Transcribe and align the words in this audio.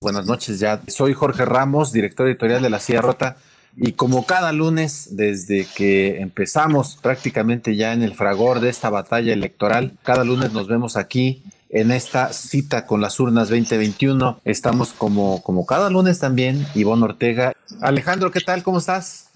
Buenas 0.00 0.26
noches 0.26 0.60
ya. 0.60 0.80
Soy 0.86 1.12
Jorge 1.12 1.44
Ramos, 1.44 1.92
director 1.92 2.28
editorial 2.28 2.62
de 2.62 2.70
La 2.70 2.78
Silla 2.78 3.00
Rota. 3.00 3.36
Y 3.76 3.92
como 3.92 4.26
cada 4.26 4.52
lunes, 4.52 5.16
desde 5.16 5.66
que 5.76 6.20
empezamos 6.20 6.96
prácticamente 7.02 7.74
ya 7.74 7.92
en 7.92 8.04
el 8.04 8.14
fragor 8.14 8.60
de 8.60 8.68
esta 8.68 8.90
batalla 8.90 9.32
electoral, 9.32 9.94
cada 10.04 10.22
lunes 10.22 10.52
nos 10.52 10.68
vemos 10.68 10.96
aquí 10.96 11.42
en 11.68 11.90
esta 11.90 12.32
cita 12.32 12.86
con 12.86 13.00
las 13.00 13.18
urnas 13.18 13.48
2021. 13.48 14.40
Estamos 14.44 14.92
como, 14.92 15.42
como 15.42 15.66
cada 15.66 15.90
lunes 15.90 16.20
también, 16.20 16.64
Ivonne 16.76 17.02
Ortega. 17.02 17.52
Alejandro, 17.80 18.30
¿qué 18.30 18.40
tal? 18.40 18.62
¿Cómo 18.62 18.78
estás? 18.78 19.32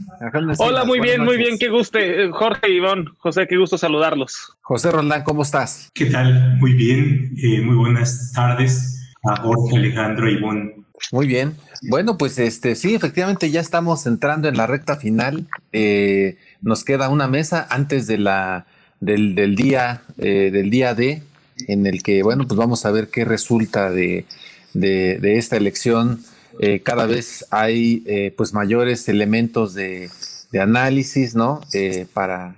Hola, 0.59 0.85
muy 0.85 1.01
bien, 1.01 1.25
muy 1.25 1.39
bien. 1.39 1.59
Qué 1.59 1.71
gusto, 1.71 1.99
eh, 1.99 2.31
Jorge, 2.31 2.71
Ivonne, 2.71 3.07
José, 3.19 3.49
qué 3.49 3.57
gusto 3.57 3.79
saludarlos. 3.79 4.53
José 4.61 4.93
Roldán, 4.93 5.25
¿cómo 5.25 5.43
estás? 5.43 5.91
¿Qué 5.93 6.07
tal? 6.07 6.57
Muy 6.59 6.75
bien, 6.75 7.35
eh, 7.37 7.61
muy 7.63 7.75
buenas 7.75 8.31
tardes 8.33 9.01
a 9.25 9.37
Jorge, 9.37 9.77
Alejandro, 9.77 10.31
Ivonne. 10.31 10.75
Muy 11.11 11.27
bien. 11.27 11.55
Bueno, 11.89 12.17
pues 12.17 12.39
este 12.39 12.75
sí, 12.77 12.95
efectivamente 12.95 13.51
ya 13.51 13.61
estamos 13.61 14.07
entrando 14.07 14.49
en 14.49 14.57
la 14.57 14.67
recta 14.67 14.97
final. 14.97 15.47
Eh, 15.73 16.37
nos 16.61 16.85
queda 16.85 17.09
una 17.09 17.27
mesa 17.27 17.67
antes 17.71 18.07
de 18.07 18.19
la 18.19 18.67
del, 19.01 19.57
día 19.57 20.03
eh, 20.19 20.51
del 20.53 20.71
día 20.71 20.95
D, 20.95 21.23
en 21.67 21.87
el 21.87 22.03
que 22.03 22.23
bueno, 22.23 22.47
pues 22.47 22.57
vamos 22.57 22.87
a 22.87 22.93
ver 22.93 23.09
qué 23.09 23.25
resulta 23.25 23.91
de, 23.91 24.27
de, 24.75 25.39
esta 25.39 25.57
elección. 25.57 26.21
Eh, 26.61 26.81
cada 26.81 27.07
vez 27.07 27.47
hay 27.51 28.33
pues 28.37 28.53
mayores 28.53 29.09
elementos 29.09 29.75
de, 29.75 30.09
de 30.53 30.61
análisis, 30.61 31.35
¿no? 31.35 31.61
para 32.15 32.55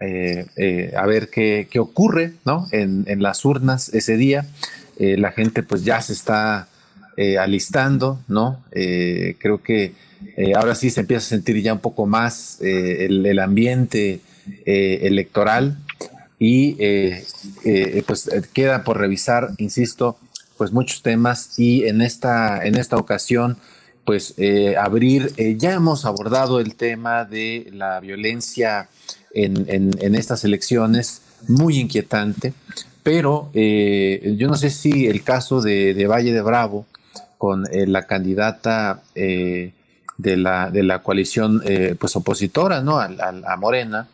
a 0.00 1.06
ver 1.06 1.30
qué, 1.30 1.68
qué 1.70 1.78
ocurre, 1.78 2.32
¿no? 2.44 2.66
En, 2.72 3.04
en 3.06 3.22
las 3.22 3.44
urnas 3.44 3.88
ese 3.94 4.16
día. 4.16 4.46
Eh, 4.96 5.16
la 5.16 5.32
gente 5.32 5.62
pues 5.62 5.84
ya 5.84 6.00
se 6.00 6.12
está 6.12 6.68
eh, 7.16 7.38
alistando, 7.38 8.20
¿no? 8.28 8.62
Eh, 8.72 9.36
creo 9.38 9.62
que 9.62 9.92
ahora 10.56 10.74
sí 10.74 10.88
se 10.88 11.00
empieza 11.00 11.26
a 11.26 11.28
sentir 11.28 11.60
ya 11.60 11.74
un 11.74 11.80
poco 11.80 12.06
más 12.06 12.58
el, 12.60 13.38
ambiente 13.38 14.20
electoral 14.64 15.76
y 16.38 16.76
pues 18.06 18.30
queda 18.54 18.84
por 18.84 18.98
revisar, 18.98 19.50
insisto, 19.58 20.16
pues 20.56 20.72
muchos 20.72 21.02
temas 21.02 21.58
y 21.58 21.84
en 21.84 22.00
esta, 22.00 22.64
en 22.64 22.76
esta 22.76 22.96
ocasión 22.96 23.58
pues 24.06 24.34
abrir, 24.80 25.34
ya 25.58 25.74
hemos 25.74 26.06
abordado 26.06 26.58
el 26.58 26.74
tema 26.74 27.26
de 27.26 27.68
la 27.70 28.00
violencia 28.00 28.88
en, 29.34 29.66
en 29.68 30.14
estas 30.14 30.42
elecciones, 30.44 31.20
muy 31.48 31.78
inquietante, 31.78 32.54
pero 33.04 33.50
eh, 33.52 34.34
yo 34.38 34.48
no 34.48 34.56
sé 34.56 34.70
si 34.70 35.06
el 35.06 35.22
caso 35.22 35.60
de, 35.60 36.06
Valle 36.08 36.32
de 36.32 36.40
Bravo 36.40 36.86
con 37.36 37.66
eh, 37.70 37.86
la 37.86 38.06
candidata 38.06 39.02
eh, 39.14 39.72
de, 40.16 40.36
la, 40.38 40.70
de 40.70 40.82
la 40.82 41.02
coalición 41.02 41.62
pues 41.98 42.16
opositora 42.16 42.80
¿no? 42.80 42.98
a, 42.98 43.10
a 43.46 43.56
Morena, 43.56 44.08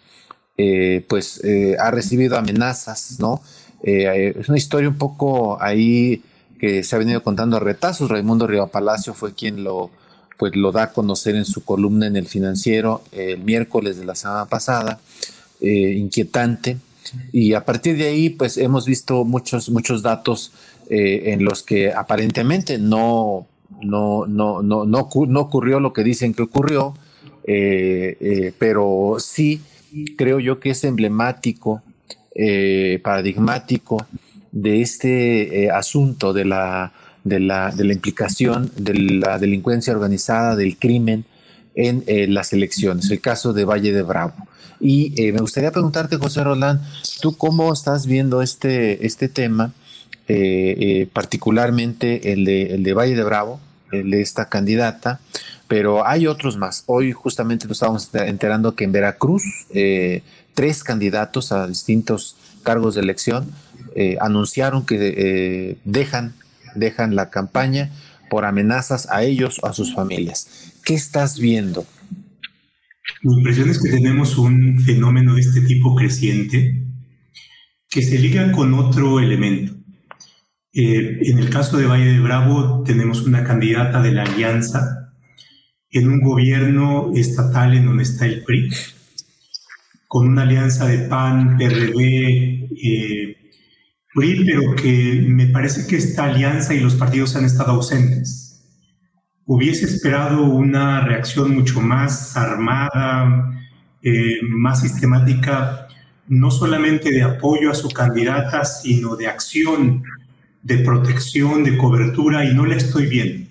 pues 1.09 1.41
ha 1.79 1.91
recibido 1.91 2.37
amenazas, 2.37 3.19
¿no? 3.19 3.41
es 3.83 4.49
una 4.49 4.59
historia 4.59 4.91
un 4.91 4.99
poco 4.99 5.63
ahí 5.63 6.23
que 6.59 6.83
se 6.83 6.97
ha 6.97 6.99
venido 6.99 7.23
contando 7.23 7.57
a 7.57 7.61
retazos. 7.61 8.11
Raimundo 8.11 8.47
Palacio 8.71 9.15
fue 9.15 9.35
quien 9.35 9.63
lo, 9.63 9.91
pues, 10.37 10.57
lo 10.57 10.73
da 10.73 10.83
a 10.85 10.93
conocer 10.93 11.37
en 11.37 11.47
su 11.47 11.65
columna 11.65 12.07
en 12.07 12.17
el 12.17 12.27
financiero 12.27 13.03
el 13.13 13.39
miércoles 13.39 13.97
de 13.97 14.05
la 14.05 14.15
semana 14.15 14.47
pasada. 14.47 14.99
inquietante, 15.61 16.77
y 17.33 17.55
a 17.55 17.65
partir 17.65 17.97
de 17.97 18.09
ahí, 18.09 18.31
pues 18.31 18.57
hemos 18.57 18.87
visto 18.87 19.25
muchos, 19.25 19.71
muchos 19.71 20.03
datos 20.03 20.53
eh, 20.89 21.33
en 21.33 21.45
los 21.45 21.63
que 21.63 21.93
aparentemente 21.93 22.79
no, 22.79 23.47
no, 23.83 24.27
no, 24.27 24.63
no, 24.63 24.85
no, 24.85 25.07
no, 25.27 25.41
ocurrió 25.41 25.81
lo 25.81 25.93
que 25.93 26.03
dicen 26.03 26.35
que 26.35 26.43
ocurrió, 26.43 26.95
eh, 27.45 28.17
eh, 28.21 28.53
pero 28.59 29.17
sí 29.19 29.61
creo 30.17 30.41
yo 30.41 30.61
que 30.61 30.71
es 30.71 30.85
emblemático, 30.85 31.83
paradigmático 33.03 34.07
de 34.53 34.81
este 34.81 35.71
asunto 35.71 36.33
de 36.33 36.45
la, 36.45 36.93
de, 37.25 37.41
la, 37.41 37.71
de 37.71 37.85
la 37.85 37.93
implicación 37.93 38.71
de 38.77 38.95
la 38.95 39.39
delincuencia 39.39 39.93
organizada, 39.93 40.57
del 40.57 40.77
crimen 40.79 41.25
en 41.75 42.35
las 42.35 42.53
elecciones, 42.53 43.11
el 43.11 43.21
caso 43.21 43.53
de 43.53 43.65
Valle 43.65 43.93
de 43.93 44.03
Bravo. 44.03 44.35
Y 44.81 45.13
eh, 45.23 45.33
me 45.33 45.41
gustaría 45.41 45.71
preguntarte, 45.71 46.17
José 46.17 46.43
Roland, 46.43 46.81
¿tú 47.21 47.37
cómo 47.37 47.73
estás 47.73 48.07
viendo 48.07 48.41
este, 48.41 49.07
este 49.07 49.29
tema, 49.29 49.73
eh, 50.27 50.75
eh, 50.79 51.09
particularmente 51.13 52.33
el 52.33 52.47
de, 52.47 52.75
el 52.75 52.83
de 52.83 52.95
Valle 52.95 53.15
de 53.15 53.23
Bravo, 53.23 53.61
el 53.93 54.11
de 54.11 54.23
esta 54.23 54.49
candidata? 54.49 55.21
Pero 55.69 56.07
hay 56.07 56.27
otros 56.27 56.57
más. 56.57 56.85
Hoy 56.87 57.13
justamente 57.13 57.67
nos 57.67 57.77
estábamos 57.77 58.11
enterando 58.15 58.75
que 58.75 58.85
en 58.85 58.93
Veracruz 58.93 59.45
tres 60.55 60.83
candidatos 60.83 61.53
a 61.53 61.69
distintos 61.69 62.37
cargos 62.65 62.97
de 62.97 63.03
elección 63.03 63.53
anunciaron 64.19 64.85
que 64.85 65.79
dejan, 65.85 66.35
dejan 66.75 67.15
la 67.15 67.31
campaña 67.31 67.93
por 68.29 68.47
amenazas 68.47 69.09
a 69.11 69.23
ellos 69.23 69.61
o 69.63 69.69
a 69.69 69.73
sus 69.73 69.95
familias. 69.95 70.70
¿Qué 70.91 70.97
estás 70.97 71.39
viendo? 71.39 71.87
Mi 73.23 73.37
impresión 73.37 73.71
es 73.71 73.81
que 73.81 73.91
tenemos 73.91 74.37
un 74.37 74.81
fenómeno 74.81 75.37
de 75.37 75.41
este 75.41 75.61
tipo 75.61 75.95
creciente 75.95 76.85
que 77.89 78.03
se 78.03 78.19
liga 78.19 78.51
con 78.51 78.75
otro 78.75 79.21
elemento. 79.21 79.73
Eh, 80.73 81.21
en 81.23 81.39
el 81.39 81.49
caso 81.49 81.77
de 81.77 81.87
Valle 81.87 82.15
de 82.15 82.19
Bravo 82.19 82.83
tenemos 82.83 83.23
una 83.23 83.45
candidata 83.45 84.03
de 84.03 84.11
la 84.11 84.25
alianza 84.25 85.15
en 85.91 86.09
un 86.09 86.21
gobierno 86.23 87.13
estatal 87.15 87.77
en 87.77 87.87
donde 87.87 88.03
está 88.03 88.27
el 88.27 88.43
PRI, 88.43 88.71
con 90.09 90.27
una 90.27 90.43
alianza 90.43 90.89
de 90.89 91.07
PAN, 91.07 91.57
PRD, 91.57 92.69
eh, 92.83 93.37
PRI, 94.13 94.45
pero 94.45 94.75
que 94.75 95.25
me 95.25 95.47
parece 95.47 95.87
que 95.87 95.99
esta 95.99 96.25
alianza 96.25 96.75
y 96.75 96.81
los 96.81 96.97
partidos 96.97 97.37
han 97.37 97.45
estado 97.45 97.75
ausentes 97.75 98.40
hubiese 99.53 99.85
esperado 99.85 100.45
una 100.45 101.01
reacción 101.01 101.53
mucho 101.53 101.81
más 101.81 102.37
armada, 102.37 103.53
eh, 104.01 104.39
más 104.49 104.81
sistemática, 104.81 105.89
no 106.29 106.53
solamente 106.53 107.11
de 107.11 107.25
apoyo 107.25 107.73
a 107.73 107.75
su 107.75 107.89
candidata, 107.89 108.65
sino 108.65 109.17
de 109.17 109.27
acción, 109.27 110.05
de 110.63 110.79
protección, 110.79 111.65
de 111.65 111.77
cobertura, 111.77 112.45
y 112.45 112.55
no 112.55 112.65
la 112.65 112.77
estoy 112.77 113.07
viendo. 113.07 113.51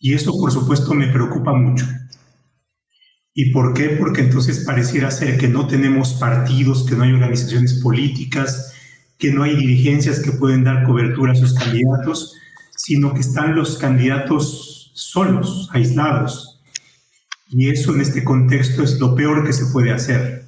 Y 0.00 0.14
eso, 0.14 0.32
por 0.36 0.50
supuesto, 0.50 0.92
me 0.92 1.06
preocupa 1.06 1.52
mucho. 1.52 1.86
¿Y 3.32 3.52
por 3.52 3.74
qué? 3.74 3.90
Porque 3.90 4.22
entonces 4.22 4.64
pareciera 4.66 5.12
ser 5.12 5.38
que 5.38 5.46
no 5.46 5.68
tenemos 5.68 6.14
partidos, 6.14 6.84
que 6.84 6.96
no 6.96 7.04
hay 7.04 7.12
organizaciones 7.12 7.74
políticas, 7.74 8.74
que 9.18 9.30
no 9.30 9.44
hay 9.44 9.54
dirigencias 9.54 10.18
que 10.18 10.32
pueden 10.32 10.64
dar 10.64 10.82
cobertura 10.82 11.30
a 11.30 11.36
sus 11.36 11.54
candidatos, 11.54 12.34
sino 12.74 13.14
que 13.14 13.20
están 13.20 13.54
los 13.54 13.78
candidatos 13.78 14.78
solos, 15.00 15.68
aislados. 15.72 16.60
Y 17.48 17.68
eso 17.68 17.94
en 17.94 18.00
este 18.00 18.22
contexto 18.22 18.82
es 18.82 19.00
lo 19.00 19.14
peor 19.14 19.44
que 19.44 19.52
se 19.52 19.66
puede 19.66 19.92
hacer. 19.92 20.44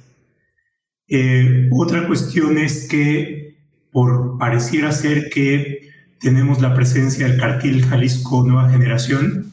Eh, 1.07 1.69
otra 1.71 2.07
cuestión 2.07 2.57
es 2.57 2.87
que 2.87 3.57
por 3.91 4.37
pareciera 4.37 4.91
ser 4.91 5.29
que 5.29 5.89
tenemos 6.19 6.61
la 6.61 6.73
presencia 6.73 7.27
del 7.27 7.39
cartil 7.39 7.85
Jalisco 7.85 8.43
Nueva 8.45 8.69
Generación 8.69 9.51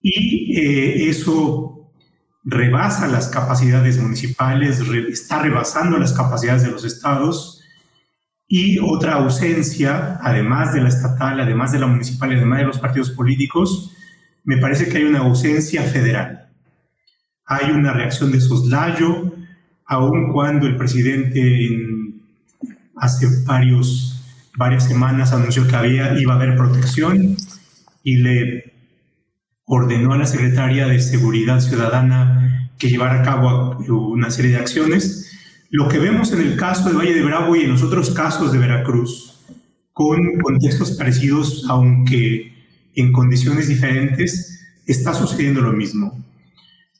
y 0.00 0.58
eh, 0.58 1.08
eso 1.08 1.90
rebasa 2.44 3.08
las 3.08 3.28
capacidades 3.28 3.98
municipales, 3.98 4.80
está 5.10 5.42
rebasando 5.42 5.98
las 5.98 6.12
capacidades 6.12 6.62
de 6.62 6.70
los 6.70 6.84
estados 6.84 7.63
y 8.46 8.78
otra 8.78 9.14
ausencia, 9.14 10.18
además 10.20 10.74
de 10.74 10.82
la 10.82 10.88
estatal, 10.88 11.40
además 11.40 11.72
de 11.72 11.78
la 11.78 11.86
municipal, 11.86 12.30
además 12.32 12.60
de 12.60 12.66
los 12.66 12.78
partidos 12.78 13.10
políticos, 13.10 13.92
me 14.44 14.58
parece 14.58 14.88
que 14.88 14.98
hay 14.98 15.04
una 15.04 15.20
ausencia 15.20 15.82
federal. 15.82 16.48
Hay 17.46 17.70
una 17.70 17.92
reacción 17.92 18.30
de 18.32 18.40
soslayo, 18.40 19.34
aun 19.86 20.32
cuando 20.32 20.66
el 20.66 20.76
presidente 20.76 21.68
hace 22.96 23.26
varios, 23.44 24.22
varias 24.56 24.86
semanas 24.86 25.32
anunció 25.32 25.66
que 25.66 25.76
había, 25.76 26.18
iba 26.18 26.34
a 26.34 26.36
haber 26.36 26.56
protección 26.56 27.36
y 28.02 28.16
le 28.16 28.74
ordenó 29.64 30.12
a 30.12 30.18
la 30.18 30.26
secretaria 30.26 30.86
de 30.86 31.00
Seguridad 31.00 31.60
Ciudadana 31.60 32.70
que 32.78 32.88
llevara 32.88 33.20
a 33.20 33.22
cabo 33.22 33.78
una 33.78 34.30
serie 34.30 34.52
de 34.52 34.58
acciones. 34.58 35.23
Lo 35.70 35.88
que 35.88 35.98
vemos 35.98 36.32
en 36.32 36.40
el 36.40 36.56
caso 36.56 36.88
de 36.88 36.96
Valle 36.96 37.14
de 37.14 37.22
Bravo 37.22 37.56
y 37.56 37.62
en 37.62 37.72
los 37.72 37.82
otros 37.82 38.10
casos 38.10 38.52
de 38.52 38.58
Veracruz, 38.58 39.44
con 39.92 40.38
contextos 40.40 40.92
parecidos, 40.92 41.66
aunque 41.68 42.52
en 42.94 43.12
condiciones 43.12 43.68
diferentes, 43.68 44.60
está 44.86 45.14
sucediendo 45.14 45.60
lo 45.60 45.72
mismo. 45.72 46.22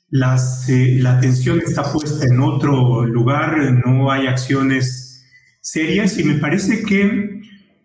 Las, 0.09 0.69
eh, 0.69 0.97
la 0.99 1.17
atención 1.17 1.61
está 1.65 1.91
puesta 1.91 2.25
en 2.25 2.39
otro 2.39 3.05
lugar, 3.05 3.57
no 3.85 4.11
hay 4.11 4.27
acciones 4.27 5.25
serias 5.61 6.17
y 6.19 6.23
me 6.23 6.35
parece 6.35 6.83
que 6.83 7.41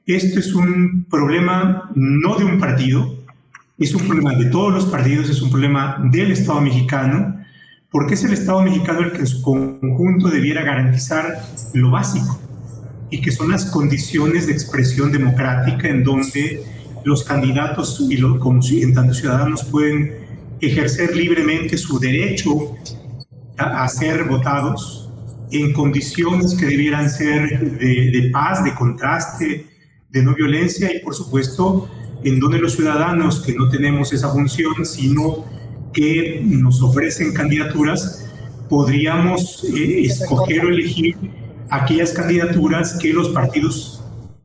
esto 0.07 0.39
es 0.39 0.55
un 0.55 1.07
problema 1.09 1.91
no 1.95 2.37
de 2.37 2.45
un 2.45 2.59
partido, 2.59 3.25
es 3.79 3.95
un 3.95 4.07
problema 4.07 4.35
de 4.35 4.47
todos 4.47 4.73
los 4.73 4.87
partidos, 4.87 5.31
es 5.31 5.41
un 5.41 5.51
problema 5.51 6.03
del 6.11 6.33
Estado 6.33 6.61
mexicano, 6.61 7.40
porque 7.91 8.15
es 8.15 8.25
el 8.25 8.33
Estado 8.33 8.63
mexicano 8.63 9.01
el 9.01 9.13
que 9.13 9.19
en 9.19 9.27
su 9.27 9.43
conjunto 9.43 10.29
debiera 10.29 10.63
garantizar 10.63 11.43
lo 11.75 11.91
básico, 11.91 12.39
y 13.11 13.21
que 13.21 13.33
son 13.33 13.51
las 13.51 13.67
condiciones 13.67 14.47
de 14.47 14.53
expresión 14.53 15.11
democrática 15.11 15.89
en 15.89 16.05
donde 16.05 16.63
los 17.05 17.25
candidatos 17.25 18.07
y 18.09 18.17
los, 18.17 18.39
como 18.39 18.61
tanto 18.95 19.15
ciudadanos 19.15 19.65
pueden 19.65 20.15
ejercer 20.61 21.17
libremente 21.17 21.77
su 21.77 21.99
derecho 21.99 22.77
a, 23.57 23.89
ser 23.89 24.25
votados 24.25 25.11
en 25.51 25.73
condiciones 25.73 26.55
que 26.55 26.67
debieran 26.67 27.11
ser 27.11 27.79
de 27.79 28.31
paz, 28.33 28.63
de 28.63 28.75
contraste, 28.75 29.67
de 30.11 30.23
no 30.23 30.35
violencia 30.35 30.95
y 30.95 31.01
por 31.01 31.15
supuesto 31.15 31.89
en 32.23 32.39
donde 32.39 32.59
los 32.59 32.75
ciudadanos 32.75 33.41
que 33.41 33.55
no 33.55 33.69
tenemos 33.69 34.13
esa 34.13 34.29
función, 34.31 34.85
sino 34.85 35.45
que 35.93 36.41
nos 36.45 36.83
ofrecen 36.83 37.33
candidaturas, 37.33 38.27
podríamos 38.69 39.65
eh, 39.65 40.03
escoger 40.05 40.65
o 40.65 40.69
elegir 40.69 41.17
aquellas 41.71 42.13
candidaturas 42.13 42.99
que 43.01 43.13
los 43.13 43.31
partidos 43.31 44.05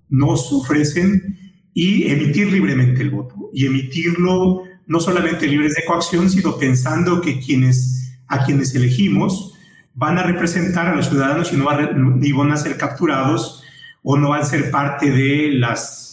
nos 0.09 0.51
ofrecen 0.51 1.37
y 1.73 2.07
emitir 2.09 2.51
libremente 2.51 3.01
el 3.01 3.11
voto. 3.11 3.35
Y 3.53 3.65
emitirlo 3.65 4.63
no 4.87 4.99
solamente 4.99 5.47
libres 5.47 5.75
de 5.75 5.85
coacción, 5.85 6.29
sino 6.29 6.57
pensando 6.57 7.21
que 7.21 7.39
quienes, 7.39 8.19
a 8.27 8.45
quienes 8.45 8.73
elegimos 8.75 9.53
van 9.93 10.17
a 10.17 10.23
representar 10.23 10.87
a 10.87 10.95
los 10.95 11.09
ciudadanos 11.09 11.53
y 11.53 11.57
no 11.57 11.65
van 11.65 12.51
a 12.51 12.57
ser 12.57 12.77
capturados 12.77 13.63
o 14.03 14.17
no 14.17 14.29
van 14.29 14.41
a 14.41 14.45
ser 14.45 14.69
parte 14.69 15.09
de 15.09 15.53
las 15.53 16.05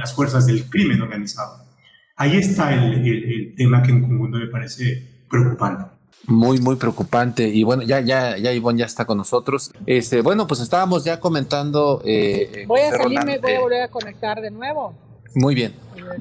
las 0.00 0.14
fuerzas 0.14 0.46
del 0.46 0.64
crimen 0.64 1.02
organizado. 1.02 1.64
Ahí 2.20 2.36
está 2.36 2.74
el, 2.74 3.54
tema 3.56 3.82
que 3.82 3.92
en 3.92 4.02
conjunto 4.02 4.36
me 4.36 4.48
parece 4.48 5.02
preocupante. 5.30 5.86
Muy, 6.26 6.60
muy 6.60 6.76
preocupante. 6.76 7.48
Y 7.48 7.64
bueno, 7.64 7.82
ya, 7.82 8.00
ya, 8.00 8.36
ya 8.36 8.52
Ivonne 8.52 8.80
ya 8.80 8.84
está 8.84 9.06
con 9.06 9.16
nosotros. 9.16 9.72
Este, 9.86 10.20
bueno, 10.20 10.46
pues 10.46 10.60
estábamos 10.60 11.02
ya 11.02 11.18
comentando. 11.18 12.02
Eh, 12.04 12.66
voy 12.66 12.80
a 12.80 12.90
salirme, 12.90 13.38
voy 13.38 13.52
a 13.52 13.54
eh, 13.54 13.60
volver 13.60 13.82
a 13.84 13.88
conectar 13.88 14.38
de 14.42 14.50
nuevo. 14.50 14.94
Muy 15.34 15.54
bien. 15.54 15.72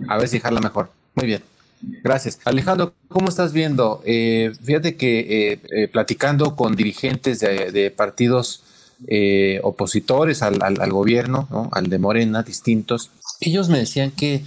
A 0.08 0.18
ver 0.18 0.30
si 0.30 0.40
jala 0.40 0.62
mejor. 0.62 0.90
Muy 1.16 1.28
bien. 1.28 1.44
Gracias. 1.82 2.40
Alejandro, 2.46 2.94
¿cómo 3.10 3.28
estás 3.28 3.52
viendo? 3.52 4.02
Eh, 4.06 4.54
fíjate 4.64 4.96
que 4.96 5.90
platicando 5.92 6.56
con 6.56 6.78
dirigentes 6.78 7.42
de 7.42 7.92
partidos 7.92 8.64
eh, 9.08 9.62
opositores 9.64 10.42
al, 10.42 10.92
gobierno, 10.92 11.70
al 11.72 11.88
de 11.88 12.00
Morena, 12.00 12.44
distintos, 12.44 13.12
ellos 13.40 13.70
me 13.70 13.80
decían 13.80 14.12
que 14.12 14.44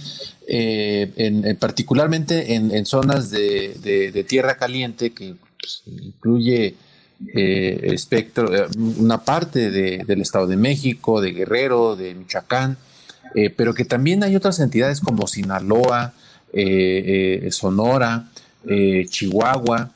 eh, 0.47 1.11
en, 1.15 1.55
particularmente 1.57 2.55
en, 2.55 2.85
zonas 2.85 3.29
de, 3.29 4.25
tierra 4.27 4.57
caliente, 4.57 5.11
que 5.11 5.35
pues, 5.59 5.83
incluye 5.85 6.75
eh, 7.33 7.79
espectro, 7.93 8.49
una 8.97 9.23
parte 9.23 9.71
del 9.71 10.21
Estado 10.21 10.47
de 10.47 10.57
México, 10.57 11.21
de 11.21 11.31
Guerrero, 11.31 11.95
de 11.95 12.13
Michoacán, 12.15 12.77
pero 13.57 13.73
que 13.73 13.85
también 13.85 14.23
hay 14.23 14.35
otras 14.35 14.59
entidades 14.59 14.99
como 14.99 15.25
Sinaloa, 15.25 16.13
Sonora, 17.49 18.29
Chihuahua, 19.09 19.91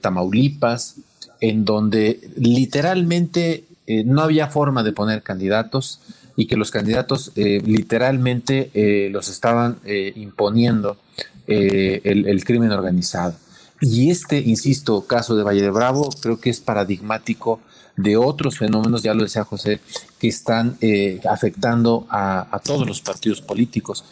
Tamaulipas, 0.00 0.96
en 1.42 1.64
donde 1.64 2.20
literalmente 2.36 3.64
eh, 3.88 4.04
no 4.04 4.22
había 4.22 4.46
forma 4.46 4.84
de 4.84 4.92
poner 4.92 5.22
candidatos 5.22 6.00
y 6.36 6.46
que 6.46 6.56
los 6.56 6.70
candidatos 6.70 7.32
eh, 7.36 7.60
literalmente 7.64 8.70
eh, 8.74 9.10
los 9.10 9.28
estaban 9.28 9.78
imponiendo 10.14 10.96
el, 11.46 12.44
crimen 12.44 12.72
organizado. 12.72 13.34
Y 13.80 14.10
este, 14.10 14.38
insisto, 14.38 15.06
caso 15.06 15.36
de 15.36 15.42
Valle 15.42 15.62
de 15.62 15.70
Bravo 15.70 16.08
creo 16.20 16.40
que 16.40 16.50
es 16.50 16.60
paradigmático 16.60 17.60
de 17.96 18.16
otros 18.16 18.58
fenómenos, 18.58 19.02
ya 19.02 19.12
lo 19.12 19.24
decía 19.24 19.44
José, 19.44 19.80
que 20.18 20.28
están 20.28 20.78
afectando 21.28 22.06
a, 22.08 22.60
todos 22.64 22.86
los 22.86 23.00
partidos 23.00 23.42
políticos. 23.42 24.04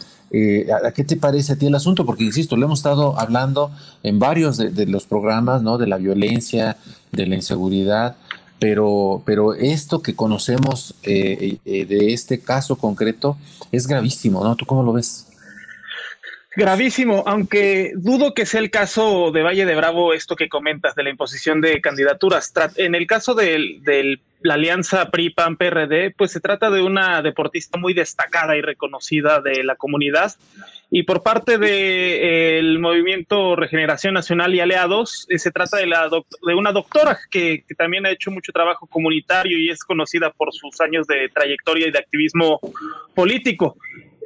¿A 0.85 0.91
qué 0.93 1.05
te 1.05 1.17
parece 1.17 1.53
a 1.53 1.57
ti 1.57 1.67
el 1.67 1.75
asunto? 1.75 2.05
Porque, 2.05 2.25
insisto, 2.25 2.57
lo 2.57 2.67
hemos 2.67 2.81
estado 2.81 3.19
hablando 3.19 3.71
en 4.03 4.19
varios 4.19 4.59
de, 4.59 4.71
de 4.71 4.87
los 4.87 5.07
programas, 5.07 5.63
¿no? 5.63 5.79
De 5.79 5.87
la 5.87 5.97
violencia, 5.97 6.77
de 7.13 7.27
la 7.27 7.37
inseguridad, 7.37 8.17
pero, 8.61 9.23
pero 9.25 9.55
esto 9.55 10.03
que 10.03 10.15
conocemos 10.15 10.95
eh, 11.03 11.57
eh, 11.65 11.87
de 11.87 12.13
este 12.13 12.41
caso 12.41 12.77
concreto 12.77 13.37
es 13.73 13.87
gravísimo, 13.87 14.45
¿no? 14.45 14.55
¿Tú 14.55 14.67
cómo 14.67 14.83
lo 14.83 14.93
ves? 14.93 15.27
Gravísimo, 16.55 17.25
aunque 17.27 17.93
dudo 17.97 18.35
que 18.35 18.45
sea 18.45 18.61
el 18.61 18.71
caso 18.71 19.31
de 19.31 19.43
Valle 19.43 19.65
de 19.65 19.75
Bravo, 19.75 20.13
esto 20.13 20.37
que 20.37 20.49
comentas 20.49 20.95
de 20.95 21.05
la 21.05 21.11
imposición 21.11 21.61
de 21.61 21.81
candidaturas. 21.81 22.53
En 22.77 22.95
el 22.95 23.07
caso 23.07 23.35
de, 23.35 23.79
de 23.83 24.21
la 24.43 24.55
alianza 24.55 25.11
PRI-PAN-PRD, 25.11 26.13
pues 26.17 26.33
se 26.33 26.41
trata 26.41 26.69
de 26.71 26.83
una 26.83 27.23
deportista 27.23 27.79
muy 27.79 27.95
destacada 27.95 28.57
y 28.57 28.63
reconocida 28.63 29.41
de 29.41 29.63
la 29.65 29.77
comunidad 29.77 30.35
y 30.93 31.05
por 31.05 31.23
parte 31.23 31.53
del 31.53 31.61
de, 31.61 32.59
eh, 32.59 32.79
movimiento 32.79 33.55
Regeneración 33.55 34.15
Nacional 34.15 34.53
y 34.55 34.61
Aliados, 34.61 35.25
eh, 35.29 35.39
se 35.39 35.53
trata 35.53 35.77
de, 35.77 35.87
la 35.87 36.09
de 36.09 36.55
una 36.55 36.73
doctora 36.73 37.17
que, 37.31 37.65
también 37.79 38.07
ha 38.07 38.11
hecho 38.11 38.33
mucho 38.33 38.53
trabajo 38.53 38.89
comunitario 38.89 39.57
y 39.57 39.71
es 39.71 39.85
conocida 39.85 40.31
por 40.31 40.53
sus 40.53 40.81
años 40.81 41.07
de 41.07 41.29
trayectoria 41.33 41.87
y 41.87 41.93
de 41.93 41.99
activismo 41.99 42.59
político. 43.15 43.77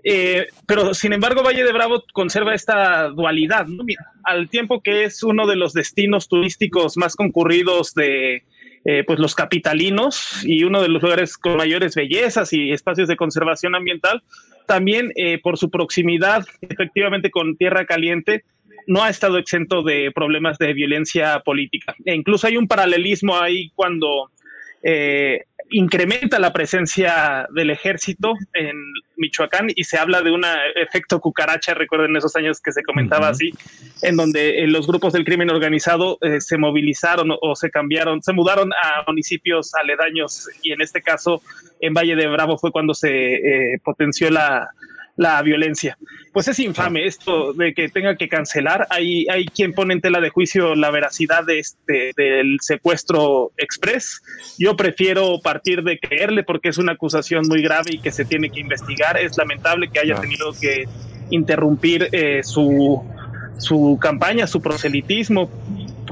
Eh, 0.03 0.47
pero 0.67 0.95
sin 0.95 1.13
embargo, 1.13 1.43
Valle 1.43 1.65
de 1.65 1.73
Bravo 1.73 2.03
conserva 2.13 2.55
esta 2.55 3.09
dualidad, 3.09 3.67
al 4.23 4.49
tiempo 4.49 4.81
que 4.83 5.05
es 5.05 5.23
uno 5.23 5.47
de 5.47 5.57
los 5.57 5.75
destinos 5.75 6.29
turísticos 6.29 6.97
más 6.97 7.15
concurridos 7.15 7.95
de, 7.95 8.43
pues 9.07 9.19
los 9.19 9.35
capitalinos 9.35 10.45
y 10.45 10.65
uno 10.65 10.83
de 10.83 10.89
los 10.89 11.03
lugares 11.03 11.39
con 11.39 11.57
mayores 11.57 11.95
bellezas 11.95 12.53
y 12.53 12.71
espacios 12.71 13.09
de 13.09 13.17
conservación 13.17 13.75
ambiental, 13.75 14.23
también 14.67 15.13
eh, 15.17 15.39
por 15.43 15.59
su 15.59 15.71
proximidad 15.71 16.45
efectivamente 16.61 17.31
con 17.31 17.57
Tierra 17.57 17.87
Caliente, 17.87 18.45
no 18.87 19.03
ha 19.03 19.09
estado 19.09 19.39
exento 19.39 19.83
de 19.83 20.11
problemas 20.15 20.59
de 20.59 20.73
violencia 20.75 21.41
política. 21.41 21.95
E 22.05 22.15
incluso 22.15 22.47
hay 22.47 22.57
un 22.57 22.69
paralelismo 22.69 23.39
ahí 23.39 23.71
cuando 23.75 24.31
eh, 24.83 25.45
incrementa 25.71 26.39
la 26.39 26.53
presencia 26.53 27.47
del 27.55 27.71
ejército 27.71 28.35
en 28.53 28.77
Michoacán 29.17 29.69
y 29.75 29.85
se 29.85 29.99
habla 29.99 30.23
de 30.23 30.31
un 30.31 30.45
efecto 30.77 31.21
cucaracha, 31.21 31.75
recuerden 31.75 32.17
esos 32.17 32.37
años 32.37 32.61
que 32.61 32.73
se 32.73 32.83
comentaba 32.83 33.29
así, 33.29 33.53
en 34.03 34.17
donde 34.17 34.61
eh, 34.63 34.67
los 34.67 34.87
grupos 34.87 35.13
del 35.13 35.25
crimen 35.25 35.51
organizado 35.51 36.19
se 36.39 36.59
movilizaron 36.59 37.31
o 37.41 37.57
se 37.57 37.71
cambiaron, 37.71 38.23
se 38.23 38.33
mudaron 38.33 38.73
a 38.73 39.05
municipios 39.07 39.75
aledaños 39.75 40.49
y 40.63 40.73
en 40.73 40.81
este 40.81 41.03
caso 41.03 41.43
en 41.81 41.95
Valle 41.95 42.17
de 42.17 42.27
Bravo 42.29 42.59
fue 42.59 42.73
cuando 42.73 42.95
se 42.95 43.35
eh, 43.35 43.79
potenció 43.83 44.31
la, 44.31 44.71
violencia. 45.43 45.97
Pues 46.33 46.49
es 46.49 46.59
infame 46.59 47.07
esto 47.07 47.53
de 47.53 47.75
que 47.75 47.89
tenga 47.89 48.17
que 48.17 48.29
cancelar. 48.29 48.87
Hay, 48.91 49.27
hay 49.29 49.47
quien 49.47 49.73
pone 49.73 49.95
en 49.95 50.01
tela 50.01 50.21
de 50.21 50.31
juicio 50.31 50.75
la 50.75 50.91
veracidad 50.91 51.45
de 51.45 51.61
este, 51.61 52.11
del 52.17 52.59
secuestro 52.61 53.53
express. 53.57 54.23
Yo 54.59 54.77
prefiero 54.77 55.41
partir 55.41 55.83
de 55.83 55.99
creerle 55.99 56.43
porque 56.43 56.71
es 56.71 56.79
una 56.79 56.93
acusación 56.93 57.47
muy 57.49 57.63
grave 57.63 57.91
y 57.93 57.99
que 57.99 58.11
se 58.11 58.25
tiene 58.25 58.51
que 58.51 58.61
investigar. 58.61 59.17
Es 59.17 59.37
lamentable 59.37 59.89
que 59.89 60.01
haya 60.01 60.21
tenido 60.21 60.53
que 60.61 60.89
interrumpir 61.31 62.09
eh, 62.13 62.43
su, 62.43 63.03
su 63.59 63.99
campaña, 64.01 64.47
su 64.47 64.61
proselitismo, 64.61 65.51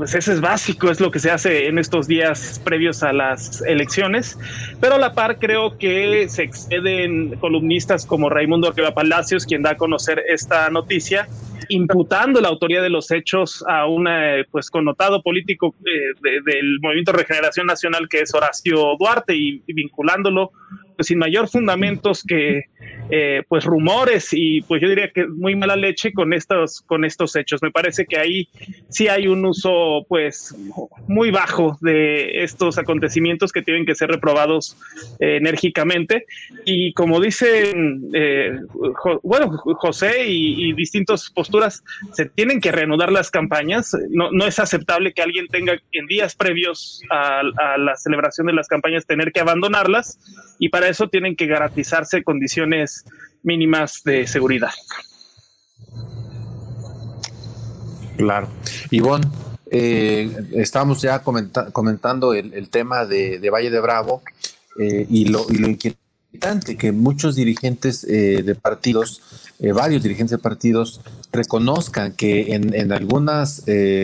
pues 0.03 0.17
eso 0.17 0.33
es 0.33 0.41
básico, 0.41 0.91
es 0.91 0.99
lo 0.99 1.13
que 1.13 1.21
se 1.21 1.31
hace 1.31 1.69
en 1.69 1.79
estos 1.79 2.09
días 2.09 2.61
previos 2.65 3.05
a 3.05 3.13
las 3.13 3.63
elecciones, 3.63 4.37
pero 4.81 4.97
a 4.97 4.99
la 4.99 5.13
par 5.13 5.39
creo 5.39 5.79
que 5.79 6.29
se 6.29 6.43
exceden 6.43 7.37
columnistas 7.37 8.05
como 8.05 8.29
Raimundo 8.29 8.67
Ortega 8.67 8.95
Palacios, 8.95 9.47
quien 9.47 9.63
da 9.63 9.71
a 9.71 9.77
conocer 9.77 10.21
esta 10.27 10.69
noticia, 10.71 11.29
imputando 11.69 12.41
la 12.41 12.49
autoría 12.49 12.83
de 12.83 12.91
los 12.91 13.13
hechos 13.13 13.65
a 13.69 13.87
un 13.87 14.09
pues 14.51 14.71
connotado 14.71 15.23
político 15.23 15.73
eh, 15.87 16.41
del 16.47 16.81
Movimiento 16.81 17.13
Regeneración 17.13 17.67
Nacional 17.69 18.09
que 18.09 18.23
es 18.23 18.35
Horacio 18.35 18.97
Duarte 18.99 19.37
y, 19.37 19.63
vinculándolo 19.69 20.51
sin 20.99 21.19
mayor 21.19 21.49
fundamentos 21.49 22.23
que 22.23 22.65
eh, 23.11 23.43
pues 23.49 23.65
rumores 23.65 24.29
y 24.33 24.63
pues 24.63 24.81
yo 24.81 24.89
diría 24.89 25.11
que 25.11 25.27
muy 25.27 25.55
mala 25.55 25.77
leche 25.77 26.13
con 26.13 26.33
estos 26.33 26.81
con 26.83 27.05
estos 27.05 27.37
hechos. 27.37 27.63
Me 27.63 27.71
parece 27.71 28.07
que 28.07 28.19
ahí 28.19 28.49
sí 28.89 29.09
hay 29.09 29.27
un 29.27 29.45
uso 29.45 30.07
pues 30.09 30.55
muy 31.09 31.31
bajo 31.31 31.77
de 31.81 32.43
estos 32.43 32.79
acontecimientos 32.79 33.53
que 33.53 33.63
tienen 33.63 33.85
que 33.85 33.95
ser 33.95 34.09
reprobados 34.11 34.77
eh, 35.21 35.37
enérgicamente 35.37 36.27
y 36.65 36.93
como 36.95 37.21
dicen 37.21 38.11
eh, 38.15 38.59
bueno 39.23 39.51
José 39.51 40.27
y, 40.27 40.71
y, 40.71 40.73
distintas 40.73 41.31
posturas 41.31 41.83
se 42.13 42.27
tienen 42.27 42.61
que 42.61 42.73
reanudar 42.73 43.13
las 43.13 43.31
campañas. 43.31 43.97
No, 44.11 44.31
no 44.33 44.47
es 44.47 44.59
aceptable 44.59 45.13
que 45.13 45.23
alguien 45.23 45.49
tenga 45.49 45.75
en 45.93 46.07
días 46.07 46.35
previos 46.35 47.03
a, 47.11 47.41
a 47.41 47.79
la 47.79 47.97
celebración 47.97 48.47
de 48.47 48.53
las 48.55 48.69
campañas 48.69 49.07
tener 49.07 49.33
que 49.33 49.41
abandonarlas 49.41 50.19
y 50.59 50.69
para 50.69 50.82
eso 50.89 51.09
tienen 51.09 51.37
que 51.37 51.47
garantizarse 51.47 52.23
condiciones 52.23 53.05
mínimas 53.43 54.03
de 54.05 54.27
seguridad. 54.27 54.71
Claro. 58.17 58.49
Ivonne, 58.91 59.27
eh, 59.71 60.31
estamos 60.53 61.01
ya 61.03 61.23
comentando 61.23 62.35
el, 62.35 62.69
tema 62.69 63.07
de, 63.07 63.49
Valle 63.51 63.71
de 63.71 63.81
Bravo 63.81 64.23
eh, 64.79 65.07
y, 65.09 65.25
lo, 65.27 65.47
inquietante 65.51 66.77
que 66.77 66.93
muchos 66.93 67.37
dirigentes 67.37 68.05
eh, 68.05 68.43
de 68.43 68.55
partidos, 68.55 69.23
varios 69.75 70.03
dirigentes 70.03 70.33
de 70.33 70.43
partidos, 70.43 71.01
reconozcan 71.33 72.13
que 72.13 72.55
en, 72.55 72.75
en 72.75 72.93
algunos 72.93 73.63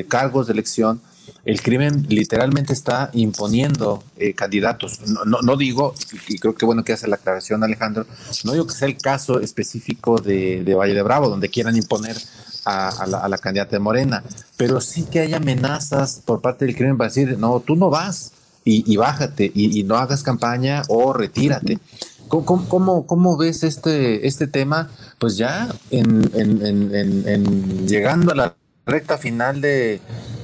cargos 0.08 0.46
de 0.46 0.54
elección 0.54 1.00
el 1.48 1.62
crimen 1.62 2.04
literalmente 2.10 2.74
está 2.74 3.08
imponiendo 3.14 4.04
eh, 4.18 4.34
candidatos. 4.34 5.00
No, 5.24 5.40
no, 5.40 5.56
digo, 5.56 5.94
y 6.28 6.38
creo 6.38 6.54
que 6.54 6.66
bueno 6.66 6.84
que 6.84 6.92
hace 6.92 7.08
la 7.08 7.16
aclaración 7.16 7.64
Alejandro, 7.64 8.04
no 8.44 8.52
digo 8.52 8.66
que 8.66 8.74
sea 8.74 8.86
el 8.86 8.98
caso 8.98 9.40
específico 9.40 10.18
de, 10.20 10.62
Valle 10.78 10.92
de 10.92 11.00
Bravo, 11.00 11.30
donde 11.30 11.48
quieran 11.48 11.74
imponer 11.74 12.18
a, 12.66 13.06
la, 13.06 13.38
candidata 13.38 13.70
de 13.70 13.78
Morena, 13.78 14.22
pero 14.58 14.82
sí 14.82 15.04
que 15.04 15.20
hay 15.20 15.32
amenazas 15.32 16.20
por 16.22 16.42
parte 16.42 16.66
del 16.66 16.76
crimen 16.76 16.98
para 16.98 17.08
decir, 17.08 17.38
no, 17.38 17.60
tú 17.60 17.76
no 17.76 17.88
vas 17.88 18.32
y, 18.62 18.94
bájate 18.98 19.50
y, 19.54 19.82
no 19.84 19.96
hagas 19.96 20.22
campaña 20.22 20.82
o 20.88 21.14
retírate. 21.14 21.78
¿Cómo, 22.28 23.06
cómo, 23.06 23.36
ves 23.38 23.62
este, 23.62 24.26
este 24.26 24.48
tema? 24.48 24.90
Pues 25.18 25.38
ya 25.38 25.74
en 25.90 26.28
llegando 27.86 28.32
a 28.32 28.34
la 28.34 28.57
recta 28.88 29.18
final 29.18 29.60
de, 29.60 30.00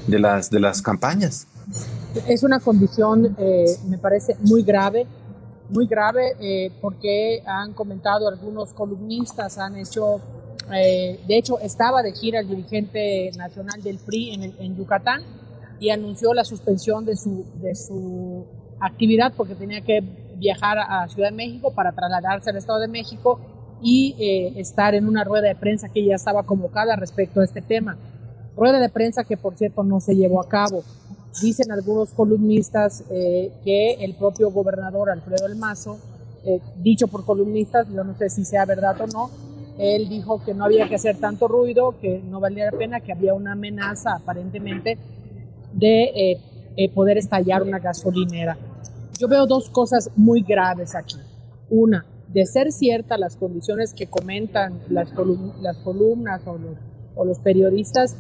de 0.07 0.19
las, 0.19 0.51
de 0.51 0.61
las 0.61 0.83
campañas. 0.83 1.47
Es 2.29 2.45
una 2.45 2.61
condición, 2.61 3.35
eh, 3.39 3.65
me 3.89 3.99
parece, 3.99 4.37
muy 4.41 4.63
grave, 4.63 5.07
muy 5.71 5.87
grave, 5.87 6.35
eh, 6.39 6.71
porque 6.81 7.43
han 7.47 7.73
comentado 7.73 8.29
algunos 8.29 8.73
columnistas, 8.73 9.59
han 9.59 9.77
hecho, 9.77 10.21
eh, 10.73 11.19
de 11.27 11.39
hecho, 11.39 11.59
estaba 11.59 12.03
de 12.03 12.13
gira 12.13 12.41
el 12.41 12.49
dirigente 12.49 13.31
nacional 13.37 13.83
del 13.83 13.99
PRI 13.99 14.35
en, 14.35 14.43
en 14.59 14.77
Yucatán 14.77 15.23
y 15.81 15.91
anunció 15.91 16.35
la 16.35 16.45
suspensión 16.45 17.05
de 17.05 17.17
su, 17.17 17.47
de 17.63 17.75
su 17.75 18.47
actividad 18.79 19.33
porque 19.35 19.55
tenía 19.55 19.81
que 19.81 20.03
viajar 20.37 20.79
a 20.79 21.09
Ciudad 21.09 21.31
de 21.31 21.37
México 21.37 21.73
para 21.75 21.93
trasladarse 21.93 22.51
al 22.51 22.57
Estado 22.57 22.81
de 22.81 22.89
México 22.89 23.41
y 23.83 24.15
estar 24.57 24.95
en 24.95 25.07
una 25.07 25.25
rueda 25.25 25.49
de 25.49 25.57
prensa 25.57 25.89
que 25.89 26.05
ya 26.05 26.15
estaba 26.15 26.45
convocada 26.45 26.97
respecto 26.97 27.41
a 27.41 27.45
este 27.45 27.61
tema 27.61 27.99
rueda 28.57 28.79
de 28.79 28.89
prensa 28.89 29.25
que 29.25 29.37
por 29.37 29.57
cierto 29.57 29.83
no 29.83 30.01
se 30.01 30.15
llevó 30.15 30.41
a 30.41 30.49
cabo. 30.49 30.83
Dicen 31.43 31.73
algunos 31.73 32.11
columnistas 32.11 33.05
eh, 33.11 33.53
que 33.65 33.95
el 34.05 34.15
propio 34.15 34.51
gobernador 34.51 35.11
Alfredo 35.11 35.47
El 35.47 35.57
Mazo, 35.57 35.99
eh, 36.45 36.61
dicho 36.77 37.09
por 37.09 37.25
columnistas, 37.25 37.89
yo 37.93 38.05
no 38.05 38.17
sé 38.17 38.31
si 38.31 38.45
sea 38.45 38.65
verdad 38.65 39.01
o 39.01 39.07
no, 39.09 39.31
él 39.79 40.09
dijo 40.09 40.43
que 40.45 40.55
no 40.55 40.65
había 40.65 40.89
que 40.89 40.95
hacer 40.95 41.17
tanto 41.17 41.49
ruido, 41.49 41.97
que 42.01 42.23
no 42.23 42.39
valía 42.39 42.67
la 42.67 42.79
pena, 42.79 43.01
que 43.01 43.13
había 43.13 43.35
una 43.35 43.53
amenaza 43.53 44.15
aparentemente 44.15 44.97
de 45.73 46.39
eh, 46.77 46.89
poder 46.91 47.19
estallar 47.19 47.63
una 47.63 47.81
gasolinera. 47.81 48.57
Yo 49.19 49.27
veo 49.27 49.47
dos 49.47 49.69
cosas 49.71 50.11
muy 50.15 50.43
graves 50.43 50.95
aquí. 50.95 51.17
Una, 51.71 52.07
de 52.29 52.47
ser 52.47 52.73
cierta 52.73 53.17
las 53.17 53.37
condiciones 53.37 53.95
que 53.95 54.07
comentan 54.07 54.81
las, 54.89 55.09
las 55.61 55.77
columnas 55.79 56.43
o 56.47 56.59
los, 56.59 56.77
o 57.15 57.25
los 57.25 57.39
periodistas, 57.39 58.17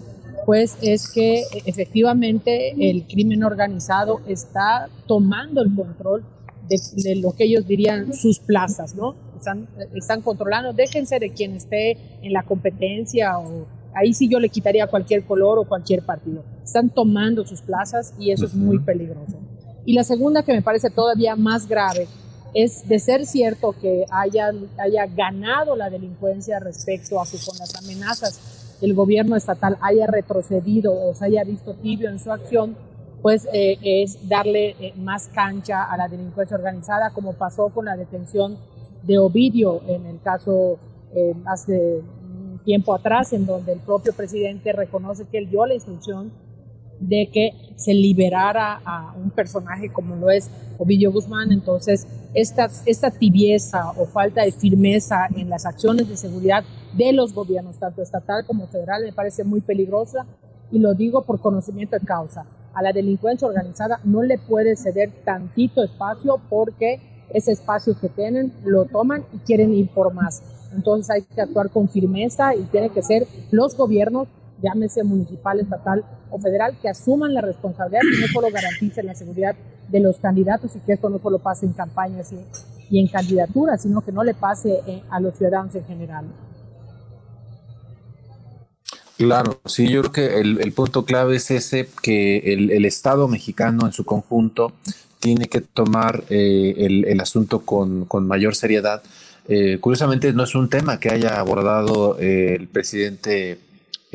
pues 0.46 0.76
es 0.82 1.10
que 1.10 1.44
efectivamente 1.64 2.74
el 2.90 3.06
crimen 3.06 3.44
organizado 3.44 4.20
está 4.26 4.88
tomando 5.06 5.62
el 5.62 5.74
control 5.74 6.24
de, 6.68 7.16
lo 7.16 7.32
que 7.32 7.44
ellos 7.44 7.66
dirían 7.66 8.12
sus 8.14 8.38
plazas, 8.38 8.94
¿no? 8.94 9.14
Están, 9.36 9.68
están 9.94 10.22
controlando, 10.22 10.72
déjense 10.72 11.18
de 11.18 11.30
quien 11.30 11.52
esté 11.52 11.98
en 12.22 12.32
la 12.32 12.42
competencia 12.42 13.38
o 13.38 13.66
ahí 13.94 14.14
sí 14.14 14.28
yo 14.28 14.40
le 14.40 14.48
quitaría 14.48 14.86
cualquier 14.86 15.24
color 15.24 15.58
o 15.58 15.64
cualquier 15.64 16.02
partido. 16.02 16.42
Están 16.64 16.90
tomando 16.90 17.46
sus 17.46 17.60
plazas 17.60 18.14
y 18.18 18.30
eso 18.30 18.46
es 18.46 18.54
muy 18.54 18.78
peligroso. 18.78 19.38
Y 19.84 19.94
la 19.94 20.04
segunda 20.04 20.42
que 20.42 20.52
me 20.52 20.62
parece 20.62 20.90
todavía 20.90 21.36
más 21.36 21.68
grave 21.68 22.06
es 22.54 22.88
de 22.88 22.98
ser 22.98 23.26
cierto 23.26 23.74
que 23.80 24.06
haya, 24.10 24.52
haya 24.78 25.06
ganado 25.06 25.76
la 25.76 25.90
delincuencia 25.90 26.60
respecto 26.60 27.20
a 27.20 27.24
con 27.24 27.58
las 27.58 27.74
amenazas 27.76 28.53
el 28.80 28.94
gobierno 28.94 29.36
estatal 29.36 29.76
haya 29.80 30.06
retrocedido 30.06 30.92
o 30.92 31.14
se 31.14 31.26
haya 31.26 31.44
visto 31.44 31.74
tibio 31.74 32.08
en 32.10 32.18
su 32.18 32.32
acción, 32.32 32.76
pues 33.22 33.48
eh, 33.52 33.78
es 33.82 34.28
darle 34.28 34.76
eh, 34.78 34.92
más 34.96 35.28
cancha 35.28 35.84
a 35.84 35.96
la 35.96 36.08
delincuencia 36.08 36.56
organizada, 36.56 37.10
como 37.10 37.32
pasó 37.32 37.70
con 37.70 37.86
la 37.86 37.96
detención 37.96 38.58
de 39.02 39.18
Ovidio 39.18 39.82
en 39.86 40.06
el 40.06 40.20
caso 40.20 40.78
eh, 41.14 41.34
hace 41.46 42.02
tiempo 42.64 42.94
atrás, 42.94 43.32
en 43.32 43.46
donde 43.46 43.72
el 43.72 43.80
propio 43.80 44.12
presidente 44.12 44.72
reconoce 44.72 45.26
que 45.26 45.38
él 45.38 45.48
dio 45.48 45.64
la 45.66 45.74
instrucción 45.74 46.32
de 47.08 47.28
que 47.32 47.52
se 47.76 47.94
liberara 47.94 48.80
a 48.84 49.14
un 49.16 49.30
personaje 49.30 49.92
como 49.92 50.16
lo 50.16 50.30
es 50.30 50.50
Ovidio 50.78 51.12
Guzmán. 51.12 51.52
Entonces, 51.52 52.06
esta, 52.34 52.68
esta 52.86 53.10
tibieza 53.10 53.90
o 53.90 54.06
falta 54.06 54.42
de 54.42 54.52
firmeza 54.52 55.26
en 55.34 55.48
las 55.48 55.66
acciones 55.66 56.08
de 56.08 56.16
seguridad 56.16 56.64
de 56.96 57.12
los 57.12 57.32
gobiernos, 57.32 57.78
tanto 57.78 58.02
estatal 58.02 58.44
como 58.46 58.66
federal, 58.66 59.02
me 59.02 59.12
parece 59.12 59.44
muy 59.44 59.60
peligrosa 59.60 60.26
y 60.70 60.78
lo 60.78 60.94
digo 60.94 61.22
por 61.22 61.40
conocimiento 61.40 61.98
de 61.98 62.06
causa. 62.06 62.46
A 62.74 62.82
la 62.82 62.92
delincuencia 62.92 63.46
organizada 63.46 64.00
no 64.04 64.22
le 64.22 64.38
puede 64.38 64.76
ceder 64.76 65.10
tantito 65.24 65.82
espacio 65.82 66.40
porque 66.48 67.00
ese 67.30 67.52
espacio 67.52 67.98
que 67.98 68.08
tienen 68.08 68.52
lo 68.64 68.84
toman 68.84 69.24
y 69.32 69.38
quieren 69.38 69.72
ir 69.74 69.88
por 69.88 70.12
más. 70.12 70.42
Entonces 70.74 71.10
hay 71.10 71.22
que 71.22 71.40
actuar 71.40 71.70
con 71.70 71.88
firmeza 71.88 72.54
y 72.54 72.62
tiene 72.64 72.90
que 72.90 73.02
ser 73.02 73.26
los 73.50 73.76
gobiernos 73.76 74.28
llámese 74.64 75.04
municipal, 75.04 75.60
estatal 75.60 76.04
o 76.30 76.38
federal, 76.38 76.76
que 76.80 76.88
asuman 76.88 77.34
la 77.34 77.42
responsabilidad 77.42 78.02
y 78.02 78.20
no 78.20 78.26
solo 78.28 78.48
garanticen 78.50 79.06
la 79.06 79.14
seguridad 79.14 79.54
de 79.88 80.00
los 80.00 80.18
candidatos 80.18 80.74
y 80.74 80.80
que 80.80 80.94
esto 80.94 81.10
no 81.10 81.18
solo 81.18 81.38
pase 81.38 81.66
en 81.66 81.72
campañas 81.72 82.32
y, 82.90 82.98
en 82.98 83.08
candidaturas, 83.08 83.82
sino 83.82 84.02
que 84.02 84.12
no 84.12 84.22
le 84.22 84.34
pase 84.34 84.80
eh, 84.86 85.02
a 85.10 85.20
los 85.20 85.36
ciudadanos 85.36 85.74
en 85.74 85.84
general. 85.84 86.26
Claro, 89.16 89.60
sí, 89.64 89.88
yo 89.88 90.00
creo 90.02 90.12
que 90.12 90.40
el, 90.40 90.72
punto 90.72 91.04
clave 91.04 91.36
es 91.36 91.50
ese, 91.50 91.88
que 92.02 92.38
el, 92.52 92.84
Estado 92.84 93.28
mexicano 93.28 93.86
en 93.86 93.92
su 93.92 94.04
conjunto 94.04 94.72
tiene 95.20 95.46
que 95.46 95.60
tomar 95.60 96.24
eh, 96.30 96.74
el, 96.78 97.20
asunto 97.20 97.60
con, 97.60 98.06
mayor 98.26 98.56
seriedad. 98.56 99.02
Eh, 99.48 99.78
curiosamente 99.80 100.32
no 100.32 100.42
es 100.44 100.54
un 100.54 100.68
tema 100.68 100.98
que 100.98 101.10
haya 101.10 101.38
abordado 101.38 102.18
el 102.18 102.66
presidente 102.68 103.58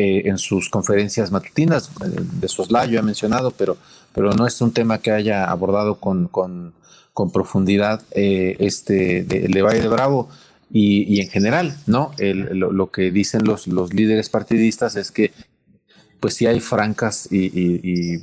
eh, 0.01 0.29
en 0.29 0.38
sus 0.38 0.70
conferencias 0.70 1.29
matutinas, 1.29 1.91
eh, 2.06 2.22
de 2.39 2.48
soslayo 2.48 3.01
ha 3.01 3.03
mencionado, 3.03 3.51
pero, 3.51 3.75
pero 4.13 4.32
no 4.32 4.48
es 4.48 4.62
un 4.62 4.72
tema 4.72 5.00
que 5.00 5.12
haya 5.12 5.44
abordado 5.51 5.96
con, 5.96 6.29
con, 6.29 6.74
profundidad 7.34 8.01
eh, 8.12 8.56
este 8.60 9.25
de, 9.25 9.50
de, 9.50 9.62
Valle 9.62 9.82
de 9.82 9.89
Bravo 9.89 10.29
y, 10.72 11.20
en 11.20 11.27
general, 11.27 11.75
¿no? 11.86 12.13
lo, 12.18 12.91
que 12.91 13.12
dicen 13.12 13.44
los, 13.44 13.68
los 13.68 13.94
líderes 13.94 14.29
partidistas 14.29 14.96
es 14.96 15.12
que 15.12 15.34
pues 16.22 16.36
sí 16.36 16.46
hay 16.46 16.62
francas 16.62 17.27
y, 17.29 18.22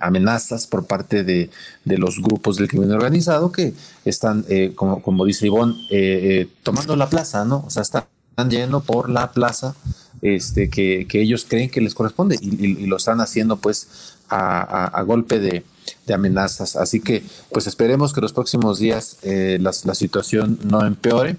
amenazas 0.00 0.66
por 0.66 0.86
parte 0.86 1.24
de, 1.24 1.48
los 1.86 2.20
grupos 2.20 2.58
del 2.58 2.68
crimen 2.68 2.92
organizado 2.92 3.50
que 3.50 3.72
están, 4.04 4.44
como, 4.74 5.00
como 5.00 5.24
dice 5.24 5.46
Ivonne, 5.46 6.48
tomando 6.62 6.96
la 6.96 7.08
plaza, 7.08 7.46
¿no? 7.46 7.64
O 7.66 7.70
sea, 7.70 7.80
están 7.80 8.04
yendo 8.50 8.82
por 8.82 9.08
la 9.08 9.32
plaza 9.32 9.74
este, 10.22 10.68
que, 10.68 11.06
ellos 11.12 11.46
creen 11.48 11.70
que 11.70 11.80
les 11.80 11.94
corresponde 11.94 12.38
y, 12.40 12.86
lo 12.86 12.96
están 12.96 13.20
haciendo 13.20 13.56
pues 13.56 14.16
a, 14.28 15.02
golpe 15.06 15.38
de, 15.38 15.64
amenazas. 16.12 16.76
Así 16.76 17.00
que 17.00 17.22
pues 17.52 17.66
esperemos 17.66 18.12
que 18.12 18.20
los 18.20 18.32
próximos 18.32 18.78
días 18.78 19.18
eh, 19.22 19.58
la, 19.60 19.72
situación 19.72 20.58
no 20.64 20.84
empeore 20.86 21.36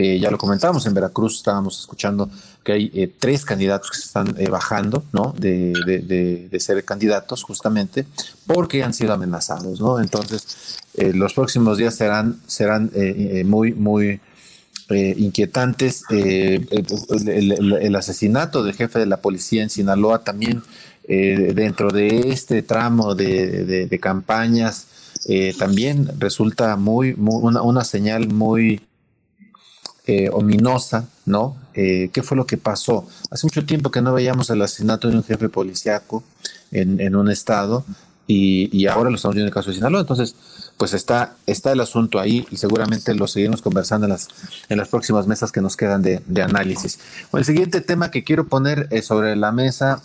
Eh, 0.00 0.20
ya 0.20 0.30
lo 0.30 0.38
comentábamos, 0.38 0.86
en 0.86 0.94
Veracruz 0.94 1.38
estábamos 1.38 1.80
escuchando 1.80 2.30
que 2.62 2.72
hay 2.72 2.90
eh, 2.94 3.12
tres 3.18 3.44
candidatos 3.44 3.90
que 3.90 3.96
se 3.96 4.04
están 4.04 4.32
eh, 4.38 4.48
bajando, 4.48 5.02
¿no? 5.12 5.34
De, 5.36 5.72
de, 6.48 6.60
ser 6.60 6.84
candidatos 6.84 7.42
justamente 7.42 8.06
porque 8.46 8.84
han 8.84 8.94
sido 8.94 9.12
amenazados, 9.12 9.80
¿no? 9.80 9.98
Entonces, 9.98 10.78
los 10.94 11.34
próximos 11.34 11.78
días 11.78 11.96
serán, 11.96 12.40
serán 12.46 12.92
muy, 13.44 13.72
muy 13.72 14.20
inquietantes. 14.90 16.04
El, 16.10 16.66
el, 17.80 17.96
asesinato 17.96 18.62
del 18.62 18.74
jefe 18.74 18.98
de 18.98 19.06
la 19.06 19.18
policía 19.18 19.62
en 19.62 19.70
Sinaloa 19.70 20.24
también 20.24 20.62
dentro 21.06 21.90
de 21.90 22.30
este 22.30 22.62
tramo 22.62 23.14
de, 23.14 23.98
campañas 24.00 24.86
también 25.58 26.08
resulta 26.18 26.76
muy, 26.76 27.14
una, 27.18 27.62
una 27.62 27.84
señal 27.84 28.28
muy 28.28 28.80
eh, 30.10 30.30
ominosa, 30.32 31.06
¿no? 31.26 31.54
Eh, 31.74 32.08
¿Qué 32.14 32.22
fue 32.22 32.34
lo 32.34 32.46
que 32.46 32.56
pasó? 32.56 33.06
Hace 33.30 33.46
mucho 33.46 33.66
tiempo 33.66 33.90
que 33.90 34.00
no 34.00 34.14
veíamos 34.14 34.48
el 34.48 34.62
asesinato 34.62 35.10
de 35.10 35.18
un 35.18 35.22
jefe 35.22 35.50
policiaco 35.50 36.24
en, 36.70 37.14
un 37.14 37.30
estado 37.30 37.84
y, 38.26 38.86
ahora 38.86 39.10
lo 39.10 39.16
estamos 39.16 39.34
viendo 39.34 39.48
en 39.48 39.48
el 39.48 39.52
caso 39.52 39.68
de 39.68 39.76
Sinaloa. 39.76 40.00
Entonces, 40.00 40.34
pues 40.78 40.94
está, 40.94 41.34
está 41.46 41.72
el 41.72 41.80
asunto 41.80 42.18
ahí 42.18 42.46
y 42.50 42.56
seguramente 42.56 43.14
lo 43.14 43.26
seguimos 43.26 43.60
conversando 43.60 44.06
en 44.06 44.12
las, 44.12 44.28
en 44.68 44.78
las 44.78 44.88
próximas 44.88 45.26
mesas 45.26 45.52
que 45.52 45.60
nos 45.60 45.76
quedan 45.76 46.02
de, 46.02 46.42
análisis. 46.42 46.98
El 47.32 47.44
siguiente 47.44 47.80
tema 47.80 48.10
que 48.10 48.24
quiero 48.24 48.46
poner 48.46 48.88
eh, 48.90 49.02
sobre 49.02 49.36
la 49.36 49.52
mesa, 49.52 50.02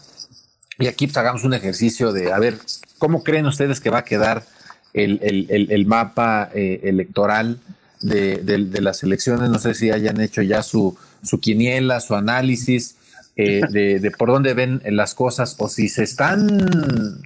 y 0.80 0.88
aquí 0.88 1.08
pues, 1.08 1.18
hagamos 1.18 1.44
un 1.44 1.54
ejercicio 1.54 2.12
de, 2.12 2.34
a 2.34 2.40
ver, 2.40 2.58
¿cómo 2.98 3.24
creen 3.24 3.46
ustedes 3.46 3.80
que 3.80 3.90
va 3.90 4.00
a 4.00 4.04
quedar 4.04 4.44
el, 4.94 5.86
mapa 5.88 6.50
electoral? 6.54 7.60
de, 8.04 8.82
las 8.82 9.04
elecciones. 9.04 9.50
No 9.50 9.60
sé 9.60 9.74
si 9.74 9.92
hayan 9.92 10.20
hecho 10.22 10.42
ya 10.42 10.62
su, 10.64 10.98
su 11.24 11.40
quiniela, 11.40 12.00
su 12.00 12.16
análisis 12.16 12.96
eh, 13.36 13.62
de, 13.70 14.12
por 14.12 14.30
dónde 14.30 14.54
ven 14.54 14.82
las 14.86 15.16
cosas 15.16 15.56
o 15.58 15.70
si 15.70 15.90
se 15.90 16.04
están 16.04 17.22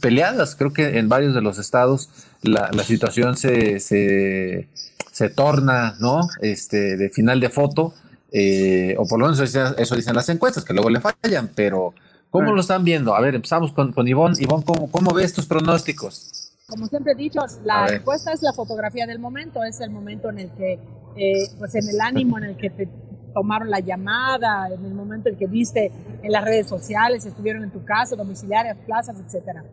peleadas. 0.00 0.54
Creo 0.54 0.72
que 0.72 0.98
en 0.98 1.08
varios 1.08 1.34
de 1.34 1.42
los 1.42 1.58
estados 1.58 2.08
la, 2.42 2.84
situación 2.84 3.36
se, 3.36 3.80
se, 3.80 5.28
torna, 5.34 5.96
¿no? 6.00 6.28
Este, 6.40 6.96
de 6.96 7.10
final 7.10 7.40
de 7.40 7.50
foto, 7.50 7.94
eh, 8.32 8.94
o 8.98 9.06
por 9.06 9.18
lo 9.18 9.26
menos 9.26 9.40
eso, 9.40 9.96
dicen 9.96 10.14
las 10.14 10.28
encuestas, 10.28 10.64
que 10.64 10.72
luego 10.72 10.90
le 10.90 11.00
fallan, 11.00 11.50
pero 11.54 11.94
¿cómo 12.30 12.52
lo 12.52 12.60
están 12.60 12.84
viendo? 12.84 13.14
A 13.14 13.20
ver, 13.20 13.34
empezamos 13.34 13.72
con, 13.72 13.92
con 13.92 14.06
Ivonne. 14.08 14.36
Ivonne, 14.38 14.64
¿cómo, 14.64 14.90
¿cómo 14.90 15.12
ves 15.12 15.32
tus 15.32 15.46
pronósticos? 15.46 16.50
como 16.70 16.86
siempre 16.86 17.12
he 17.12 17.16
dicho, 17.16 17.40
la 17.64 17.88
encuesta 17.88 18.32
es 18.32 18.42
la 18.42 18.52
fotografía 18.52 19.06
del 19.06 19.18
momento, 19.18 19.64
es 19.64 19.80
el 19.80 19.90
momento 19.90 20.30
en 20.30 20.38
el 20.38 20.50
que, 20.52 20.78
eh, 21.16 21.48
pues 21.58 21.74
en 21.74 21.88
el 21.88 22.00
ánimo 22.00 22.38
en 22.38 22.44
el 22.44 22.56
que 22.56 22.70
te 22.70 22.88
tomaron 23.34 23.70
la 23.70 23.80
llamada, 23.80 24.68
en 24.68 24.84
el 24.84 24.94
momento 24.94 25.28
en 25.28 25.36
que 25.36 25.46
viste 25.46 25.90
en 26.22 26.32
las 26.32 26.44
redes 26.44 26.68
sociales, 26.68 27.26
estuvieron 27.26 27.64
en 27.64 27.70
tu 27.70 27.84
casa, 27.84 28.16
domiciliarias, 28.16 28.78
plazas, 28.86 29.16
etcétera. 29.18 29.64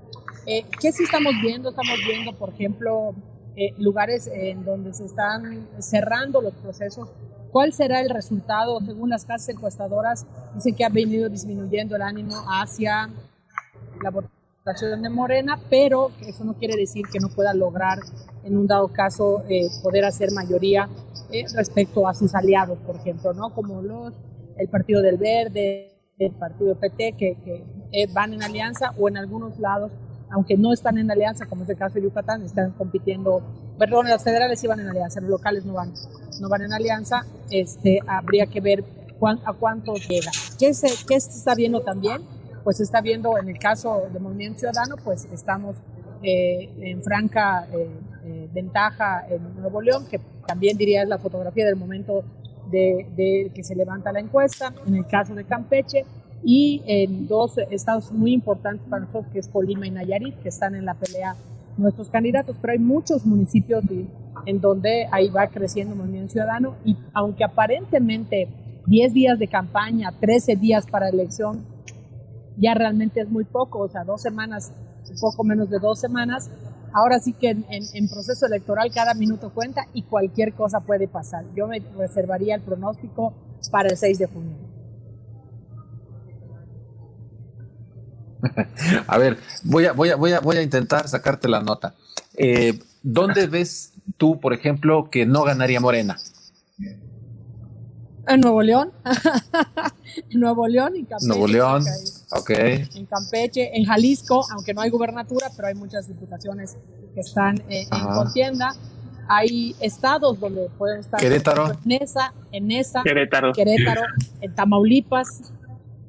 Eh, 0.49 0.63
¿Qué 0.79 0.93
sí 0.93 1.03
estamos 1.03 1.33
viendo? 1.41 1.71
Estamos 1.71 1.99
viendo, 2.07 2.31
por 2.31 2.51
ejemplo, 2.51 3.13
eh, 3.57 3.73
lugares 3.77 4.31
en 4.33 4.63
donde 4.63 4.93
se 4.93 5.03
están 5.03 5.67
cerrando 5.79 6.41
los 6.41 6.53
procesos. 6.53 7.09
¿Cuál 7.51 7.73
será 7.73 7.99
el 7.99 8.09
resultado? 8.09 8.79
Según 8.79 9.09
las 9.09 9.25
casas 9.25 9.49
encuestadoras, 9.49 10.25
dicen 10.55 10.73
que 10.73 10.85
ha 10.85 10.89
venido 10.89 11.27
disminuyendo 11.27 11.97
el 11.97 12.01
ánimo 12.01 12.33
hacia 12.47 13.09
la 14.01 14.09
votación 14.09 15.01
de 15.01 15.09
Morena, 15.09 15.59
pero 15.69 16.11
eso 16.21 16.45
no 16.45 16.53
quiere 16.53 16.77
decir 16.77 17.03
que 17.11 17.19
no 17.19 17.27
pueda 17.27 17.53
lograr 17.53 17.99
en 18.45 18.55
un 18.55 18.67
dado 18.67 18.87
caso 18.87 19.43
eh, 19.49 19.67
poder 19.83 20.05
hacer 20.05 20.31
mayoría 20.31 20.87
respecto 21.55 22.07
a 22.07 22.13
sus 22.13 22.33
aliados, 22.33 22.79
por 22.79 22.95
ejemplo, 22.95 23.33
¿no? 23.33 23.53
Como 23.53 23.81
los, 23.81 24.13
el 24.57 24.69
Partido 24.69 25.01
del 25.01 25.17
Verde, 25.17 25.91
el 26.17 26.31
Partido 26.31 26.79
PT, 26.79 27.15
que, 27.17 27.37
que 27.43 28.07
van 28.13 28.31
en 28.31 28.43
alianza 28.43 28.93
o 28.97 29.09
en 29.09 29.17
algunos 29.17 29.59
lados, 29.59 29.91
aunque 30.29 30.57
no 30.57 30.73
están 30.73 30.97
en 30.97 31.09
alianza, 31.09 31.45
como 31.45 31.63
es 31.63 31.69
el 31.69 31.77
caso 31.77 31.95
de 31.95 32.03
Yucatán, 32.03 32.43
están 32.43 32.71
compitiendo, 32.71 33.41
perdón, 33.77 34.07
las 34.07 34.23
federales 34.23 34.61
van 34.67 34.79
en 34.79 34.89
alianza, 34.89 35.21
los 35.21 35.29
locales 35.29 35.65
no 35.65 35.73
van, 35.73 35.93
no 36.39 36.49
van 36.49 36.63
en 36.63 36.73
alianza, 36.73 37.25
este, 37.49 37.99
habría 38.07 38.45
que 38.47 38.61
ver 38.61 38.83
a 39.45 39.53
cuánto 39.53 39.95
llega. 39.95 40.31
¿Qué 40.59 40.73
se, 40.73 40.89
qué 41.07 41.15
está 41.15 41.55
viendo 41.55 41.81
también? 41.81 42.21
pues 42.67 42.75
se 42.75 42.83
está 42.83 42.99
viendo 42.99 43.37
en 43.37 43.47
el 43.47 43.57
caso 43.57 44.09
de 44.11 44.19
Movimiento 44.19 44.59
Ciudadano, 44.59 44.97
pues 45.01 45.25
estamos 45.31 45.77
eh, 46.21 46.69
en 46.81 47.01
franca 47.01 47.65
eh, 47.71 47.87
eh, 48.25 48.49
ventaja 48.51 49.25
en 49.29 49.55
Nuevo 49.61 49.79
León, 49.79 50.05
que 50.05 50.19
también 50.45 50.77
diría 50.77 51.03
es 51.03 51.07
la 51.07 51.17
fotografía 51.17 51.65
del 51.65 51.77
momento 51.77 52.25
de, 52.69 53.49
que 53.55 53.63
se 53.63 53.73
levanta 53.73 54.11
la 54.11 54.19
encuesta, 54.19 54.73
en 54.85 54.97
el 54.97 55.07
caso 55.07 55.33
de 55.33 55.45
Campeche, 55.45 56.03
y 56.43 56.81
en 56.85 57.27
dos 57.27 57.57
estados 57.71 58.11
muy 58.11 58.33
importantes 58.33 58.87
para 58.89 59.05
nosotros, 59.05 59.31
que 59.33 59.39
es 59.39 59.47
Colima 59.47 59.87
y 59.87 59.91
Nayarit, 59.91 60.35
que 60.39 60.49
están 60.49 60.75
en 60.75 60.85
la 60.85 60.93
pelea 60.93 61.35
nuestros 61.77 62.09
candidatos, 62.09 62.55
pero 62.59 62.73
hay 62.73 62.79
muchos 62.79 63.25
municipios 63.25 63.83
en 64.45 64.61
donde 64.61 65.07
ahí 65.11 65.29
va 65.29 65.47
creciendo 65.47 65.95
Movimiento 65.95 66.33
Ciudadano, 66.33 66.75
y 66.83 66.97
aunque 67.13 67.43
aparentemente 67.43 68.47
10 68.87 69.13
días 69.13 69.39
de 69.39 69.47
campaña, 69.47 70.11
13 70.19 70.55
días 70.55 70.85
para 70.87 71.09
elección, 71.09 71.65
ya 72.57 72.73
realmente 72.73 73.21
es 73.21 73.29
muy 73.29 73.43
poco, 73.43 73.79
o 73.79 73.89
sea, 73.89 74.03
dos 74.03 74.21
semanas, 74.21 74.71
un 75.09 75.19
poco 75.19 75.43
menos 75.43 75.69
de 75.69 75.79
dos 75.79 75.99
semanas. 75.99 76.49
Ahora 76.93 77.19
sí 77.19 77.33
que 77.33 77.49
en, 77.49 78.09
proceso 78.09 78.45
electoral 78.45 78.91
cada 78.91 79.13
minuto 79.13 79.51
cuenta 79.53 79.87
y 79.93 80.03
cualquier 80.03 80.53
cosa 80.53 80.79
puede 80.79 81.07
pasar. 81.07 81.43
Yo 81.55 81.67
me 81.67 81.79
reservaría 81.97 82.55
el 82.55 82.61
pronóstico 82.61 83.33
para 83.71 83.89
el 83.89 83.97
6 83.97 84.19
de 84.19 84.25
junio. 84.25 84.66
A 89.07 89.17
ver, 89.17 89.37
voy 89.63 89.85
a, 89.85 89.93
voy 89.93 90.09
a, 90.09 90.15
voy 90.15 90.31
a, 90.33 90.39
voy 90.39 90.57
a 90.57 90.61
intentar 90.61 91.07
sacarte 91.07 91.47
la 91.47 91.61
nota. 91.61 91.93
Eh, 92.35 92.79
¿Dónde 93.03 93.47
ves 93.47 93.93
tú, 94.17 94.39
por 94.39 94.53
ejemplo, 94.53 95.09
que 95.09 95.25
no 95.25 95.43
ganaría 95.43 95.79
Morena? 95.79 96.17
En 98.27 98.41
Nuevo 98.41 98.61
León. 98.61 98.91
en 100.29 100.39
Nuevo 100.39 100.67
León 100.67 100.95
y 100.97 101.05
Campeche. 101.05 101.27
Nuevo 101.27 101.47
León, 101.47 101.83
ok. 102.31 102.49
En 102.49 103.05
Campeche, 103.05 103.77
en 103.77 103.85
Jalisco, 103.85 104.45
aunque 104.51 104.73
no 104.73 104.81
hay 104.81 104.89
gubernatura, 104.89 105.47
pero 105.55 105.69
hay 105.69 105.75
muchas 105.75 106.07
diputaciones 106.07 106.77
que 107.13 107.21
están 107.21 107.57
eh, 107.69 107.87
en 107.91 108.05
contienda. 108.05 108.73
Hay 109.29 109.75
estados 109.79 110.39
donde 110.39 110.69
pueden 110.77 110.99
estar. 110.99 111.19
Querétaro. 111.19 111.71
En 111.85 111.91
esa, 111.91 112.33
en 112.51 112.71
esa. 112.71 113.03
Querétaro. 113.03 113.53
Querétaro, 113.53 114.01
en 114.41 114.53
Tamaulipas. 114.53 115.51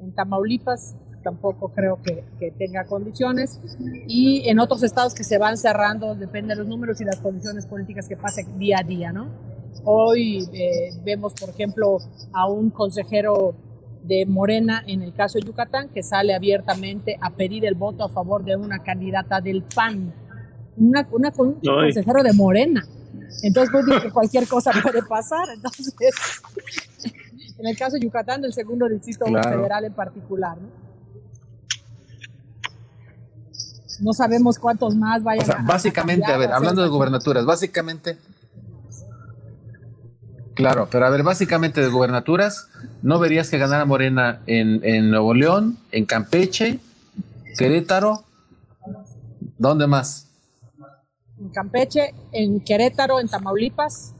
En 0.00 0.12
Tamaulipas 0.12 0.94
tampoco 1.22 1.68
creo 1.70 2.00
que, 2.02 2.24
que, 2.38 2.50
tenga 2.50 2.84
condiciones. 2.84 3.60
Y 4.06 4.48
en 4.48 4.58
otros 4.58 4.82
estados 4.82 5.14
que 5.14 5.24
se 5.24 5.38
van 5.38 5.56
cerrando, 5.56 6.14
depende 6.14 6.54
de 6.54 6.60
los 6.60 6.68
números 6.68 7.00
y 7.00 7.04
las 7.04 7.20
condiciones 7.20 7.66
políticas 7.66 8.08
que 8.08 8.16
pasen 8.16 8.58
día 8.58 8.78
a 8.80 8.82
día, 8.82 9.12
¿no? 9.12 9.28
Hoy 9.84 10.48
eh, 10.52 10.90
vemos, 11.04 11.34
por 11.34 11.50
ejemplo, 11.50 11.98
a 12.32 12.48
un 12.48 12.70
consejero 12.70 13.54
de 14.02 14.24
Morena 14.26 14.82
en 14.86 15.02
el 15.02 15.12
caso 15.12 15.38
de 15.38 15.46
Yucatán 15.46 15.88
que 15.90 16.02
sale 16.02 16.34
abiertamente 16.34 17.18
a 17.20 17.30
pedir 17.30 17.64
el 17.66 17.74
voto 17.74 18.04
a 18.04 18.08
favor 18.08 18.44
de 18.44 18.56
una 18.56 18.78
candidata 18.82 19.40
del 19.40 19.62
PAN, 19.62 20.12
una, 20.76 21.06
una 21.10 21.32
un 21.36 21.60
consejero 21.60 22.22
de 22.22 22.32
Morena. 22.32 22.86
Entonces, 23.42 23.70
pues 23.70 24.02
que 24.02 24.10
cualquier 24.10 24.48
cosa 24.48 24.70
puede 24.82 25.02
pasar. 25.02 25.48
Entonces, 25.54 25.94
en 27.58 27.66
el 27.66 27.76
caso 27.76 27.96
de 27.96 28.00
Yucatán, 28.00 28.40
del 28.40 28.52
segundo 28.52 28.88
distrito 28.88 29.26
federal 29.26 29.84
en 29.84 29.92
particular, 29.92 30.56
¿no? 30.56 30.87
No 34.00 34.12
sabemos 34.12 34.58
cuántos 34.58 34.94
más 34.94 35.22
vayan 35.22 35.50
a, 35.50 35.62
Básicamente, 35.62 36.30
a, 36.32 36.36
ver, 36.36 36.52
hablando 36.52 36.82
de 36.82 36.88
gubernaturas, 36.88 37.44
básicamente 37.44 38.18
Claro, 40.58 40.88
pero 40.90 41.06
a 41.06 41.10
ver, 41.10 41.22
básicamente 41.22 41.80
de 41.80 41.88
gubernaturas, 41.88 42.66
¿no 43.00 43.20
verías 43.20 43.48
que 43.48 43.58
ganara 43.58 43.84
Morena 43.84 44.40
en, 44.46 44.80
en 44.82 45.08
Nuevo 45.08 45.32
León, 45.32 45.78
en 45.92 46.04
Campeche, 46.04 46.80
Querétaro? 47.56 48.24
¿Dónde 49.56 49.86
más? 49.86 50.26
En 51.38 51.50
Campeche, 51.50 52.12
en 52.32 52.58
Querétaro, 52.58 53.20
en 53.20 53.28
Tamaulipas. 53.28 54.14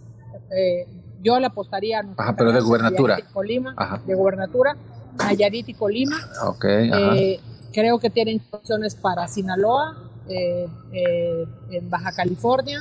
Eh, 0.57 0.87
yo 1.23 1.41
le 1.41 1.47
apostaría 1.47 1.99
a 1.99 2.05
Ajá, 2.17 2.37
pero 2.37 2.53
de 2.53 2.61
gubernatura. 2.61 3.19
Colima, 3.33 4.01
de 4.07 4.15
gubernatura, 4.15 4.77
Nayarit 5.19 5.69
y 5.71 5.75
Colima. 5.75 6.17
Ok, 6.45 6.65
eh, 6.67 7.41
creo 7.79 7.99
que 8.01 8.11
tienen 8.11 8.43
opciones 8.51 8.97
para 8.97 9.29
Sinaloa, 9.29 9.97
eh, 10.29 10.69
en 11.71 11.89
Baja 11.89 12.13
California, 12.13 12.81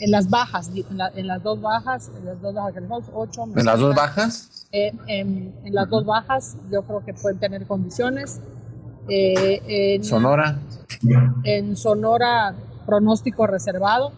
en 0.00 0.10
las 0.10 0.28
bajas, 0.28 0.70
en, 0.74 1.26
las 1.26 1.42
dos 1.42 1.60
bajas, 1.60 2.10
en 2.18 2.24
las 2.26 2.40
dos 2.40 2.54
bajas, 2.54 3.04
ocho. 3.14 3.44
¿En 3.56 3.64
las 3.64 3.78
dos 3.78 3.94
bajas? 3.94 4.66
en, 4.72 5.54
las 5.72 5.88
dos 5.88 6.04
bajas, 6.04 6.56
yo 6.70 6.82
creo 6.82 7.04
que 7.04 7.14
pueden 7.14 7.38
tener 7.38 7.66
condiciones. 7.66 8.40
Eh, 9.08 10.00
Sonora. 10.02 10.58
En 11.44 11.76
Sonora, 11.76 12.54
pronóstico 12.86 13.46
reservado. 13.46 14.12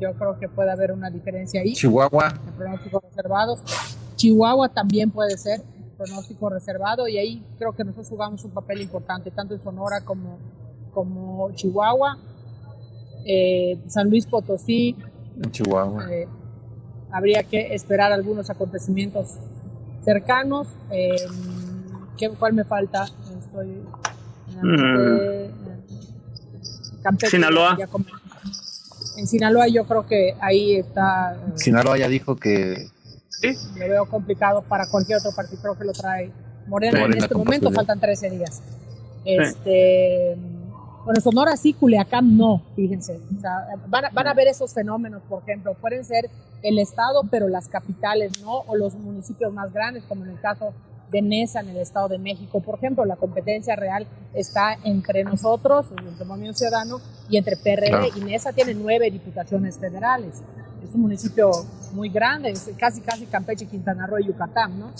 yo 0.00 0.12
creo 0.14 0.38
que 0.40 0.48
puede 0.48 0.72
haber 0.72 0.90
una 0.90 1.08
diferencia 1.08 1.60
ahí. 1.60 1.72
Chihuahua. 1.72 2.34
El 2.46 2.52
pronóstico 2.52 3.00
reservado. 3.00 3.58
Chihuahua 4.16 4.68
también 4.70 5.10
puede 5.10 5.38
ser 5.38 5.62
pronóstico 5.96 6.48
reservado 6.50 7.08
y 7.08 7.18
ahí 7.18 7.44
creo 7.58 7.72
que 7.72 7.84
nosotros 7.84 8.08
jugamos 8.08 8.44
un 8.44 8.50
papel 8.52 8.80
importante, 8.82 9.30
tanto 9.30 9.54
en 9.54 9.60
Sonora 9.60 10.02
como, 10.04 10.38
como 10.92 11.50
Chihuahua. 11.52 12.18
Eh, 13.24 13.78
San 13.88 14.08
Luis 14.08 14.26
Potosí. 14.26 14.96
En 15.42 15.50
Chihuahua. 15.50 16.06
Eh, 16.12 16.28
habría 17.10 17.42
que 17.42 17.74
esperar 17.74 18.12
algunos 18.12 18.50
acontecimientos 18.50 19.34
cercanos. 20.04 20.68
Eh, 20.90 21.16
¿qué, 22.16 22.28
¿Cuál 22.30 22.52
me 22.52 22.64
falta? 22.64 23.04
Estoy. 23.38 23.82
Mm. 24.62 25.50
Campeche, 27.02 27.30
Sinaloa. 27.30 27.76
en 29.16 29.26
Sinaloa 29.26 29.68
yo 29.68 29.84
creo 29.86 30.06
que 30.06 30.34
ahí 30.40 30.76
está. 30.76 31.34
eh, 31.34 31.52
Sinaloa 31.54 31.98
ya 31.98 32.08
dijo 32.08 32.36
que 32.36 32.88
lo 33.42 33.88
veo 33.88 34.06
complicado 34.06 34.62
para 34.62 34.86
cualquier 34.86 35.18
otro 35.18 35.32
partido. 35.34 35.60
Creo 35.62 35.78
que 35.78 35.84
lo 35.84 35.92
trae 35.92 36.32
Morena, 36.66 37.00
Morena 37.00 37.16
en 37.16 37.22
este 37.22 37.34
momento. 37.34 37.70
Faltan 37.70 38.00
13 38.00 38.30
días. 38.30 38.62
Este, 39.24 40.36
bueno, 41.04 41.20
Sonora 41.20 41.56
sí, 41.56 41.72
Culiacán 41.72 42.36
no, 42.36 42.62
fíjense. 42.74 43.20
O 43.36 43.40
sea, 43.40 43.68
van, 43.86 44.06
a, 44.06 44.10
van 44.10 44.26
a 44.26 44.34
ver 44.34 44.48
esos 44.48 44.72
fenómenos, 44.72 45.22
por 45.22 45.42
ejemplo. 45.42 45.74
Pueden 45.74 46.04
ser 46.04 46.30
el 46.62 46.78
estado, 46.78 47.22
pero 47.30 47.48
las 47.48 47.68
capitales 47.68 48.40
no, 48.42 48.60
o 48.66 48.76
los 48.76 48.94
municipios 48.94 49.52
más 49.52 49.72
grandes, 49.72 50.04
como 50.04 50.24
en 50.24 50.30
el 50.30 50.40
caso 50.40 50.72
de 51.10 51.22
Nesa 51.22 51.60
en 51.60 51.70
el 51.70 51.78
Estado 51.78 52.08
de 52.08 52.18
México. 52.18 52.60
Por 52.60 52.76
ejemplo, 52.76 53.04
la 53.04 53.16
competencia 53.16 53.76
real 53.76 54.06
está 54.34 54.76
entre 54.84 55.24
nosotros, 55.24 55.86
entre 56.06 56.24
Movimiento 56.24 56.58
Ciudadano, 56.58 57.00
y 57.28 57.36
entre 57.36 57.56
PRD. 57.56 57.88
Claro. 57.88 58.06
Y 58.16 58.20
Nesa 58.20 58.52
tiene 58.52 58.74
nueve 58.74 59.10
diputaciones 59.10 59.78
federales. 59.78 60.36
Es 60.84 60.94
un 60.94 61.02
municipio 61.02 61.50
muy 61.92 62.08
grande, 62.08 62.50
es 62.50 62.70
casi, 62.78 63.00
casi 63.00 63.26
Campeche, 63.26 63.66
Quintana 63.66 64.06
Roo 64.06 64.18
y 64.20 64.26
Yucatán, 64.26 64.78
¿no? 64.78 64.92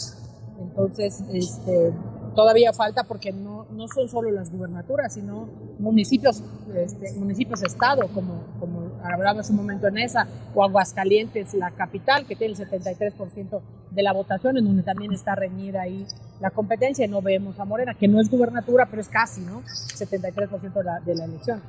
Entonces, 0.60 1.22
este, 1.32 1.92
todavía 2.37 2.72
falta 2.72 3.03
porque 3.03 3.33
no, 3.33 3.66
no 3.72 3.88
son 3.88 4.09
solo 4.09 4.31
las 4.31 4.53
gubernaturas, 4.53 5.14
sino 5.14 5.49
municipios, 5.81 6.44
este, 6.77 7.12
municipios 7.14 7.62
estado, 7.64 8.07
como, 8.14 8.44
como 8.61 8.92
hablaba 9.03 9.40
hace 9.40 9.51
un 9.51 9.59
momento 9.59 9.88
en 9.88 9.99
esa, 9.99 10.29
o 10.55 10.62
Aguascalientes, 10.62 11.55
la 11.55 11.72
capital, 11.72 12.27
que 12.27 12.37
tiene 12.37 12.55
el 12.55 12.59
73% 12.59 13.61
de 13.90 14.03
la 14.03 14.12
votación, 14.12 14.57
en 14.59 14.64
donde 14.66 14.85
también 14.85 15.12
está 15.12 15.35
reñida 15.35 15.83
ahí 15.83 16.07
la 16.38 16.51
competencia, 16.51 17.05
y 17.05 17.09
no 17.09 17.22
vemos 17.22 17.59
a 17.59 17.64
Morena, 17.64 17.94
que 17.94 18.07
no 18.07 18.20
es 18.20 18.31
gubernatura, 18.31 18.87
pero 18.87 19.03
es 19.03 19.09
casi, 19.09 19.40
¿no? 19.40 19.62
73% 19.62 20.72
de 20.72 20.85
la, 20.85 21.01
de 21.01 21.14
la 21.16 21.25
elección. 21.25 21.61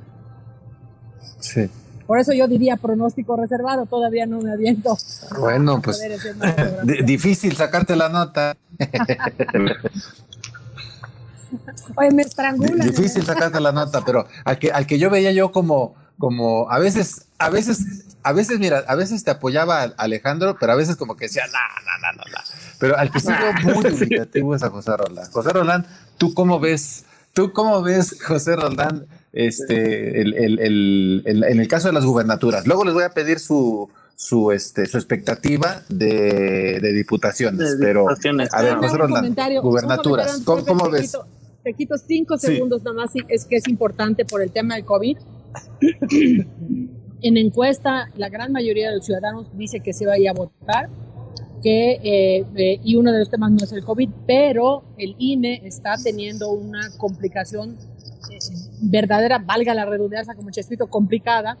sí. 1.40 1.68
Por 2.08 2.18
eso 2.18 2.32
yo 2.32 2.48
diría 2.48 2.76
pronóstico 2.76 3.36
reservado, 3.36 3.84
todavía 3.84 4.24
no 4.24 4.40
me 4.40 4.50
aviento. 4.50 4.96
Bueno, 5.38 5.82
pues, 5.82 6.00
difícil 7.04 7.54
sacarte 7.54 7.94
la 7.96 8.08
nota. 8.08 8.56
Oye, 11.96 12.10
me 12.10 12.22
estrangulan. 12.22 12.86
Difícil 12.86 13.24
sacarte 13.24 13.60
la 13.60 13.72
nota, 13.72 14.04
pero 14.04 14.26
al 14.44 14.58
que, 14.58 14.70
al 14.70 14.86
que 14.86 14.98
yo 14.98 15.10
veía 15.10 15.32
yo 15.32 15.52
como, 15.52 15.94
como 16.18 16.70
a 16.70 16.78
veces, 16.78 17.26
a 17.38 17.48
veces, 17.50 18.04
a 18.22 18.32
veces, 18.32 18.58
mira, 18.58 18.84
a 18.86 18.94
veces 18.94 19.24
te 19.24 19.30
apoyaba 19.30 19.82
a 19.82 19.84
Alejandro, 19.96 20.56
pero 20.58 20.72
a 20.72 20.76
veces 20.76 20.96
como 20.96 21.16
que 21.16 21.26
decía, 21.26 21.44
no, 21.46 21.52
no, 21.52 22.12
no, 22.12 22.24
no, 22.24 22.30
no. 22.30 22.38
Pero 22.78 22.96
al 22.98 23.10
que 23.10 23.18
veo 23.26 23.52
muy 23.74 23.90
dubitativo 23.90 24.54
es 24.54 24.62
a 24.62 24.70
José 24.70 24.96
Roland. 24.96 25.30
José 25.32 25.50
Roland, 25.50 25.86
¿tú 26.18 26.34
cómo 26.34 26.60
ves? 26.60 27.04
¿Tú 27.32 27.52
cómo 27.52 27.82
ves, 27.82 28.16
José 28.26 28.56
Roland, 28.56 29.04
este, 29.32 30.20
el, 30.20 30.34
el, 30.34 30.58
el, 30.58 31.22
el- 31.24 31.44
en 31.44 31.60
el 31.60 31.68
caso 31.68 31.86
de 31.88 31.94
las 31.94 32.04
gubernaturas? 32.04 32.66
Luego 32.66 32.84
les 32.84 32.94
voy 32.94 33.04
a 33.04 33.10
pedir 33.10 33.38
su, 33.38 33.88
su, 34.16 34.50
este, 34.50 34.86
su 34.86 34.96
expectativa 34.96 35.82
de, 35.88 36.80
de 36.80 36.92
diputaciones, 36.92 37.78
De 37.78 37.84
pero 37.86 38.00
diputaciones. 38.00 38.52
a 38.52 38.62
ver, 38.62 38.76
José 38.78 38.96
Roland, 38.96 39.36
gubernaturas, 39.62 40.40
¿cómo, 40.44 40.90
ves? 40.90 41.16
Te 41.62 41.74
quito, 41.74 41.96
cinco 41.98 42.38
Sí. 42.38 42.48
segundos 42.48 42.82
nada 42.84 42.96
más, 42.96 43.12
es 43.28 43.44
que 43.44 43.56
es 43.56 43.68
importante 43.68 44.24
por 44.24 44.42
el 44.42 44.50
tema 44.52 44.74
del 44.76 44.84
COVID. 44.84 45.18
en 47.20 47.36
encuesta, 47.36 48.10
la 48.16 48.28
gran 48.28 48.52
mayoría 48.52 48.90
de 48.90 48.96
los 48.96 49.06
ciudadanos 49.06 49.46
dice 49.56 49.80
que 49.80 49.92
se 49.92 50.06
vaya 50.06 50.30
a 50.30 50.34
votar, 50.34 50.88
que, 51.62 51.92
eh, 52.02 52.46
eh, 52.54 52.80
y 52.84 52.94
uno 52.94 53.12
de 53.12 53.18
los 53.18 53.30
temas 53.30 53.50
no 53.50 53.64
es 53.64 53.72
el 53.72 53.84
COVID, 53.84 54.08
pero 54.26 54.84
el 54.96 55.16
INE 55.18 55.62
está 55.64 55.96
teniendo 56.02 56.50
una 56.50 56.80
complicación 56.96 57.70
eh, 58.30 58.38
verdadera, 58.82 59.38
valga 59.38 59.74
la 59.74 59.84
redundancia 59.84 60.34
como 60.34 60.50
Chespito, 60.50 60.86
complicada, 60.86 61.58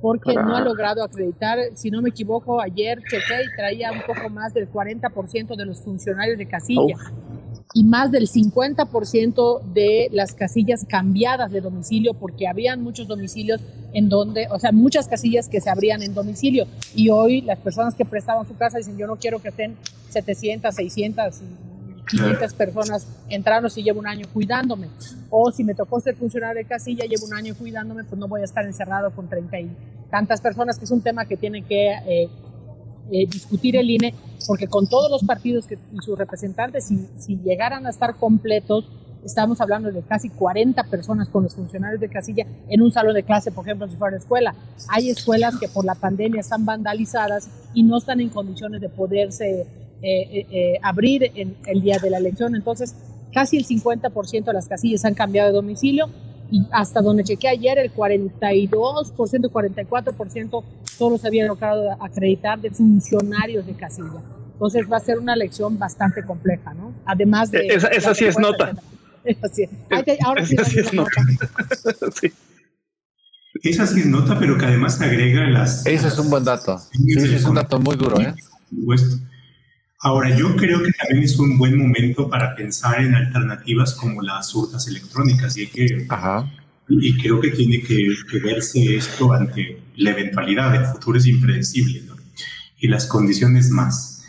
porque 0.00 0.34
no 0.34 0.56
ha 0.56 0.60
logrado 0.60 1.02
acreditar, 1.02 1.58
si 1.74 1.90
no 1.90 2.02
me 2.02 2.10
equivoco, 2.10 2.60
ayer 2.60 3.00
chequé 3.08 3.44
y 3.44 3.56
traía 3.56 3.90
un 3.92 4.02
poco 4.02 4.28
más 4.30 4.52
del 4.54 4.68
40% 4.70 5.56
de 5.56 5.64
los 5.64 5.80
funcionarios 5.80 6.38
de 6.38 6.46
casilla 6.46 6.96
y 7.74 7.84
más 7.84 8.10
del 8.10 8.28
50% 8.28 9.62
de 9.72 10.08
las 10.12 10.34
casillas 10.34 10.84
cambiadas 10.86 11.50
de 11.50 11.60
domicilio, 11.60 12.14
porque 12.14 12.46
habían 12.46 12.82
muchos 12.82 13.08
domicilios 13.08 13.60
en 13.94 14.08
donde, 14.08 14.46
o 14.50 14.58
sea, 14.58 14.72
muchas 14.72 15.08
casillas 15.08 15.48
que 15.48 15.60
se 15.60 15.70
abrían 15.70 16.02
en 16.02 16.14
domicilio. 16.14 16.66
Y 16.94 17.10
hoy 17.10 17.40
las 17.40 17.58
personas 17.58 17.94
que 17.94 18.04
prestaban 18.04 18.46
su 18.46 18.56
casa 18.56 18.78
dicen, 18.78 18.98
yo 18.98 19.06
no 19.06 19.16
quiero 19.16 19.40
que 19.40 19.48
estén 19.48 19.76
700, 20.10 20.74
600, 20.74 21.40
y 21.40 22.16
500 22.16 22.52
personas 22.54 23.06
entrando 23.28 23.70
si 23.70 23.82
llevo 23.82 24.00
un 24.00 24.06
año 24.06 24.26
cuidándome. 24.32 24.88
O 25.30 25.50
si 25.50 25.64
me 25.64 25.74
tocó 25.74 26.00
ser 26.00 26.16
funcionario 26.16 26.62
de 26.62 26.68
casilla, 26.68 27.04
llevo 27.06 27.26
un 27.26 27.34
año 27.34 27.54
cuidándome, 27.54 28.04
pues 28.04 28.18
no 28.18 28.28
voy 28.28 28.42
a 28.42 28.44
estar 28.44 28.66
encerrado 28.66 29.10
con 29.12 29.28
30 29.28 29.60
y 29.60 29.70
tantas 30.10 30.42
personas, 30.42 30.78
que 30.78 30.84
es 30.84 30.90
un 30.90 31.00
tema 31.00 31.24
que 31.24 31.38
tiene 31.38 31.62
que 31.62 31.90
eh, 32.06 32.28
eh, 33.12 33.26
discutir 33.26 33.76
el 33.76 33.90
INE, 33.90 34.14
porque 34.46 34.66
con 34.66 34.86
todos 34.86 35.10
los 35.10 35.22
partidos 35.22 35.66
que, 35.66 35.74
y 35.74 35.98
sus 36.02 36.18
representantes, 36.18 36.84
si, 36.84 37.06
si 37.18 37.36
llegaran 37.36 37.86
a 37.86 37.90
estar 37.90 38.16
completos, 38.16 38.86
estamos 39.24 39.60
hablando 39.60 39.92
de 39.92 40.00
casi 40.02 40.30
40 40.30 40.82
personas 40.84 41.28
con 41.28 41.42
los 41.42 41.54
funcionarios 41.54 42.00
de 42.00 42.08
casilla 42.08 42.46
en 42.68 42.80
un 42.80 42.90
salón 42.90 43.14
de 43.14 43.22
clase, 43.22 43.52
por 43.52 43.66
ejemplo, 43.66 43.88
si 43.88 43.96
fuera 43.96 44.16
escuela. 44.16 44.54
Hay 44.88 45.10
escuelas 45.10 45.58
que 45.58 45.68
por 45.68 45.84
la 45.84 45.94
pandemia 45.94 46.40
están 46.40 46.64
vandalizadas 46.64 47.48
y 47.74 47.82
no 47.82 47.98
están 47.98 48.20
en 48.20 48.30
condiciones 48.30 48.80
de 48.80 48.88
poderse 48.88 49.66
eh, 50.02 50.46
eh, 50.50 50.78
abrir 50.82 51.30
el 51.34 51.82
día 51.82 51.98
de 51.98 52.10
la 52.10 52.18
elección. 52.18 52.56
Entonces, 52.56 52.96
casi 53.32 53.56
el 53.58 53.66
50% 53.66 54.44
de 54.44 54.52
las 54.52 54.68
casillas 54.68 55.04
han 55.04 55.14
cambiado 55.14 55.50
de 55.50 55.54
domicilio 55.54 56.08
y 56.52 56.62
hasta 56.70 57.00
donde 57.00 57.24
chequé 57.24 57.48
ayer, 57.48 57.78
el 57.78 57.92
42%, 57.92 58.70
44% 59.50 60.64
solo 60.84 61.18
se 61.18 61.26
había 61.26 61.46
logrado 61.46 61.90
acreditar 62.00 62.60
de 62.60 62.70
funcionarios 62.70 63.66
de 63.66 63.72
casilla. 63.72 64.20
Entonces 64.52 64.86
va 64.90 64.98
a 64.98 65.00
ser 65.00 65.18
una 65.18 65.34
elección 65.34 65.78
bastante 65.78 66.22
compleja, 66.22 66.74
¿no? 66.74 66.92
Además 67.06 67.50
de... 67.50 67.66
Esa- 67.66 67.88
esa 67.88 68.10
la 68.10 68.14
sí 68.14 68.24
es 68.26 68.38
nota. 68.38 68.72
Esa 69.24 69.48
sí. 69.48 69.64
Ahora 70.24 70.42
Esa 70.42 70.62
es 70.62 70.92
nota. 70.92 71.10
Sí. 72.20 72.32
Esa 73.62 73.86
sí 73.86 74.00
es 74.00 74.06
nota, 74.06 74.38
pero 74.38 74.56
que 74.58 74.64
además 74.66 75.00
agrega 75.00 75.46
las... 75.48 75.86
Eso 75.86 76.08
es 76.08 76.18
un 76.18 76.30
buen 76.30 76.44
dato. 76.44 76.78
Sí, 76.78 77.20
sí, 77.20 77.34
es 77.34 77.44
un 77.44 77.54
dato 77.54 77.78
muy 77.78 77.96
duro, 77.96 78.20
¿eh? 78.20 78.34
Por 78.70 78.78
supuesto. 78.78 79.16
Ahora, 80.04 80.36
yo 80.36 80.56
creo 80.56 80.82
que 80.82 80.90
también 80.92 81.22
es 81.22 81.38
un 81.38 81.56
buen 81.56 81.78
momento 81.78 82.28
para 82.28 82.56
pensar 82.56 83.00
en 83.00 83.14
alternativas 83.14 83.94
como 83.94 84.20
las 84.20 84.52
urnas 84.52 84.88
electrónicas 84.88 85.56
y, 85.56 85.68
que, 85.68 86.06
Ajá. 86.08 86.50
y 86.88 87.16
creo 87.18 87.40
que 87.40 87.50
tiene 87.50 87.80
que, 87.82 88.08
que 88.28 88.38
verse 88.40 88.96
esto 88.96 89.32
ante 89.32 89.80
la 89.96 90.10
eventualidad. 90.10 90.74
El 90.74 90.86
futuro 90.86 91.18
es 91.18 91.26
impredecible 91.26 92.02
¿no? 92.06 92.16
y 92.78 92.88
las 92.88 93.06
condiciones 93.06 93.70
más. 93.70 94.24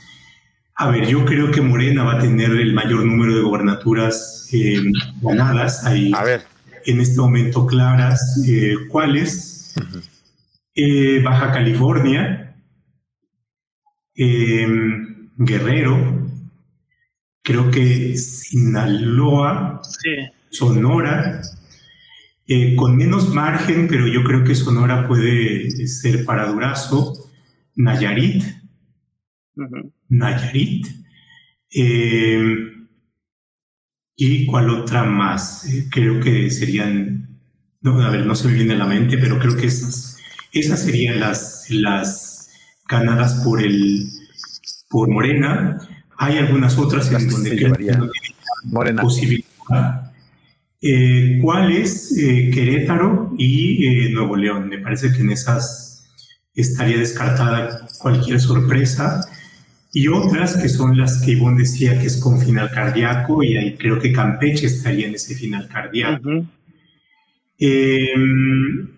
A 0.75 0.89
ver, 0.89 1.07
yo 1.07 1.25
creo 1.25 1.49
que 1.49 1.61
Morena 1.61 2.03
va 2.03 2.13
a 2.15 2.19
tener 2.19 2.51
el 2.51 2.73
mayor 2.73 3.03
número 3.05 3.35
de 3.35 3.41
gobernaturas 3.41 4.47
eh, 4.51 4.79
ganadas. 5.21 5.85
Hay 5.85 6.11
A 6.13 6.23
ver. 6.23 6.41
en 6.85 6.99
este 6.99 7.17
momento 7.19 7.65
claras 7.65 8.43
eh, 8.47 8.75
cuáles. 8.89 9.73
Eh, 10.75 11.21
Baja 11.23 11.51
California, 11.51 12.55
eh, 14.15 14.67
Guerrero, 15.37 16.29
creo 17.41 17.69
que 17.71 18.15
Sinaloa, 18.17 19.81
Sí. 19.83 20.09
Sonora, 20.49 21.41
eh, 22.47 22.75
con 22.75 22.95
menos 22.95 23.29
margen, 23.33 23.87
pero 23.87 24.07
yo 24.07 24.23
creo 24.23 24.43
que 24.43 24.53
Sonora 24.55 25.07
puede 25.07 25.71
ser 25.87 26.25
para 26.25 26.45
Durazo, 26.47 27.13
Nayarit. 27.75 28.43
Nayarit. 30.09 30.87
eh, 31.75 32.69
¿Y 34.15 34.45
cuál 34.45 34.69
otra 34.69 35.03
más? 35.03 35.65
Eh, 35.65 35.87
creo 35.89 36.19
que 36.19 36.51
serían, 36.51 37.39
no, 37.81 37.99
a 37.99 38.11
ver, 38.11 38.25
no 38.27 38.35
se 38.35 38.47
me 38.47 38.53
viene 38.53 38.73
a 38.75 38.77
la 38.77 38.85
mente, 38.85 39.17
pero 39.17 39.39
creo 39.39 39.55
que 39.57 39.65
esas, 39.65 40.17
esas 40.51 40.83
serían 40.83 41.19
las, 41.19 41.65
las 41.71 42.49
ganadas 42.87 43.41
por 43.43 43.59
el 43.63 44.07
por 44.93 45.09
Morena. 45.09 45.79
Hay 46.17 46.37
algunas 46.37 46.77
otras 46.77 47.11
en 47.11 47.27
donde 47.27 47.49
se 47.49 47.55
creo 47.55 47.73
que 47.73 47.83
llevaría 47.83 47.97
no 47.97 48.11
tiene 48.11 48.35
Morena. 48.65 49.01
posibilidad. 49.01 50.11
Eh, 50.79 51.39
¿Cuál 51.41 51.71
es? 51.71 52.15
Eh, 52.15 52.51
Querétaro 52.53 53.33
y 53.35 53.87
eh, 53.87 54.09
Nuevo 54.11 54.35
León. 54.35 54.69
Me 54.69 54.77
parece 54.77 55.11
que 55.11 55.21
en 55.21 55.31
esas 55.31 56.05
estaría 56.53 56.97
descartada 56.99 57.87
cualquier 57.99 58.39
sorpresa. 58.39 59.25
Y 59.91 60.07
otras 60.09 60.57
que 60.57 60.69
son 60.69 60.95
las 60.95 61.21
que 61.21 61.31
Ivonne 61.31 61.61
decía 61.61 61.99
que 61.99 62.07
es 62.07 62.17
con 62.17 62.39
final 62.39 62.69
cardíaco, 62.71 63.43
y 63.43 63.57
ahí 63.57 63.75
creo 63.75 63.99
que 63.99 64.11
Campeche 64.11 64.67
estaría 64.67 65.07
en 65.07 65.15
ese 65.15 65.35
final 65.35 65.67
cardíaco. 65.67 66.45
Em, 67.59 68.89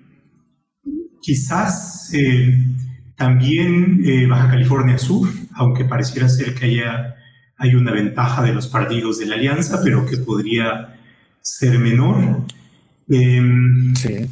quizás 1.22 2.12
también 3.18 4.30
Baja 4.30 4.50
California 4.52 4.98
Sur, 4.98 5.28
aunque 5.56 5.86
pareciera 5.86 6.30
ser 6.30 6.54
que 6.54 6.66
haya, 6.66 7.16
hay 7.58 7.76
una 7.76 7.92
ventaja 7.92 8.44
de 8.44 8.54
los 8.54 8.68
partidos 8.68 9.20
de 9.20 9.26
la 9.26 9.36
alianza, 9.36 9.82
pero 9.84 10.06
que 10.06 10.18
podría 10.18 10.98
ser 11.42 11.80
menor. 11.80 12.42
Em, 13.10 13.96
sí. 13.96 14.28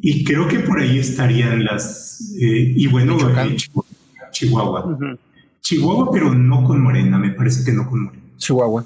Y 0.00 0.24
creo 0.24 0.48
que 0.48 0.60
por 0.60 0.80
ahí 0.80 0.98
estarían 0.98 1.64
las... 1.64 2.34
Eh, 2.40 2.74
y 2.76 2.86
bueno, 2.86 3.16
Chihuahua. 4.32 4.98
Chihuahua. 5.60 6.10
pero 6.12 6.34
no 6.34 6.64
con 6.64 6.80
Morena, 6.80 7.18
me 7.18 7.30
parece 7.30 7.64
que 7.64 7.72
no 7.72 7.88
con 7.88 8.04
Morena. 8.04 8.22
Chihuahua. 8.36 8.84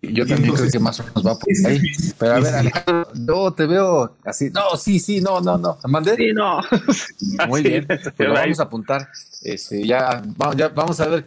Yo 0.00 0.26
también 0.26 0.54
creo 0.54 0.70
que 0.70 0.78
más 0.78 1.00
o 1.00 1.04
menos 1.04 1.26
va 1.26 1.38
por 1.38 1.48
ahí. 1.66 1.80
Pero 2.18 2.34
a 2.34 2.40
ver, 2.40 2.54
Alejandro, 2.54 3.08
no 3.14 3.52
te 3.52 3.66
veo 3.66 4.16
así. 4.24 4.50
No, 4.50 4.76
sí, 4.76 5.00
sí, 5.00 5.20
no, 5.20 5.40
no, 5.40 5.58
no. 5.58 5.76
¿Mandé? 5.88 6.14
Sí, 6.16 6.32
no. 6.32 6.60
Muy 7.48 7.62
bien. 7.62 7.86
Pero 8.16 8.32
vamos 8.32 8.60
a 8.60 8.62
apuntar. 8.62 9.08
Este, 9.42 9.84
ya, 9.84 10.22
ya 10.56 10.68
vamos 10.68 11.00
a 11.00 11.08
ver, 11.08 11.24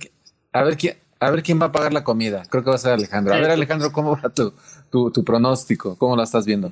a 0.53 0.63
ver 0.63 0.77
quién, 0.77 0.95
a 1.19 1.31
ver 1.31 1.43
quién 1.43 1.61
va 1.61 1.65
a 1.65 1.71
pagar 1.71 1.91
la 1.91 2.03
comida. 2.03 2.43
Creo 2.49 2.63
que 2.63 2.69
va 2.69 2.75
a 2.77 2.79
ser 2.79 2.93
Alejandro. 2.93 3.33
A 3.33 3.37
ver, 3.37 3.51
Alejandro, 3.51 3.91
¿cómo 3.91 4.17
va 4.17 4.29
tu, 4.29 4.53
tu, 4.89 5.23
pronóstico? 5.23 5.97
¿Cómo 5.97 6.15
lo 6.15 6.23
estás 6.23 6.45
viendo? 6.45 6.71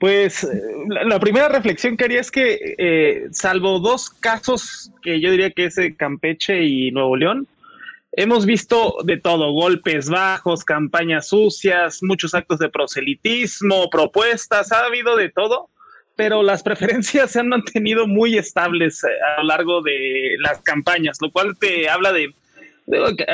Pues 0.00 0.42
eh, 0.42 0.60
la, 0.88 1.20
primera 1.20 1.48
reflexión 1.48 1.96
que 1.96 2.04
haría 2.04 2.20
es 2.20 2.30
que, 2.30 2.74
eh, 2.78 3.28
salvo 3.30 3.78
dos 3.78 4.10
casos 4.10 4.90
que 5.02 5.20
yo 5.20 5.30
diría 5.30 5.50
que 5.50 5.66
es 5.66 5.76
Campeche 5.96 6.64
y 6.64 6.90
Nuevo 6.90 7.16
León, 7.16 7.46
hemos 8.12 8.46
visto 8.46 8.96
de 9.04 9.16
todo, 9.16 9.52
golpes 9.52 10.08
bajos, 10.08 10.64
campañas 10.64 11.28
sucias, 11.28 12.00
muchos 12.02 12.34
actos 12.34 12.58
de 12.58 12.68
proselitismo, 12.68 13.88
propuestas, 13.90 14.72
ha 14.72 14.86
habido 14.86 15.16
de 15.16 15.30
todo, 15.30 15.68
pero 16.16 16.42
las 16.42 16.62
preferencias 16.62 17.30
se 17.30 17.40
han 17.40 17.48
mantenido 17.48 18.06
muy 18.06 18.36
estables 18.36 19.04
eh, 19.04 19.08
a 19.36 19.40
lo 19.40 19.48
largo 19.48 19.82
de 19.82 20.36
las 20.38 20.60
campañas, 20.62 21.18
lo 21.20 21.30
cual 21.30 21.56
te 21.58 21.88
habla 21.88 22.12
de 22.12 22.34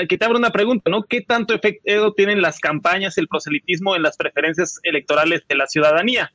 que 0.08 0.18
te 0.18 0.24
abro 0.24 0.38
una 0.38 0.50
pregunta, 0.50 0.90
¿no? 0.90 1.04
¿Qué 1.04 1.22
tanto 1.22 1.54
efecto 1.54 2.12
tienen 2.12 2.42
las 2.42 2.58
campañas, 2.58 3.16
el 3.16 3.26
proselitismo 3.26 3.96
en 3.96 4.02
las 4.02 4.16
preferencias 4.16 4.80
electorales 4.82 5.42
de 5.48 5.54
la 5.54 5.66
ciudadanía? 5.66 6.30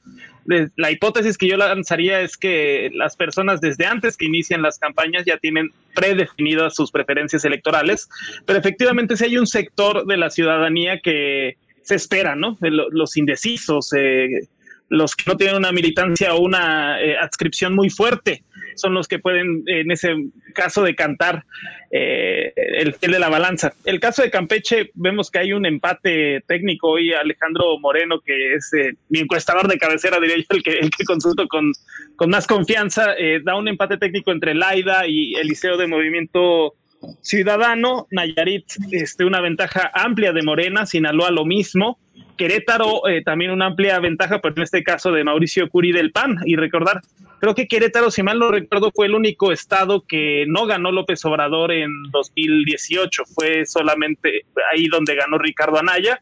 La 0.46 0.92
hipótesis 0.92 1.38
que 1.38 1.48
yo 1.48 1.58
lanzaría 1.58 2.22
es 2.22 2.36
que 2.36 2.90
las 2.94 3.16
personas 3.16 3.62
desde 3.62 3.86
antes 3.86 4.18
que 4.18 4.26
inician 4.26 4.62
las 4.62 4.80
campañas 4.80 5.24
ya 5.26 5.38
tienen 5.38 5.72
predefinidas 5.94 6.76
sus 6.76 6.92
preferencias 6.92 7.46
electorales, 7.46 8.10
pero 8.46 8.58
efectivamente 8.58 9.16
si 9.18 9.26
hay 9.26 9.38
un 9.38 9.48
sector 9.48 10.06
de 10.06 10.18
la 10.18 10.30
ciudadanía 10.30 11.00
que 11.00 11.58
se 11.84 11.96
espera, 11.96 12.36
¿no? 12.36 12.58
Los 12.62 13.18
indecisos, 13.18 13.94
eh, 13.94 14.48
los 14.90 15.16
que 15.16 15.24
no 15.28 15.38
tienen 15.38 15.56
una 15.56 15.72
militancia 15.72 16.34
o 16.34 16.42
una 16.42 17.02
eh, 17.02 17.18
adscripción 17.18 17.76
muy 17.76 17.90
fuerte 17.90 18.44
son 18.76 18.94
los 18.94 19.08
que 19.08 19.20
pueden, 19.20 19.64
en 19.68 19.92
ese 19.92 20.16
caso, 20.54 20.84
decantar 20.84 21.46
eh, 21.92 22.54
el 22.56 22.94
fiel 22.94 23.14
de 23.14 23.20
la 23.20 23.30
balanza. 23.30 23.74
El 23.86 24.00
caso 24.00 24.22
de 24.22 24.32
Campeche, 24.32 24.92
vemos 24.94 25.30
que 25.30 25.40
hay 25.40 25.54
un 25.54 25.66
empate 25.66 26.42
técnico 26.48 26.90
hoy. 26.90 27.14
Alejandro 27.14 27.78
Moreno, 27.80 28.22
que 28.22 28.56
es 28.56 28.72
eh, 28.74 28.94
mi 29.10 29.20
encuestador 29.20 29.68
de 29.68 29.78
cabecera, 29.78 30.20
diría 30.20 30.38
yo, 30.38 30.46
el 30.50 30.64
que, 30.64 30.80
el 30.80 30.90
que 30.90 31.04
consulto 31.04 31.48
con, 31.48 31.72
con 32.16 32.30
más 32.30 32.48
confianza, 32.48 33.14
eh, 33.18 33.42
da 33.44 33.56
un 33.56 33.68
empate 33.68 33.98
técnico 33.98 34.32
entre 34.32 34.56
Laida 34.56 35.08
y 35.08 35.36
el 35.36 35.48
Liceo 35.48 35.78
de 35.78 35.88
Movimiento 35.88 36.74
Ciudadano. 37.22 38.08
Nayarit, 38.12 38.66
este, 38.92 39.26
una 39.26 39.42
ventaja 39.42 39.92
amplia 39.94 40.32
de 40.34 40.44
Morena, 40.44 40.86
Sinaloa 40.86 41.32
lo 41.32 41.46
mismo. 41.46 42.00
Querétaro 42.38 43.04
también 43.24 43.52
una 43.52 43.68
amplia 43.68 44.00
ventaja, 44.00 44.40
pero 44.42 44.56
en 44.56 44.64
este 44.64 44.84
caso 44.84 45.12
de 45.12 45.24
Mauricio 45.24 45.70
Curi 45.70 45.92
del 45.92 46.12
PAN. 46.12 46.38
Y 46.46 46.56
recordar, 46.56 47.02
Creo 47.42 47.56
que 47.56 47.68
Querétaro, 47.68 48.12
si 48.12 48.22
mal 48.22 48.38
no 48.38 48.52
recuerdo, 48.52 48.92
fue 48.94 49.08
el 49.08 49.16
único 49.16 49.52
estado 49.52 50.06
que 50.08 50.46
no 50.48 50.68
ganó 50.68 50.92
López 50.92 51.26
Obrador 51.26 51.72
en 51.72 51.90
2018. 52.12 53.24
Fue 53.34 53.66
solamente 53.66 54.46
ahí 54.72 54.86
donde 54.86 55.16
ganó 55.16 55.40
Ricardo 55.40 55.80
Anaya. 55.80 56.22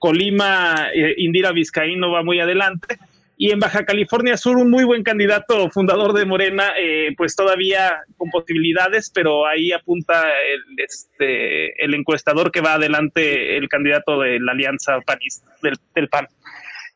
Colima, 0.00 0.88
eh, 0.92 1.14
Indira 1.18 1.52
Vizcaíno 1.52 2.10
va 2.10 2.24
muy 2.24 2.40
adelante. 2.40 2.98
Y 3.38 3.52
en 3.52 3.60
Baja 3.60 3.84
California 3.84 4.36
Sur, 4.36 4.56
un 4.56 4.68
muy 4.68 4.82
buen 4.82 5.04
candidato 5.04 5.70
fundador 5.70 6.14
de 6.14 6.24
Morena, 6.24 6.72
eh, 6.76 7.14
pues 7.16 7.36
todavía 7.36 8.00
con 8.16 8.30
posibilidades, 8.30 9.12
pero 9.14 9.46
ahí 9.46 9.70
apunta 9.70 10.24
el, 10.52 10.62
este, 10.78 11.84
el 11.84 11.94
encuestador 11.94 12.50
que 12.50 12.60
va 12.60 12.74
adelante, 12.74 13.56
el 13.56 13.68
candidato 13.68 14.18
de 14.20 14.40
la 14.40 14.50
alianza 14.50 15.00
panista, 15.02 15.48
del, 15.62 16.08
PAN. 16.08 16.26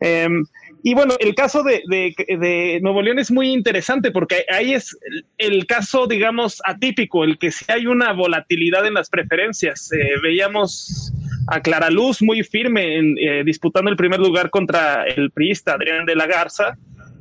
Em, 0.01 0.45
y 0.83 0.95
bueno, 0.95 1.15
el 1.21 1.35
caso 1.35 1.63
de, 1.63 2.81
Nuevo 2.83 3.03
León 3.03 3.19
es 3.19 3.31
muy 3.31 3.53
interesante 3.53 4.11
porque 4.11 4.47
ahí 4.49 4.73
es 4.73 4.97
el, 5.37 5.67
caso, 5.67 6.07
digamos, 6.07 6.63
atípico, 6.65 7.25
el 7.25 7.39
que 7.39 7.51
si 7.51 7.71
hay 7.71 7.87
una 7.87 8.13
volatilidad 8.13 8.87
en 8.87 8.95
las 8.95 9.11
preferencias. 9.11 9.93
Eh, 9.93 10.15
veíamos 10.23 11.13
a 11.49 11.61
Clara 11.61 11.91
Luz 11.91 12.23
muy 12.23 12.43
firme 12.43 12.97
en, 12.97 13.17
eh, 13.19 13.43
disputando 13.45 13.91
el 13.91 13.97
primer 13.97 14.21
lugar 14.21 14.51
contra 14.51 15.05
el 15.05 15.31
priista 15.31 15.75
Adrián 15.75 16.07
de 16.07 16.17
la 16.17 16.27
Garza. 16.27 16.79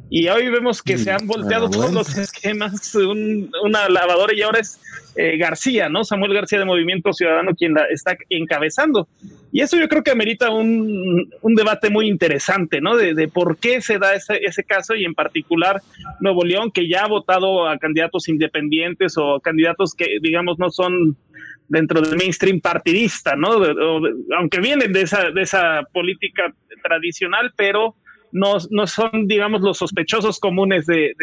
Y 0.10 0.28
hoy 0.28 0.50
vemos 0.50 0.82
que 0.82 0.98
se 0.98 1.12
han 1.12 1.28
volteado 1.28 1.69
todos 1.69 1.93
los 1.93 2.17
esquemas, 2.17 2.95
una 3.63 3.88
lavadora 3.89 4.34
y 4.34 4.41
ahora 4.41 4.60
es 4.60 4.82
eh, 5.15 5.38
García, 5.38 5.88
¿no? 5.88 6.04
Samuel 6.04 6.34
García 6.34 6.60
de 6.60 6.65
Movimiento 6.65 7.13
Ciudadano 7.13 7.54
quien 7.56 7.74
la 7.74 7.86
está 7.86 8.17
encabezando. 8.30 9.08
Y 9.52 9.62
eso 9.62 9.78
yo 9.78 9.88
creo 9.88 10.04
que 10.04 10.12
amerita 10.12 10.50
un, 10.50 11.30
un 11.41 11.56
debate 11.56 11.89
muy 11.89 12.08
interesante, 12.08 12.82
¿no? 12.82 12.95
De, 12.95 13.13
de, 13.13 13.28
por 13.28 13.58
qué 13.58 13.82
se 13.82 14.00
da 14.00 14.15
ese, 14.15 14.38
ese 14.43 14.63
caso 14.63 14.95
y 14.95 15.06
en 15.06 15.13
particular 15.13 15.82
Nuevo 16.19 16.43
León, 16.43 16.72
que 16.72 16.88
ya 16.88 17.04
ha 17.04 17.08
votado 17.08 17.67
a 17.67 17.78
candidatos 17.78 18.30
independientes 18.30 19.15
o 19.17 19.39
candidatos 19.39 19.93
que, 19.93 20.17
digamos, 20.22 20.58
no 20.58 20.72
son 20.72 21.17
dentro 21.67 22.02
del 22.02 22.17
mainstream 22.17 22.60
partidista, 22.62 23.36
¿no? 23.36 23.62
aunque 24.38 24.60
vienen 24.60 24.91
de 24.91 25.04
esa, 25.04 25.30
de 25.30 25.43
esa 25.43 25.84
política 25.93 26.52
tradicional, 26.84 27.54
pero 27.56 27.95
no, 28.32 28.58
no 28.70 28.88
son, 28.88 29.28
digamos, 29.28 29.62
los 29.62 29.78
sospechosos 29.78 30.39
comunes 30.39 30.86
de, 30.86 31.13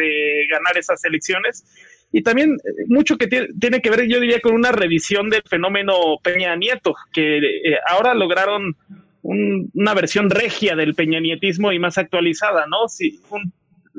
ganar 0.49 0.77
esas 0.77 1.03
elecciones. 1.05 1.65
Y 2.11 2.23
también 2.23 2.51
eh, 2.51 2.85
mucho 2.87 3.17
que 3.17 3.27
tiene 3.27 3.81
que 3.81 3.89
ver, 3.89 4.07
yo 4.07 4.19
diría, 4.19 4.39
con 4.39 4.53
una 4.53 4.71
revisión 4.71 5.29
del 5.29 5.43
fenómeno 5.43 5.93
Peña 6.23 6.55
Nieto, 6.55 6.95
que 7.11 7.37
eh, 7.37 7.77
ahora 7.89 8.13
lograron 8.13 8.75
una 9.23 9.93
versión 9.93 10.29
regia 10.29 10.75
del 10.75 10.95
peñanietismo 10.95 11.73
y 11.73 11.79
más 11.79 11.97
actualizada, 11.97 12.65
¿no? 12.67 12.87
Si, 12.87 13.19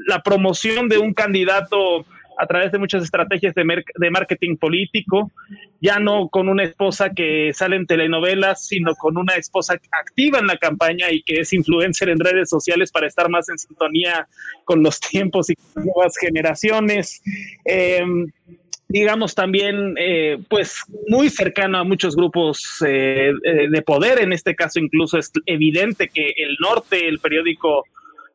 la 0.06 0.22
promoción 0.22 0.88
de 0.88 0.98
un 0.98 1.12
candidato 1.12 2.06
a 2.38 2.46
través 2.46 2.70
de 2.72 2.78
muchas 2.78 3.02
estrategias 3.02 3.54
de, 3.54 3.84
de, 3.96 4.10
marketing 4.10 4.56
político, 4.56 5.30
ya 5.80 5.98
no 5.98 6.28
con 6.28 6.48
una 6.48 6.64
esposa 6.64 7.10
que 7.10 7.52
sale 7.54 7.76
en 7.76 7.86
telenovelas, 7.86 8.66
sino 8.66 8.94
con 8.94 9.16
una 9.16 9.34
esposa 9.34 9.74
activa 9.92 10.38
en 10.38 10.46
la 10.46 10.56
campaña 10.56 11.10
y 11.10 11.22
que 11.22 11.40
es 11.40 11.52
influencer 11.52 12.08
en 12.08 12.18
redes 12.18 12.48
sociales 12.50 12.90
para 12.90 13.06
estar 13.06 13.28
más 13.28 13.48
en 13.48 13.58
sintonía 13.58 14.28
con 14.64 14.82
los 14.82 14.98
tiempos 15.00 15.50
y 15.50 15.54
con 15.54 15.84
nuevas 15.84 16.16
generaciones. 16.16 17.22
Em, 17.64 18.26
digamos 18.88 19.34
también, 19.34 19.94
eh, 19.98 20.38
pues 20.48 20.82
muy 21.08 21.28
cercano 21.28 21.78
a 21.78 21.84
muchos 21.84 22.16
grupos 22.16 22.82
eh, 22.86 23.32
eh, 23.44 23.68
de 23.70 23.82
poder, 23.82 24.20
en 24.20 24.32
este 24.32 24.56
caso 24.56 24.80
incluso 24.80 25.18
es 25.18 25.30
evidente 25.46 26.08
que 26.08 26.32
el 26.36 26.56
norte, 26.60 27.06
el 27.06 27.18
periódico 27.18 27.84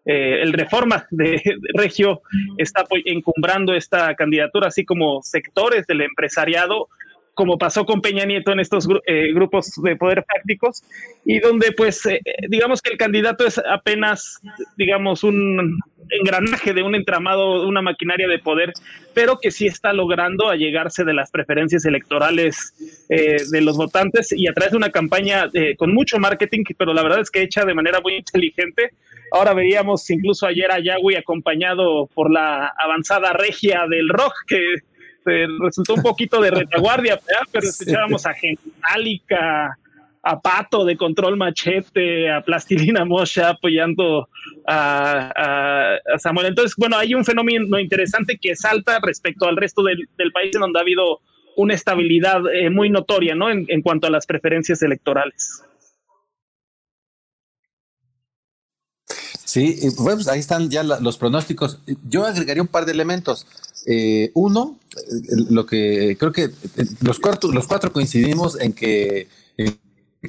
eh, 0.05 0.41
el 0.41 0.51
Reforma 0.51 1.05
de, 1.11 1.41
Regio 1.73 2.21
está 2.57 2.85
encumbrando 3.05 3.73
esta 3.73 4.13
candidatura, 4.15 4.67
así 4.67 4.83
como 4.83 5.21
sectores 5.21 5.87
del 5.87 6.01
empresariado, 6.01 6.89
como 7.33 7.57
pasó 7.57 7.85
con 7.85 8.01
Peña 8.01 8.25
Nieto 8.25 8.51
en 8.51 8.59
estos 8.59 8.87
eh, 9.05 9.33
grupos 9.33 9.71
de 9.81 9.95
poder 9.95 10.23
prácticos, 10.23 10.83
y 11.25 11.39
donde 11.39 11.71
pues 11.71 12.05
eh, 12.05 12.21
digamos 12.49 12.81
que 12.81 12.91
el 12.91 12.97
candidato 12.97 13.45
es 13.45 13.59
apenas, 13.69 14.39
digamos, 14.77 15.23
un 15.23 15.79
engranaje 16.09 16.73
de 16.73 16.83
un 16.83 16.95
entramado, 16.95 17.67
una 17.67 17.81
maquinaria 17.81 18.27
de 18.27 18.39
poder, 18.39 18.73
pero 19.13 19.39
que 19.39 19.51
sí 19.51 19.67
está 19.67 19.93
logrando 19.93 20.49
allegarse 20.49 21.03
de 21.03 21.13
las 21.13 21.31
preferencias 21.31 21.85
electorales 21.85 22.73
de 23.07 23.61
los 23.61 23.77
votantes 23.77 24.33
y 24.33 24.47
a 24.47 24.53
través 24.53 24.71
de 24.71 24.77
una 24.77 24.89
campaña 24.89 25.49
con 25.77 25.93
mucho 25.93 26.19
marketing, 26.19 26.63
pero 26.77 26.93
la 26.93 27.03
verdad 27.03 27.21
es 27.21 27.31
que 27.31 27.41
hecha 27.41 27.63
de 27.63 27.73
manera 27.73 28.01
muy 28.01 28.15
inteligente, 28.15 28.91
Ahora 29.33 29.55
veíamos 29.55 30.07
incluso 30.11 30.45
ayer 30.45 30.71
a 30.71 30.79
Yahweh 30.79 31.17
acompañado 31.17 32.05
por 32.13 32.31
la 32.31 32.71
avanzada 32.77 33.33
regia 33.33 33.87
del 33.89 34.07
rock, 34.09 34.31
que 34.45 34.75
resultó 35.25 35.95
un 35.95 36.01
poquito 36.01 36.41
de 36.41 36.51
retaguardia, 36.51 37.19
pero 37.51 37.67
escuchábamos 37.67 38.25
a 38.25 38.33
Gentálica, 38.33 39.77
a 40.25 40.39
Pato 40.39 40.85
de 40.85 40.95
Control 40.95 41.35
Machete, 41.35 42.31
a 42.31 42.41
Plastilina 42.41 43.03
Mosha 43.03 43.49
apoyando 43.49 44.29
a, 44.65 45.99
Samuel. 46.17 46.47
Entonces, 46.47 46.75
bueno, 46.77 46.97
hay 46.97 47.13
un 47.13 47.25
fenómeno 47.25 47.77
interesante 47.77 48.37
que 48.41 48.55
salta 48.55 48.99
respecto 49.01 49.47
al 49.47 49.57
resto 49.57 49.83
del, 49.83 50.07
país 50.33 50.55
en 50.55 50.61
donde 50.61 50.79
ha 50.79 50.81
habido 50.81 51.19
una 51.57 51.73
estabilidad 51.73 52.41
eh, 52.53 52.69
muy 52.69 52.89
notoria, 52.89 53.35
¿no? 53.35 53.49
En, 53.51 53.81
cuanto 53.81 54.07
a 54.07 54.09
las 54.09 54.25
preferencias 54.25 54.81
electorales. 54.81 55.63
Sí, 59.45 59.79
pues 59.97 60.27
ahí 60.27 60.39
están 60.39 60.69
ya 60.69 60.83
los 60.83 61.17
pronósticos. 61.17 61.79
Yo 62.07 62.25
agregaría 62.25 62.61
un 62.61 62.67
par 62.67 62.85
de 62.85 62.93
elementos. 62.93 63.45
Eh, 63.85 64.31
uno, 64.33 64.77
eh, 64.95 65.45
lo 65.49 65.65
que 65.65 66.15
creo 66.17 66.31
que 66.31 66.51
los 67.01 67.19
cuatro, 67.19 67.51
los 67.51 67.67
cuatro 67.67 67.91
coincidimos 67.91 68.59
en 68.59 68.71
que 68.71 69.27
el 69.57 69.77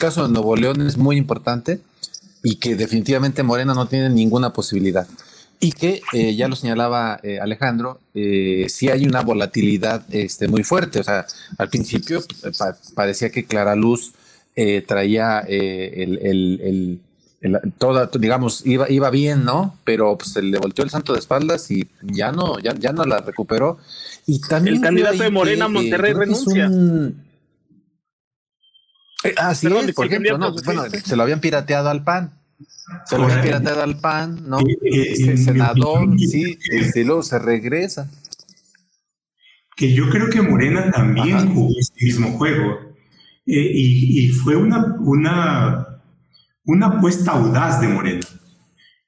caso 0.00 0.26
de 0.26 0.32
Nuevo 0.32 0.56
León 0.56 0.80
es 0.80 0.96
muy 0.96 1.16
importante 1.16 1.80
y 2.42 2.56
que 2.56 2.76
definitivamente 2.76 3.42
Morena 3.42 3.74
no 3.74 3.88
tiene 3.88 4.10
ninguna 4.10 4.52
posibilidad. 4.52 5.08
Y 5.60 5.72
que 5.72 6.02
eh, 6.12 6.36
ya 6.36 6.46
lo 6.46 6.56
señalaba 6.56 7.18
eh, 7.22 7.38
Alejandro, 7.40 8.00
eh, 8.12 8.66
sí 8.68 8.90
hay 8.90 9.06
una 9.06 9.22
volatilidad 9.22 10.04
este, 10.12 10.46
muy 10.46 10.62
fuerte. 10.62 10.98
O 10.98 11.04
sea, 11.04 11.26
al 11.56 11.70
principio 11.70 12.22
parecía 12.94 13.30
que 13.30 13.46
Clara 13.46 13.74
Luz 13.74 14.12
traía 14.86 15.40
el, 15.40 16.18
el, 16.22 17.00
toda, 17.78 18.10
digamos, 18.18 18.64
iba, 18.66 18.90
iba 18.90 19.10
bien, 19.10 19.44
¿no? 19.44 19.78
Pero 19.84 20.16
pues, 20.16 20.32
se 20.32 20.42
le 20.42 20.58
volteó 20.58 20.84
el 20.84 20.90
santo 20.90 21.12
de 21.12 21.18
espaldas 21.18 21.70
y 21.70 21.88
ya 22.02 22.32
no, 22.32 22.58
ya, 22.58 22.74
ya 22.74 22.92
no 22.92 23.04
la 23.04 23.18
recuperó. 23.18 23.78
Y 24.26 24.40
también 24.40 24.76
el 24.76 24.82
candidato 24.82 25.22
de 25.22 25.30
Morena 25.30 25.68
Monterrey 25.68 26.12
renuncia. 26.12 26.70
Eh, 29.24 29.34
ah, 29.38 29.54
sí, 29.54 29.68
por 29.94 30.06
ejemplo, 30.06 30.38
¿no? 30.38 30.54
bueno, 30.64 30.84
se 30.90 31.16
lo 31.16 31.22
habían 31.22 31.40
pirateado 31.40 31.88
al 31.88 32.04
PAN. 32.04 32.32
Se 33.06 33.16
lo 33.16 33.24
habían 33.24 33.42
pirateado 33.42 33.82
al 33.82 33.98
PAN, 33.98 34.48
¿no? 34.48 34.58
Este 34.82 35.36
senador, 35.36 36.18
sí, 36.18 36.58
este, 36.70 37.04
luego 37.04 37.22
se 37.22 37.38
regresa. 37.38 38.10
Que 39.76 39.92
yo 39.92 40.08
creo 40.08 40.28
que 40.28 40.40
Morena 40.40 40.90
también 40.90 41.52
jugó 41.54 41.72
este 41.78 42.04
mismo 42.04 42.36
juego. 42.38 42.94
Eh, 43.46 43.70
y, 43.74 44.28
fue 44.30 44.56
una, 44.56 44.96
una, 45.00 45.93
una 46.64 46.86
apuesta 46.86 47.32
audaz 47.32 47.80
de 47.80 47.88
Morena. 47.88 48.26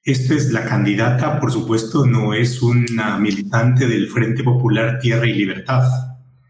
Esto 0.02 0.34
es 0.34 0.52
la 0.52 0.64
candidata, 0.64 1.40
por 1.40 1.50
supuesto, 1.50 2.06
no 2.06 2.32
es 2.32 2.62
una 2.62 3.18
militante 3.18 3.86
del 3.86 4.08
Frente 4.08 4.44
Popular 4.44 4.98
Tierra 5.00 5.26
y 5.26 5.34
Libertad 5.34 5.82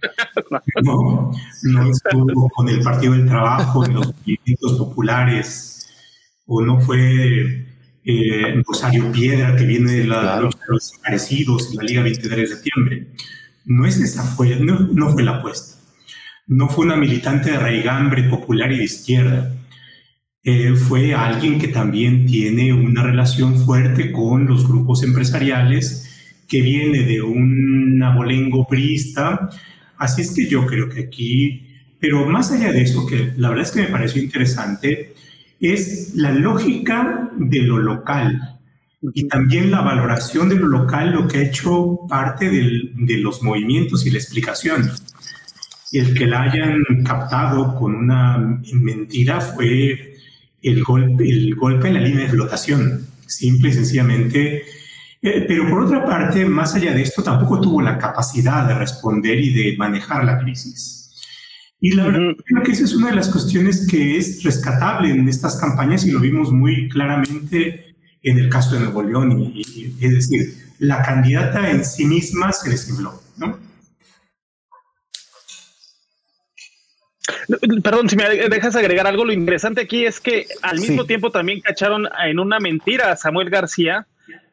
no, 0.83 1.33
no 1.63 1.91
estuvo 1.91 2.49
con 2.51 2.69
el 2.69 2.81
Partido 2.81 3.15
del 3.15 3.27
Trabajo 3.27 3.85
en 3.85 3.95
los 3.95 4.07
movimientos 4.07 4.79
populares, 4.79 5.89
o 6.47 6.63
no 6.63 6.81
fue 6.81 7.67
eh, 8.05 8.63
Rosario 8.67 9.11
Piedra, 9.13 9.57
que 9.57 9.65
viene 9.65 9.93
de 9.93 10.07
la, 10.07 10.41
los 10.41 10.55
desaparecidos 10.69 11.71
en 11.71 11.77
la 11.79 11.83
Liga 11.83 12.03
23 12.03 12.37
de 12.39 12.47
septiembre. 12.47 13.07
No, 13.65 13.87
es 13.87 13.99
esa 13.99 14.23
fue, 14.23 14.57
no, 14.61 15.11
fue 15.11 15.23
la 15.23 15.39
apuesta. 15.39 15.77
No 16.47 16.69
fue 16.69 16.87
una 16.87 16.97
militante 16.97 17.51
de 17.51 17.59
raigambre 17.59 18.23
popular 18.25 18.71
y 18.71 18.79
de 18.79 18.85
izquierda. 18.85 19.56
Eh, 20.47 20.75
fue 20.75 21.13
alguien 21.13 21.59
que 21.59 21.69
también 21.69 22.25
tiene 22.25 22.73
una 22.73 23.03
relación 23.03 23.59
fuerte 23.59 24.13
con 24.13 24.47
los 24.47 24.67
grupos 24.67 25.03
empresariales, 25.03 26.09
que 26.49 26.63
viene 26.63 27.03
de 27.03 27.21
un 27.21 28.01
abolengo 28.03 28.67
priista, 28.67 29.51
Así 29.99 30.23
es 30.23 30.35
que 30.35 30.47
yo 30.47 30.67
creo 30.67 30.89
que 30.89 31.01
aquí, 31.01 31.67
pero 31.99 32.27
más 32.27 32.53
allá 32.53 32.73
de 32.73 32.83
eso, 32.83 33.07
que 33.07 33.33
la 33.37 33.49
verdad 33.49 33.65
es 33.65 33.73
que 33.73 33.83
me 33.83 33.89
pareció 33.89 34.23
interesante, 34.23 35.15
es 35.61 36.15
la 36.15 36.33
lógica 36.33 37.31
de 37.37 37.63
lo 37.63 37.79
local 37.79 38.59
y 39.15 39.27
también 39.29 39.71
la 39.71 39.81
valoración 39.81 40.49
de 40.49 40.57
lo 40.57 40.67
local, 40.67 41.13
lo 41.13 41.29
que 41.29 41.39
ha 41.39 41.43
hecho 41.43 42.01
parte 42.09 42.51
de 42.51 43.17
los 43.19 43.43
movimientos 43.43 44.07
y 44.07 44.11
la 44.11 44.19
explicación. 44.19 44.91
Y 45.93 45.99
el 46.01 46.15
que 46.15 46.27
la 46.27 46.43
hayan 46.43 46.85
captado 47.05 47.75
con 47.77 47.95
una 47.95 48.61
mentira 48.73 49.41
fue 49.41 50.16
el 50.69 50.83
golpe, 50.85 51.29
el 51.29 51.55
golpe 51.55 51.89
en 51.89 51.95
la 51.95 52.01
línea 52.01 52.25
de 52.25 52.31
flotación. 52.31 53.07
Simple 53.27 53.71
y 53.71 53.73
sencillamente 53.73 54.63
eh, 55.23 55.45
pero 55.49 55.69
por 55.69 55.83
otra 55.83 56.05
parte, 56.05 56.45
más 56.45 56.75
allá 56.75 56.93
de 56.93 57.03
esto, 57.03 57.21
tampoco 57.21 57.61
tuvo 57.61 57.83
la 57.83 57.99
capacidad 57.99 58.67
de 58.69 58.75
responder 58.75 59.41
y 59.41 59.53
de 59.53 59.77
manejar 59.77 60.25
la 60.25 60.39
crisis. 60.39 61.11
Y 61.81 61.93
la 61.93 62.07
verdad 62.07 62.37
creo 62.45 62.63
que 62.63 62.71
esa 62.71 62.85
es 62.85 62.95
una 62.95 63.11
de 63.11 63.17
las 63.17 63.29
cuestiones 63.29 63.89
que 63.89 64.17
es 64.17 64.45
rescatable 64.45 65.11
en 65.11 65.29
estas 65.29 65.57
campañas 65.57 66.07
y 66.07 66.13
lo 66.13 66.21
vimos 66.21 66.53
muy 66.53 66.89
claramente 66.89 67.97
en 68.23 68.39
el 68.39 68.49
caso 68.49 68.75
de 68.75 68.83
Nuevo 68.83 69.03
León. 69.03 69.53
Y, 69.55 69.97
es 70.01 70.15
decir, 70.15 70.55
la 70.79 71.03
candidata 71.03 71.71
en 71.71 71.85
sí 71.85 72.05
misma 72.05 72.53
se 72.53 72.71
desinfló, 72.71 73.21
¿no? 73.37 73.59
Perdón, 77.83 78.09
si 78.09 78.17
me 78.17 78.29
dejas 78.29 78.77
agregar 78.77 79.07
algo, 79.07 79.25
lo 79.25 79.33
interesante 79.33 79.81
aquí 79.83 80.05
es 80.05 80.21
que 80.21 80.47
al 80.63 80.79
mismo 80.79 81.05
tiempo 81.05 81.31
también 81.31 81.61
cacharon 81.61 82.09
en 82.25 82.39
una 82.39 82.61
mentira 82.61 83.11
a 83.11 83.17
Samuel 83.17 83.51
García, 83.51 84.07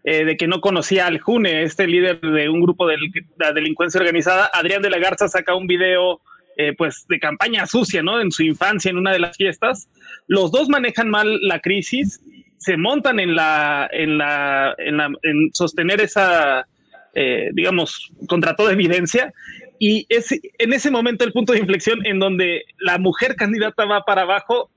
eh, 0.04 0.26
de 0.26 0.36
que 0.36 0.48
no 0.48 0.60
conocía 0.60 1.08
al 1.08 1.20
June, 1.20 1.64
este 1.64 1.88
líder 1.88 2.20
de 2.20 2.50
un 2.50 2.62
grupo 2.62 2.88
de 2.88 2.98
la 3.38 3.54
delincuencia 3.54 4.00
organizada. 4.00 4.50
Adrián 4.54 4.82
de 4.82 4.90
la 4.90 5.00
Garza 5.00 5.28
saca 5.28 5.56
un 5.56 5.66
video 5.66 6.20
eh, 6.58 6.74
pues 6.78 7.06
de 7.08 7.20
campaña 7.20 7.66
sucia, 7.66 8.04
¿no? 8.04 8.22
En 8.22 8.32
su 8.32 8.44
infancia, 8.44 8.92
en 8.92 8.98
una 8.98 9.12
de 9.12 9.20
las 9.20 9.38
fiestas. 9.38 9.88
Los 10.28 10.52
dos 10.52 10.70
manejan 10.70 11.10
mal 11.10 11.40
la 11.42 11.60
crisis, 11.60 12.22
se 12.58 12.78
montan 12.78 13.20
en 13.20 13.36
la, 13.36 13.90
en 13.92 14.18
la, 14.18 14.76
en, 14.78 15.50
sostener 15.54 16.02
esa, 16.02 16.68
eh, 17.16 17.50
digamos, 17.54 18.12
contra 18.28 18.56
toda 18.56 18.74
evidencia. 18.74 19.34
Y 19.80 20.06
es 20.10 20.32
en 20.32 20.74
ese 20.74 20.92
momento 20.92 21.24
el 21.24 21.34
punto 21.34 21.54
de 21.54 21.60
inflexión 21.60 22.06
en 22.06 22.20
donde 22.20 22.64
la 22.80 22.98
mujer 22.98 23.36
candidata 23.36 23.86
va 23.86 24.04
para 24.04 24.22
abajo, 24.22 24.70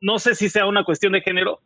no 0.00 0.18
sé 0.18 0.34
si 0.34 0.48
sea 0.48 0.66
una 0.66 0.84
cuestión 0.84 1.12
de 1.12 1.20
género, 1.20 1.60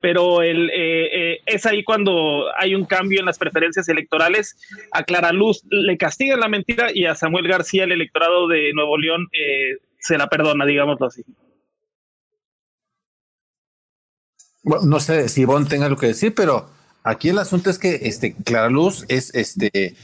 pero 0.00 0.42
eh, 0.42 0.52
eh, 0.52 1.40
es 1.46 1.66
ahí 1.66 1.82
cuando 1.82 2.44
hay 2.58 2.74
un 2.74 2.84
cambio 2.84 3.20
en 3.20 3.26
las 3.26 3.38
preferencias 3.38 3.88
electorales. 3.88 4.56
A 4.92 5.02
Clara 5.02 5.32
Luz 5.32 5.64
le 5.70 5.96
castigan 5.96 6.40
la 6.40 6.48
mentira 6.48 6.88
y 6.92 7.06
a 7.06 7.14
Samuel 7.14 7.48
García, 7.48 7.84
el 7.84 7.92
electorado 7.92 8.46
de 8.48 8.72
Nuevo 8.74 8.98
León, 8.98 9.26
eh, 9.32 9.78
se 9.98 10.18
la 10.18 10.28
perdona, 10.28 10.66
digámoslo 10.66 11.06
así. 11.06 11.24
Bueno, 14.62 14.84
no 14.84 15.00
sé 15.00 15.28
si 15.28 15.42
Ivonne 15.42 15.68
tenga 15.68 15.86
algo 15.86 15.98
que 15.98 16.08
decir, 16.08 16.34
pero 16.34 16.68
aquí 17.06 17.28
el 17.28 17.38
asunto 17.38 17.70
es 17.70 17.78
que 17.78 18.00
este 18.02 18.34
Clara 18.34 18.68
Luz 18.68 19.04
es 19.08 19.34
este 19.34 19.94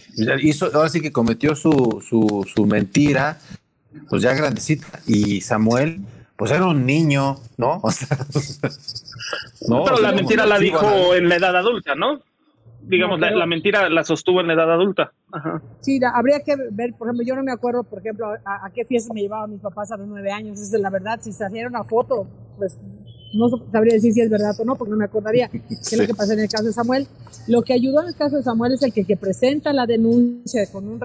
hizo 0.41 0.71
ahora 0.75 0.89
sí 0.89 1.01
que 1.01 1.13
cometió 1.13 1.55
su, 1.57 2.03
su, 2.09 2.47
su 2.53 2.67
mentira, 2.67 3.39
pues 4.09 4.23
ya 4.23 4.33
grandecita, 4.33 5.01
y 5.07 5.41
Samuel 5.41 6.01
pues 6.37 6.51
era 6.51 6.67
un 6.67 6.87
niño, 6.87 7.37
¿no? 7.57 7.81
O 7.83 7.91
sea, 7.91 8.17
no, 9.69 9.85
pero 9.85 10.01
la 10.01 10.13
mentira 10.13 10.47
la 10.47 10.59
dijo 10.59 11.15
en 11.15 11.29
la 11.29 11.37
edad 11.37 11.57
adulta, 11.57 11.95
¿no? 11.95 12.21
Digamos, 12.83 13.21
la, 13.21 13.47
mentira 13.47 13.89
la 13.89 14.03
sostuvo 14.03 14.41
en 14.41 14.49
la 14.49 14.55
edad 14.55 14.73
adulta. 14.73 15.13
Ajá. 15.31 15.63
Sí, 15.81 16.01
habría 16.03 16.41
que 16.41 16.57
ver, 16.73 16.95
por 16.95 17.07
ejemplo, 17.07 17.25
yo 17.25 17.37
no 17.37 17.45
me 17.45 17.53
acuerdo, 17.53 17.85
por 17.85 18.01
ejemplo, 18.01 18.35
a, 18.45 18.69
qué 18.75 18.85
fiesta 18.85 19.15
me 19.15 19.21
llevaban 19.21 19.53
mis 19.53 19.61
papás 19.61 19.93
a 19.93 19.97
los 19.97 20.09
nueve 20.09 20.33
años. 20.33 20.59
Esa 20.59 20.77
es 20.77 20.83
la 20.83 20.91
verdad. 20.91 21.21
Si 21.23 21.33
saliera 21.33 21.69
una 21.69 21.85
foto, 21.85 22.27
pues 22.59 22.77
no 23.33 23.49
sabría 23.71 23.95
decir 23.95 24.13
si 24.13 24.21
es 24.21 24.31
verdad 24.31 24.55
o 24.59 24.65
no, 24.65 24.77
porque 24.77 24.91
no 24.91 24.97
me 24.97 25.05
acordaría 25.05 25.49
qué 25.53 25.61
es 25.69 25.97
lo 25.97 26.07
que 26.07 26.15
pasa 26.15 26.35
en 26.35 26.41
el 26.41 26.49
caso 26.49 26.65
de 26.65 26.73
Samuel. 26.73 27.07
Lo 27.47 27.63
que 27.63 27.73
ayudó 27.73 28.03
en 28.03 28.09
el 28.09 28.15
caso 28.15 28.37
de 28.37 28.43
Samuel 28.43 28.73
es 28.73 28.83
el 28.83 28.93
que, 28.93 29.05
que 29.05 29.17
presenta 29.17 29.73
la 29.73 29.87
denuncia 29.87 30.65
con 30.71 30.87
un, 30.87 31.01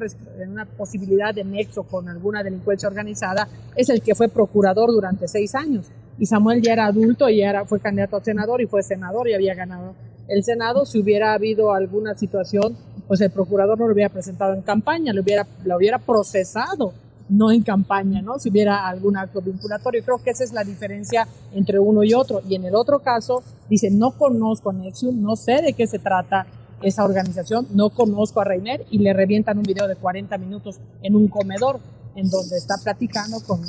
una 0.50 0.66
posibilidad 0.66 1.34
de 1.34 1.44
nexo 1.44 1.84
con 1.84 2.08
alguna 2.10 2.44
delincuencia 2.44 2.88
organizada, 2.88 3.48
es 3.76 3.90
el 3.90 4.02
que 4.02 4.16
fue 4.16 4.28
procurador 4.28 4.92
durante 4.92 5.28
seis 5.28 5.56
años. 5.56 5.88
Y 6.20 6.26
Samuel 6.26 6.62
ya 6.62 6.74
era 6.74 6.86
adulto 6.88 7.30
y 7.30 7.38
ya 7.38 7.50
era, 7.50 7.66
fue 7.66 7.80
candidato 7.80 8.18
a 8.18 8.24
senador 8.24 8.62
y 8.62 8.66
fue 8.66 8.82
senador 8.84 9.30
y 9.30 9.34
había 9.34 9.54
ganado 9.54 9.94
el 10.28 10.44
Senado. 10.44 10.86
Si 10.86 11.00
hubiera 11.00 11.34
habido 11.34 11.74
alguna 11.74 12.16
situación, 12.16 12.76
pues 13.08 13.22
el 13.22 13.30
procurador 13.30 13.80
no 13.80 13.88
lo 13.88 13.94
hubiera 13.94 14.10
presentado 14.10 14.54
en 14.54 14.62
campaña, 14.62 15.14
lo 15.14 15.22
hubiera, 15.22 15.48
lo 15.64 15.78
hubiera 15.78 16.00
procesado 16.00 16.94
no 17.30 17.52
en 17.52 17.64
campaña, 17.64 18.22
¿no? 18.22 18.40
Si 18.40 18.50
hubiera 18.50 18.88
algún 18.88 19.18
acto 19.18 19.42
vinculatorio. 19.42 20.04
Creo 20.04 20.18
que 20.24 20.32
esa 20.32 20.44
es 20.44 20.54
la 20.54 20.64
diferencia 20.64 21.28
entre 21.54 21.80
uno 21.80 22.04
y 22.04 22.14
otro. 22.14 22.42
Y 22.48 22.56
en 22.56 22.66
el 22.66 22.76
otro 22.76 23.00
caso, 23.00 23.44
dice, 23.70 23.90
no 23.92 24.12
conozco 24.12 24.70
a 24.70 24.74
Nexium, 24.74 25.22
no 25.22 25.36
sé 25.36 25.62
de 25.62 25.74
qué 25.74 25.88
se 25.88 26.00
trata 26.00 26.48
esa 26.82 27.04
organización, 27.04 27.68
no 27.74 27.90
conozco 27.90 28.40
a 28.40 28.44
Reiner 28.44 28.86
y 28.92 29.00
le 29.00 29.14
revientan 29.14 29.58
un 29.58 29.64
video 29.64 29.88
de 29.88 29.96
40 29.96 30.38
minutos 30.38 30.80
en 31.02 31.16
un 31.16 31.28
comedor 31.28 31.80
en 32.16 32.30
donde 32.30 32.58
está 32.58 32.76
platicando 32.84 33.38
con, 33.42 33.62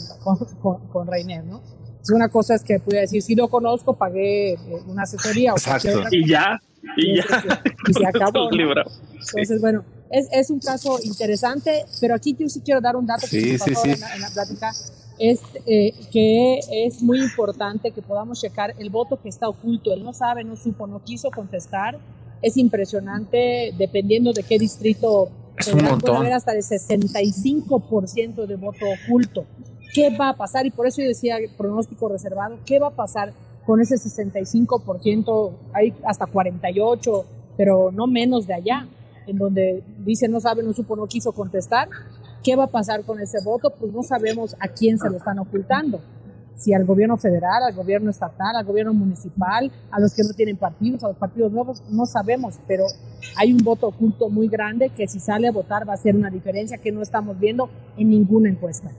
con, 0.60 0.78
con, 0.88 1.06
Reiner, 1.06 1.44
¿no? 1.44 1.60
Es 2.02 2.10
una 2.10 2.28
cosa 2.28 2.54
es 2.54 2.62
que 2.62 2.78
pude 2.80 3.00
decir, 3.00 3.22
si 3.22 3.34
lo 3.34 3.48
conozco, 3.48 3.94
pagué 3.94 4.52
eh, 4.52 4.58
una 4.86 5.02
asesoría. 5.02 5.52
O 5.52 5.56
y 6.10 6.26
ya, 6.26 6.60
y 6.96 7.16
ya. 7.16 7.24
Y 7.86 7.92
se 7.92 8.06
acabó. 8.06 8.48
Entonces, 8.50 9.60
bueno, 9.60 9.84
es, 10.10 10.28
es, 10.32 10.50
un 10.50 10.60
caso 10.60 10.98
interesante, 11.02 11.84
pero 12.00 12.14
aquí 12.14 12.34
yo 12.38 12.48
sí 12.48 12.60
quiero 12.60 12.80
dar 12.80 12.96
un 12.96 13.06
dato 13.06 13.26
sí, 13.26 13.58
sí, 13.58 13.74
sí. 13.74 13.90
En, 13.90 14.20
la, 14.20 14.30
plática. 14.32 14.72
es 15.18 15.40
eh, 15.66 15.92
que 16.10 16.60
es 16.86 17.02
muy 17.02 17.20
importante 17.20 17.90
que 17.90 18.02
podamos 18.02 18.40
checar 18.40 18.74
el 18.78 18.90
voto 18.90 19.20
que 19.20 19.28
está 19.28 19.48
oculto. 19.48 19.92
Él 19.92 20.02
no 20.02 20.12
sabe, 20.12 20.44
no 20.44 20.56
supo, 20.56 20.86
no 20.86 21.02
quiso 21.02 21.30
contestar. 21.30 21.98
Es 22.40 22.56
impresionante, 22.56 23.74
dependiendo 23.76 24.32
de 24.32 24.44
qué 24.44 24.58
distrito 24.58 25.30
es 25.58 25.68
un 25.68 25.82
montón. 25.82 26.00
puede 26.00 26.16
haber 26.16 26.32
hasta 26.34 26.52
el 26.52 26.62
65% 26.62 28.46
de 28.46 28.56
voto 28.56 28.86
oculto. 29.04 29.44
¿Qué 29.92 30.16
va 30.16 30.30
a 30.30 30.36
pasar? 30.36 30.66
Y 30.66 30.70
por 30.70 30.86
eso 30.86 31.02
yo 31.02 31.08
decía 31.08 31.36
pronóstico 31.56 32.08
reservado. 32.08 32.58
¿Qué 32.64 32.78
va 32.78 32.88
a 32.88 32.94
pasar 32.94 33.32
con 33.66 33.80
ese 33.80 33.96
65%? 33.96 35.52
Hay 35.72 35.94
hasta 36.04 36.26
48, 36.26 37.24
pero 37.56 37.90
no 37.92 38.06
menos 38.06 38.46
de 38.46 38.54
allá, 38.54 38.86
en 39.28 39.38
donde 39.38 39.82
dice 40.04 40.28
no 40.28 40.40
sabe, 40.40 40.62
no 40.62 40.72
supo, 40.72 40.96
no 40.96 41.06
quiso 41.06 41.32
contestar. 41.32 41.88
¿Qué 42.42 42.56
va 42.56 42.64
a 42.64 42.68
pasar 42.68 43.04
con 43.04 43.20
ese 43.20 43.38
voto? 43.44 43.70
Pues 43.70 43.92
no 43.92 44.02
sabemos 44.02 44.56
a 44.60 44.68
quién 44.68 44.98
se 44.98 45.10
lo 45.10 45.16
están 45.16 45.38
ocultando. 45.38 46.00
Si 46.56 46.74
al 46.74 46.84
gobierno 46.84 47.16
federal, 47.16 47.62
al 47.62 47.74
gobierno 47.74 48.10
estatal, 48.10 48.56
al 48.56 48.64
gobierno 48.64 48.92
municipal, 48.92 49.70
a 49.90 50.00
los 50.00 50.14
que 50.14 50.22
no 50.22 50.30
tienen 50.34 50.56
partidos, 50.56 51.04
a 51.04 51.08
los 51.08 51.16
partidos 51.16 51.52
nuevos, 51.52 51.82
no 51.90 52.04
sabemos, 52.06 52.58
pero 52.66 52.84
hay 53.36 53.52
un 53.52 53.58
voto 53.58 53.88
oculto 53.88 54.28
muy 54.28 54.48
grande 54.48 54.90
que 54.90 55.06
si 55.06 55.20
sale 55.20 55.46
a 55.46 55.52
votar 55.52 55.88
va 55.88 55.94
a 55.94 55.96
ser 55.96 56.16
una 56.16 56.30
diferencia 56.30 56.78
que 56.78 56.90
no 56.90 57.02
estamos 57.02 57.38
viendo 57.38 57.70
en 57.96 58.10
ninguna 58.10 58.48
encuesta. 58.48 58.90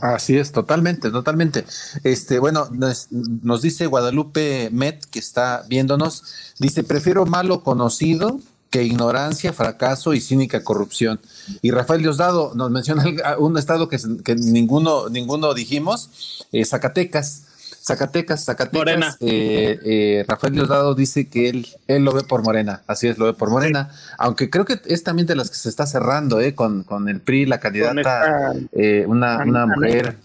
Así 0.00 0.36
es, 0.36 0.52
totalmente, 0.52 1.10
totalmente. 1.10 1.64
Este, 2.04 2.38
bueno, 2.38 2.68
nos, 2.70 3.62
dice 3.62 3.86
Guadalupe 3.86 4.70
Met, 4.72 5.04
que 5.06 5.18
está 5.18 5.64
viéndonos, 5.68 6.22
dice, 6.58 6.84
prefiero 6.84 7.26
malo 7.26 7.62
conocido 7.62 8.40
que 8.70 8.84
ignorancia, 8.84 9.52
fracaso 9.52 10.14
y 10.14 10.20
cínica 10.20 10.62
corrupción. 10.62 11.20
Y 11.62 11.70
Rafael 11.70 12.02
Diosdado 12.02 12.52
nos 12.54 12.70
menciona 12.70 13.04
un 13.38 13.56
estado 13.58 13.88
que, 13.88 13.98
que 14.24 14.34
ninguno, 14.36 15.08
ninguno 15.08 15.54
dijimos, 15.54 16.46
eh, 16.52 16.64
Zacatecas. 16.64 17.44
Zacatecas, 17.88 18.44
Zacatecas. 18.44 18.78
Morena. 18.78 19.16
Eh, 19.20 19.78
eh, 19.82 20.24
Rafael 20.28 20.52
Diosdado 20.52 20.94
dice 20.94 21.28
que 21.28 21.48
él, 21.48 21.66
él 21.86 22.04
lo 22.04 22.12
ve 22.12 22.22
por 22.22 22.42
Morena, 22.42 22.82
así 22.86 23.08
es, 23.08 23.16
lo 23.16 23.24
ve 23.24 23.32
por 23.32 23.48
Morena, 23.48 23.90
aunque 24.18 24.50
creo 24.50 24.66
que 24.66 24.78
es 24.84 25.02
también 25.02 25.26
de 25.26 25.34
las 25.34 25.48
que 25.48 25.56
se 25.56 25.70
está 25.70 25.86
cerrando, 25.86 26.38
eh, 26.40 26.54
con, 26.54 26.82
con 26.84 27.08
el 27.08 27.20
PRI, 27.20 27.46
la 27.46 27.60
candidata, 27.60 28.52
eh, 28.72 29.04
una, 29.06 29.38
una 29.38 29.66
mujer. 29.66 30.18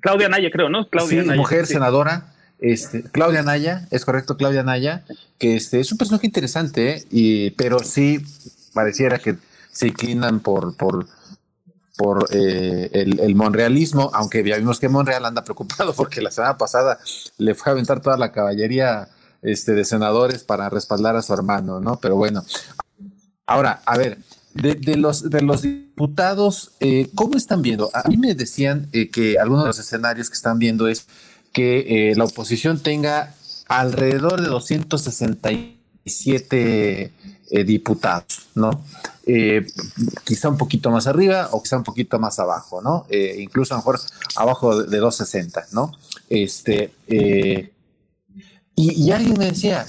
Claudia 0.00 0.28
Naya, 0.28 0.50
creo, 0.52 0.68
¿no? 0.68 0.88
Claudia 0.90 1.22
sí, 1.22 1.26
Naya, 1.26 1.40
mujer 1.40 1.66
sí. 1.66 1.72
senadora. 1.72 2.34
Este, 2.58 3.02
Claudia 3.04 3.42
Naya, 3.42 3.88
es 3.90 4.04
correcto, 4.04 4.36
Claudia 4.36 4.62
Naya, 4.62 5.04
que 5.38 5.56
este, 5.56 5.80
es 5.80 5.90
un 5.90 5.96
personaje 5.96 6.26
interesante, 6.26 6.90
¿eh? 6.90 7.04
y, 7.10 7.50
pero 7.52 7.78
sí 7.78 8.20
pareciera 8.74 9.18
que 9.18 9.36
se 9.72 9.88
inclinan 9.88 10.40
por, 10.40 10.76
por, 10.76 11.06
por 11.96 12.28
eh, 12.32 12.90
el, 12.92 13.20
el, 13.20 13.34
monrealismo, 13.34 14.10
aunque 14.14 14.42
ya 14.42 14.56
vimos 14.56 14.80
que 14.80 14.88
Monreal 14.88 15.24
anda 15.24 15.44
preocupado 15.44 15.92
porque 15.96 16.20
la 16.20 16.30
semana 16.30 16.58
pasada 16.58 16.98
le 17.38 17.54
fue 17.54 17.70
a 17.70 17.72
aventar 17.72 18.00
toda 18.00 18.16
la 18.16 18.32
caballería 18.32 19.08
este, 19.42 19.72
de 19.72 19.84
senadores 19.84 20.42
para 20.42 20.70
respaldar 20.70 21.16
a 21.16 21.22
su 21.22 21.32
hermano, 21.34 21.80
¿no? 21.80 21.98
Pero 22.00 22.16
bueno, 22.16 22.44
ahora, 23.46 23.82
a 23.84 23.98
ver, 23.98 24.18
de, 24.54 24.74
de 24.74 24.96
los, 24.96 25.28
de 25.30 25.42
los 25.42 25.62
diputados, 25.62 26.72
eh, 26.80 27.10
¿cómo 27.14 27.36
están 27.36 27.60
viendo? 27.60 27.90
A 27.92 28.08
mí 28.08 28.16
me 28.16 28.34
decían 28.34 28.88
eh, 28.92 29.10
que 29.10 29.38
algunos 29.38 29.64
de 29.64 29.68
los 29.68 29.78
escenarios 29.78 30.30
que 30.30 30.36
están 30.36 30.58
viendo 30.58 30.88
es 30.88 31.06
que 31.52 32.10
eh, 32.10 32.16
la 32.16 32.24
oposición 32.24 32.80
tenga 32.80 33.34
alrededor 33.68 34.40
de 34.40 34.48
267 36.04 37.12
eh, 37.50 37.64
diputados, 37.64 38.48
¿no? 38.54 38.82
Eh, 39.26 39.66
quizá 40.24 40.48
un 40.48 40.58
poquito 40.58 40.90
más 40.90 41.06
arriba 41.06 41.48
o 41.52 41.62
quizá 41.62 41.76
un 41.76 41.84
poquito 41.84 42.18
más 42.18 42.38
abajo, 42.38 42.82
¿no? 42.82 43.06
Eh, 43.08 43.36
incluso 43.38 43.74
a 43.74 43.76
lo 43.76 43.80
mejor 43.80 44.00
abajo 44.36 44.82
de, 44.82 44.90
de 44.90 44.98
260, 44.98 45.66
¿no? 45.72 45.92
Este, 46.28 46.92
y, 48.76 49.10
alguien 49.12 49.38
me 49.38 49.46
decía 49.46 49.86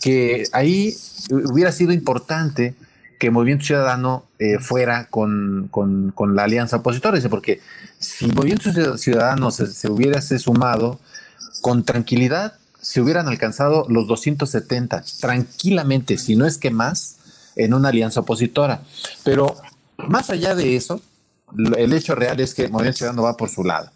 que 0.00 0.44
ahí 0.52 0.96
hubiera 1.30 1.72
sido 1.72 1.92
importante 1.92 2.74
que 3.18 3.30
Movimiento 3.30 3.66
Ciudadano 3.66 4.24
fuera 4.60 5.06
con, 5.06 5.68
con, 5.70 6.10
con, 6.12 6.34
la 6.36 6.44
alianza 6.44 6.76
opositora, 6.76 7.20
porque 7.28 7.60
si 7.98 8.26
Movimiento 8.28 8.98
Ciudadano 8.98 9.50
se, 9.50 9.66
se 9.66 9.88
hubiese 9.90 10.38
sumado 10.38 11.00
con 11.60 11.84
tranquilidad, 11.84 12.54
se 12.84 13.00
hubieran 13.00 13.28
alcanzado 13.28 13.86
los 13.88 14.06
270 14.06 15.02
tranquilamente, 15.18 16.18
si 16.18 16.36
no 16.36 16.44
es 16.44 16.58
que 16.58 16.70
más, 16.70 17.16
en 17.56 17.72
una 17.72 17.88
alianza 17.88 18.20
opositora. 18.20 18.82
Pero 19.24 19.56
más 19.96 20.28
allá 20.28 20.54
de 20.54 20.76
eso, 20.76 21.00
el 21.76 21.92
hecho 21.94 22.14
real 22.14 22.40
es 22.40 22.52
que 22.52 22.68
Movimiento 22.68 22.98
Ciudadano 22.98 23.22
va 23.22 23.38
por 23.38 23.48
su 23.48 23.64
lado. 23.64 23.90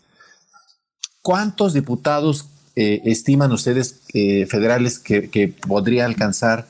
¿Cuántos 1.21 1.75
diputados 1.75 2.47
eh, 2.77 3.03
estiman 3.05 3.53
ustedes 3.53 4.01
eh, 4.15 4.47
federales 4.47 4.99
que, 4.99 5.55
podría 5.67 6.07
alcanzar, 6.07 6.67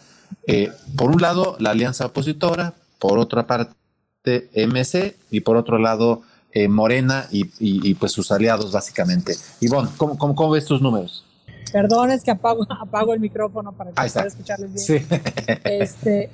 eh, 0.49 0.73
por 0.97 1.12
un 1.12 1.23
lado, 1.23 1.57
la 1.61 1.71
alianza 1.71 2.07
opositora, 2.07 2.75
por 2.99 3.21
otra 3.21 3.47
parte, 3.47 3.75
MC, 4.55 5.16
y 5.31 5.41
por 5.41 5.57
otro 5.57 5.79
lado, 5.79 6.23
eh, 6.51 6.66
Morena 6.66 7.29
y, 7.31 7.95
pues 7.95 8.11
sus 8.11 8.33
aliados, 8.33 8.73
básicamente? 8.73 9.37
Ivonne, 9.61 9.91
¿cómo, 9.97 10.19
cómo, 10.19 10.35
cómo 10.35 10.51
ves 10.51 10.64
tus 10.64 10.83
números? 10.83 11.25
Perdón, 11.73 12.11
es 12.11 12.23
que 12.23 12.31
apago, 12.31 12.66
apago 12.81 13.14
el 13.14 13.21
micrófono 13.21 13.73
para 13.73 13.91
que 13.91 14.11
pueda 14.11 14.27
escucharles 14.27 14.73
bien. 14.73 14.85
Sí. 14.85 15.07
Este, 15.64 16.31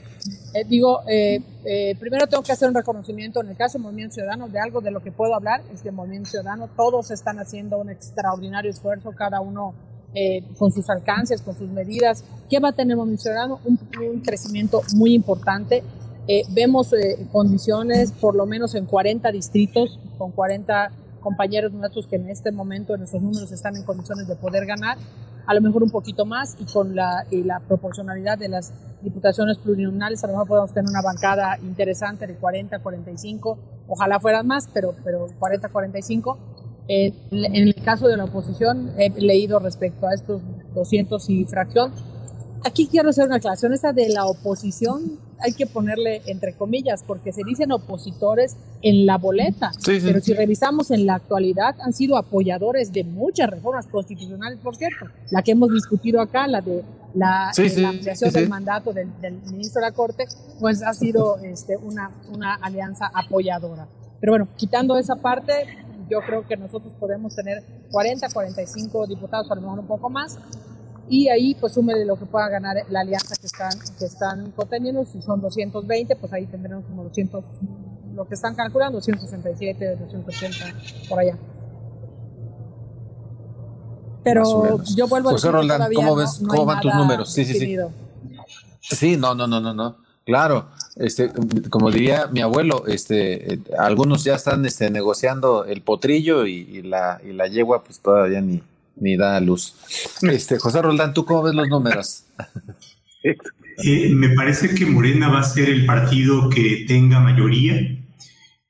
eh, 0.55 0.64
digo, 0.66 1.01
eh, 1.07 1.41
eh, 1.64 1.97
primero 1.99 2.26
tengo 2.26 2.43
que 2.43 2.53
hacer 2.53 2.68
un 2.68 2.74
reconocimiento 2.74 3.41
en 3.41 3.49
el 3.49 3.57
caso 3.57 3.74
del 3.74 3.82
Movimiento 3.82 4.14
Ciudadano 4.14 4.49
de 4.49 4.59
algo 4.59 4.80
de 4.80 4.91
lo 4.91 5.03
que 5.03 5.12
puedo 5.12 5.35
hablar, 5.35 5.62
es 5.72 5.82
que 5.82 5.91
Movimiento 5.91 6.30
Ciudadano 6.30 6.68
todos 6.76 7.11
están 7.11 7.39
haciendo 7.39 7.78
un 7.78 7.91
extraordinario 7.91 8.70
esfuerzo, 8.70 9.12
cada 9.12 9.41
uno 9.41 9.74
con 10.59 10.70
sus 10.70 10.89
alcances, 10.91 11.43
con 11.43 11.59
sus 11.59 11.68
medidas. 11.70 12.22
¿Qué 12.49 12.61
va 12.61 12.68
a 12.68 12.72
tener 12.72 12.97
Movimiento 12.97 13.24
Ciudadano? 13.24 13.59
Un, 13.64 13.80
un 13.99 14.20
crecimiento 14.20 14.80
muy 14.95 15.12
importante. 15.12 15.82
vemos 16.51 16.95
condiciones, 17.32 18.12
por 18.12 18.37
lo 18.37 18.47
menos 18.47 18.76
en 18.76 18.87
40 18.87 19.32
distritos, 19.32 19.99
con 20.16 20.30
40 20.30 20.93
compañeros 21.25 21.72
nuestros 21.72 22.07
que 22.07 22.16
en 22.16 22.29
este 22.29 22.53
momento 22.53 22.95
en 22.95 23.03
esos 23.03 23.20
números 23.20 23.51
están 23.51 23.75
en 23.77 23.83
condiciones 23.83 24.29
de 24.29 24.37
poder 24.37 24.66
ganar, 24.66 24.99
a 25.47 25.55
lo 25.55 25.61
mejor 25.61 25.83
un 25.83 25.91
poquito 25.91 26.25
más 26.27 26.57
y 26.61 26.72
con 26.72 26.95
la, 26.95 27.27
y 27.31 27.43
la 27.43 27.61
proporcionalidad 27.61 28.39
de 28.39 28.49
las 28.49 28.72
diputaciones 29.03 29.59
plurinominales 29.59 30.22
a 30.22 30.27
lo 30.29 30.35
mejor 30.35 30.49
podemos 30.49 30.72
tener 30.72 30.89
una 30.89 31.03
bancada 31.03 31.59
interesante 31.62 32.27
de 32.27 32.37
40, 32.37 32.79
45, 32.79 33.59
ojalá 33.89 34.20
fueran 34.20 34.47
más, 34.47 34.68
pero, 34.72 34.95
pero 35.03 35.27
40, 35.39 35.68
45. 35.68 36.39
Eh, 36.87 37.14
en 37.31 37.55
el 37.68 37.75
caso 37.77 38.09
de 38.09 38.18
la 38.18 38.25
oposición 38.25 38.93
he 38.99 39.09
leído 39.09 39.59
respecto 39.59 40.07
a 40.07 40.12
estos 40.12 40.43
200 40.75 41.31
y 41.31 41.45
fracción. 41.47 41.93
Aquí 42.64 42.87
quiero 42.87 43.09
hacer 43.09 43.27
una 43.27 43.37
aclaración, 43.37 43.72
esa 43.72 43.93
de 43.93 44.11
la 44.11 44.27
oposición 44.27 45.18
hay 45.45 45.53
que 45.53 45.66
ponerle 45.66 46.22
entre 46.26 46.55
comillas, 46.55 47.03
porque 47.07 47.32
se 47.32 47.42
dicen 47.45 47.70
opositores 47.70 48.57
en 48.80 49.05
la 49.05 49.18
boleta, 49.18 49.72
sí, 49.74 50.01
sí, 50.01 50.07
pero 50.07 50.20
si 50.20 50.32
revisamos 50.32 50.90
en 50.90 51.05
la 51.05 51.16
actualidad 51.16 51.76
han 51.80 51.92
sido 51.92 52.16
apoyadores 52.16 52.92
de 52.92 53.05
muchas 53.05 53.51
reformas 53.51 53.86
constitucionales, 53.86 54.59
por 54.62 54.74
cierto, 54.74 55.07
la 55.30 55.42
que 55.42 55.53
hemos 55.53 55.70
discutido 55.70 56.20
acá, 56.22 56.47
la 56.47 56.62
de 56.62 56.82
la, 57.14 57.51
sí, 57.53 57.68
la 57.76 57.90
ampliación 57.90 58.32
del 58.32 58.49
mandato 58.49 58.92
del, 58.92 59.09
del, 59.20 59.34
ministro 59.51 59.82
de 59.82 59.88
la 59.88 59.95
Corte, 59.95 60.24
pues 60.59 60.82
ha 60.82 60.95
sido 60.95 61.38
este, 61.42 61.76
una, 61.76 62.11
una 62.32 62.55
alianza 62.55 63.11
apoyadora. 63.14 63.86
Pero 64.20 64.32
bueno, 64.32 64.49
quitando 64.57 64.97
esa 64.97 65.16
parte, 65.16 65.53
yo 66.09 66.20
creo 66.22 66.47
que 66.47 66.57
nosotros 66.57 66.92
podemos 66.99 67.36
tener 67.36 67.62
40, 67.90 68.28
45 68.32 69.07
diputados, 69.07 69.51
a 69.51 69.55
lo 69.55 69.61
mejor 69.61 69.78
un 69.80 69.86
poco 69.86 70.09
más, 70.11 70.38
y 71.09 71.28
ahí 71.28 71.55
pues 71.55 71.74
súmele 71.74 72.05
lo 72.05 72.16
que 72.16 72.26
pueda 72.26 72.48
ganar 72.48 72.76
la 72.88 73.00
alianza 73.00 73.34
que 73.36 73.46
están, 73.46 73.72
que 73.98 74.05
están 74.05 74.50
conteniendo, 74.52 75.05
si 75.05 75.20
son 75.20 75.40
220, 75.40 76.16
pues 76.16 76.32
ahí 76.32 76.46
tendremos 76.46 76.84
como 76.86 77.05
200, 77.05 77.44
lo 78.14 78.26
que 78.26 78.34
están 78.34 78.55
calculando, 78.55 78.98
267, 78.98 79.96
280, 79.96 81.09
por 81.09 81.18
allá. 81.18 81.36
Pero 84.22 84.82
yo 84.96 85.07
vuelvo 85.07 85.30
José 85.30 85.48
a 85.48 85.52
decir 85.52 85.70
Roland, 85.70 85.94
¿cómo 85.94 86.16
ves, 86.16 86.40
no, 86.40 86.46
no 86.46 86.55
cómo 86.55 86.64
van 86.64 86.80
tus 86.80 86.94
números? 86.94 87.32
Sí, 87.32 87.44
sí, 87.44 87.59
sí. 87.59 87.76
Sí, 88.80 89.16
no, 89.16 89.34
no, 89.34 89.46
no, 89.46 89.61
no, 89.61 89.74
no. 89.74 89.96
Claro, 90.24 90.68
este, 90.96 91.30
como 91.68 91.90
diría 91.90 92.28
mi 92.28 92.40
abuelo, 92.40 92.86
este, 92.86 93.61
algunos 93.78 94.24
ya 94.24 94.36
están 94.36 94.64
este, 94.64 94.90
negociando 94.90 95.66
el 95.66 95.82
potrillo 95.82 96.46
y, 96.46 96.61
y, 96.61 96.82
la, 96.82 97.20
y 97.22 97.32
la 97.32 97.46
yegua, 97.46 97.84
pues 97.84 98.00
todavía 98.00 98.40
ni, 98.40 98.62
ni 98.97 99.16
da 99.16 99.40
luz. 99.40 99.74
Este, 100.22 100.59
José 100.59 100.82
Roldán, 100.82 101.14
¿tú 101.14 101.24
cómo 101.24 101.42
ves 101.42 101.55
los 101.55 101.68
números? 101.68 102.24
Eh, 103.82 104.11
me 104.11 104.28
parece 104.28 104.72
que 104.72 104.86
Morena 104.86 105.28
va 105.28 105.40
a 105.40 105.42
ser 105.42 105.68
el 105.68 105.84
partido 105.84 106.49
que 106.49 106.84
tenga 106.86 107.18
mayoría, 107.18 107.74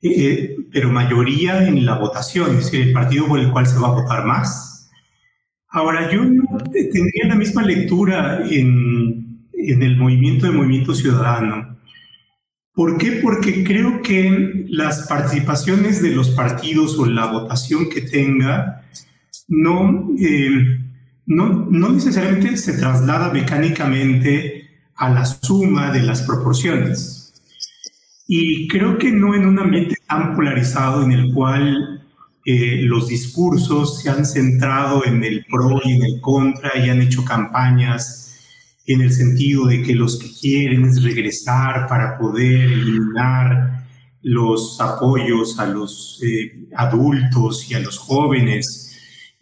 eh, 0.00 0.56
pero 0.72 0.90
mayoría 0.90 1.66
en 1.66 1.84
la 1.84 1.98
votación, 1.98 2.56
es 2.56 2.64
decir, 2.64 2.80
el 2.80 2.92
partido 2.94 3.26
por 3.26 3.38
el 3.38 3.50
cual 3.50 3.66
se 3.66 3.78
va 3.78 3.88
a 3.88 4.00
votar 4.00 4.24
más. 4.24 4.90
Ahora, 5.68 6.10
yo 6.10 6.24
no 6.24 6.44
tendría 6.72 7.26
la 7.26 7.34
misma 7.34 7.62
lectura 7.62 8.46
en, 8.48 9.46
en 9.52 9.82
el 9.82 9.96
movimiento 9.96 10.46
de 10.46 10.52
Movimiento 10.52 10.94
Ciudadano. 10.94 11.78
¿Por 12.72 12.98
qué? 12.98 13.20
Porque 13.22 13.62
creo 13.62 14.02
que 14.02 14.66
las 14.68 15.06
participaciones 15.06 16.02
de 16.02 16.10
los 16.10 16.30
partidos 16.30 16.98
o 16.98 17.06
la 17.06 17.26
votación 17.26 17.88
que 17.88 18.02
tenga 18.02 18.84
no, 19.48 20.10
eh, 20.18 20.80
no, 21.26 21.66
no 21.70 21.88
necesariamente 21.90 22.56
se 22.56 22.74
traslada 22.74 23.32
mecánicamente 23.32 24.68
a 24.96 25.10
la 25.10 25.24
suma 25.24 25.90
de 25.92 26.02
las 26.02 26.22
proporciones. 26.22 27.32
Y 28.26 28.68
creo 28.68 28.96
que 28.98 29.12
no 29.12 29.34
en 29.34 29.46
un 29.46 29.58
ambiente 29.58 29.96
tan 30.06 30.34
polarizado 30.34 31.02
en 31.02 31.12
el 31.12 31.32
cual 31.34 32.02
eh, 32.46 32.82
los 32.82 33.08
discursos 33.08 34.00
se 34.00 34.10
han 34.10 34.24
centrado 34.26 35.04
en 35.04 35.24
el 35.24 35.44
pro 35.50 35.80
y 35.84 35.92
en 35.92 36.04
el 36.04 36.20
contra 36.20 36.78
y 36.78 36.88
han 36.88 37.00
hecho 37.00 37.24
campañas 37.24 38.36
en 38.86 39.00
el 39.00 39.12
sentido 39.12 39.66
de 39.66 39.82
que 39.82 39.94
los 39.94 40.18
que 40.18 40.30
quieren 40.30 40.84
es 40.84 41.02
regresar 41.02 41.86
para 41.86 42.18
poder 42.18 42.70
eliminar 42.70 43.86
los 44.22 44.78
apoyos 44.80 45.58
a 45.58 45.66
los 45.66 46.20
eh, 46.22 46.66
adultos 46.76 47.70
y 47.70 47.74
a 47.74 47.80
los 47.80 47.98
jóvenes 47.98 48.83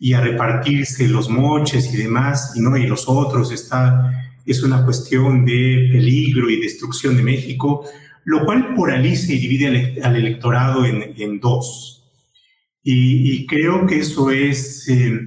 y 0.04 0.14
a 0.14 0.20
repartirse 0.20 1.06
los 1.06 1.28
moches 1.28 1.94
y 1.94 1.96
demás, 1.96 2.54
y 2.56 2.60
no, 2.60 2.76
y 2.76 2.88
los 2.88 3.08
otros, 3.08 3.52
está, 3.52 4.10
es 4.44 4.60
una 4.64 4.84
cuestión 4.84 5.44
de 5.44 5.90
peligro 5.92 6.50
y 6.50 6.60
destrucción 6.60 7.16
de 7.16 7.22
México, 7.22 7.86
lo 8.24 8.44
cual 8.44 8.74
polariza 8.74 9.32
y 9.32 9.38
divide 9.38 10.00
al, 10.02 10.16
electorado 10.16 10.84
en, 10.84 11.38
dos. 11.38 12.02
Y, 12.82 13.46
creo 13.46 13.86
que 13.86 14.00
eso 14.00 14.32
es, 14.32 14.88
eh, 14.88 15.20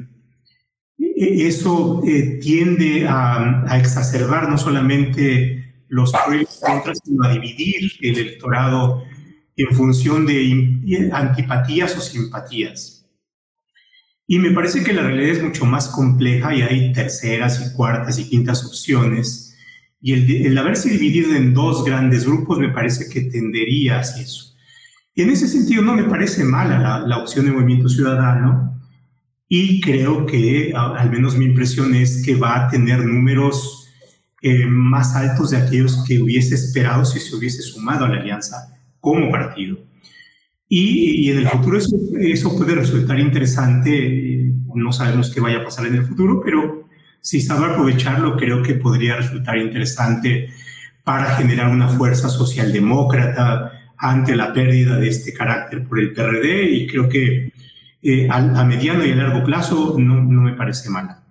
e, 0.99 1.47
eso 1.47 2.01
eh, 2.05 2.37
tiende 2.41 3.07
a, 3.07 3.77
exacerbar 3.79 4.49
no 4.49 4.57
solamente 4.57 5.85
los 5.87 6.11
pros 6.11 6.41
y 6.41 6.65
contras, 6.65 6.99
sino 7.01 7.23
a 7.23 7.31
dividir 7.31 7.93
el 8.01 8.17
electorado 8.17 9.05
en 9.55 9.73
función 9.73 10.25
de 10.25 11.09
antipatías 11.13 11.95
o 11.95 12.01
simpatías. 12.01 12.94
Y 14.27 14.39
me 14.39 14.51
parece 14.51 14.83
que 14.83 14.93
la 14.93 15.03
realidad 15.03 15.37
es 15.37 15.43
mucho 15.43 15.65
más 15.65 15.87
compleja 15.89 16.55
y 16.55 16.61
hay 16.61 16.93
terceras 16.93 17.61
y 17.61 17.75
cuartas 17.75 18.17
y 18.17 18.27
quintas 18.27 18.65
opciones. 18.65 19.55
Y 20.01 20.13
el, 20.45 20.57
haberse 20.57 20.89
dividido 20.89 21.35
en 21.35 21.53
dos 21.53 21.83
grandes 21.83 22.25
grupos 22.25 22.59
me 22.59 22.69
parece 22.69 23.07
que 23.09 23.21
tendería 23.21 23.99
hacia 23.99 24.23
eso. 24.23 24.55
Y 25.13 25.21
en 25.21 25.29
ese 25.29 25.47
sentido 25.47 25.81
no 25.81 25.95
me 25.95 26.03
parece 26.03 26.43
mala 26.43 26.99
la, 26.99 27.17
opción 27.17 27.45
de 27.45 27.51
movimiento 27.51 27.87
ciudadano 27.87 28.81
y 29.47 29.79
creo 29.79 30.25
que 30.25 30.73
al 30.75 31.09
menos 31.09 31.37
mi 31.37 31.45
impresión 31.45 31.95
es 31.95 32.23
que 32.25 32.35
va 32.35 32.65
a 32.65 32.69
tener 32.69 33.05
números 33.05 33.89
eh, 34.41 34.65
más 34.65 35.15
altos 35.15 35.51
de 35.51 35.57
aquellos 35.57 36.03
que 36.05 36.19
hubiese 36.19 36.55
esperado 36.55 37.05
si 37.05 37.19
se 37.19 37.35
hubiese 37.35 37.61
sumado 37.61 38.05
a 38.05 38.09
la 38.09 38.19
alianza 38.19 38.77
como 38.99 39.31
partido. 39.31 39.77
Y, 40.67 41.29
en 41.29 41.37
el 41.39 41.47
futuro 41.47 41.77
eso, 41.77 41.95
eso, 42.19 42.57
puede 42.57 42.75
resultar 42.75 43.19
interesante. 43.19 44.51
No 44.73 44.91
sabemos 44.91 45.31
qué 45.33 45.39
vaya 45.39 45.59
a 45.59 45.63
pasar 45.63 45.87
en 45.87 45.95
el 45.95 46.05
futuro, 46.05 46.41
pero 46.43 46.87
si 47.21 47.41
sabe 47.41 47.71
aprovecharlo, 47.71 48.35
creo 48.35 48.61
que 48.61 48.75
podría 48.75 49.17
resultar 49.17 49.57
interesante 49.57 50.49
para 51.03 51.35
generar 51.35 51.69
una 51.69 51.87
fuerza 51.87 52.29
socialdemócrata 52.29 53.71
ante 53.97 54.35
la 54.35 54.53
pérdida 54.53 54.97
de 54.97 55.07
este 55.07 55.33
carácter 55.33 55.87
por 55.87 55.99
el 55.99 56.13
PRD 56.13 56.69
y 56.71 56.87
creo 56.87 57.07
que 57.07 57.53
eh, 58.01 58.27
a, 58.29 58.63
mediano 58.63 59.05
y 59.05 59.11
a 59.11 59.15
largo 59.15 59.43
plazo 59.43 59.95
no, 59.97 60.21
no 60.23 60.41
me 60.41 60.53
parece 60.53 60.89
mala. 60.89 61.23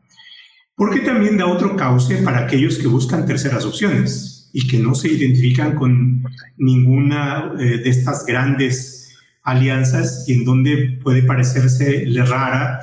Porque 0.76 1.00
también 1.00 1.36
da 1.36 1.46
otro 1.46 1.76
cauce 1.76 2.16
para 2.18 2.40
aquellos 2.40 2.78
que 2.78 2.88
buscan 2.88 3.26
terceras 3.26 3.64
opciones 3.64 4.50
y 4.52 4.66
que 4.66 4.78
no 4.78 4.94
se 4.94 5.08
identifican 5.08 5.74
con 5.74 6.24
ninguna 6.56 7.52
eh, 7.58 7.78
de 7.78 7.90
estas 7.90 8.24
grandes 8.24 9.03
alianzas 9.44 10.24
y 10.26 10.34
en 10.34 10.44
donde 10.44 10.98
puede 11.02 11.22
parecerse 11.22 12.06
rara 12.26 12.80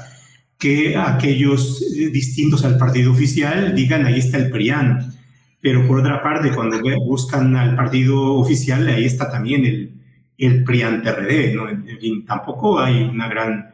que 0.58 0.96
aquellos 0.96 1.82
eh, 1.82 2.10
distintos 2.12 2.64
al 2.64 2.78
partido 2.78 3.12
oficial 3.12 3.76
digan 3.76 4.06
ahí 4.06 4.20
está 4.20 4.38
el 4.38 4.52
PRIAN, 4.52 5.12
pero 5.60 5.88
por 5.88 6.00
otra 6.00 6.22
parte 6.22 6.52
cuando 6.52 6.80
buscan 7.04 7.56
al 7.56 7.76
partido 7.76 8.36
oficial 8.36 8.88
ahí 8.88 9.06
está 9.06 9.30
también 9.30 9.66
el, 9.66 10.02
el 10.38 10.64
PRIAN-PRD, 10.64 11.56
¿no? 11.56 11.70
En 11.70 12.00
fin, 12.00 12.26
tampoco 12.26 12.80
hay 12.80 13.04
una 13.04 13.28
gran... 13.28 13.72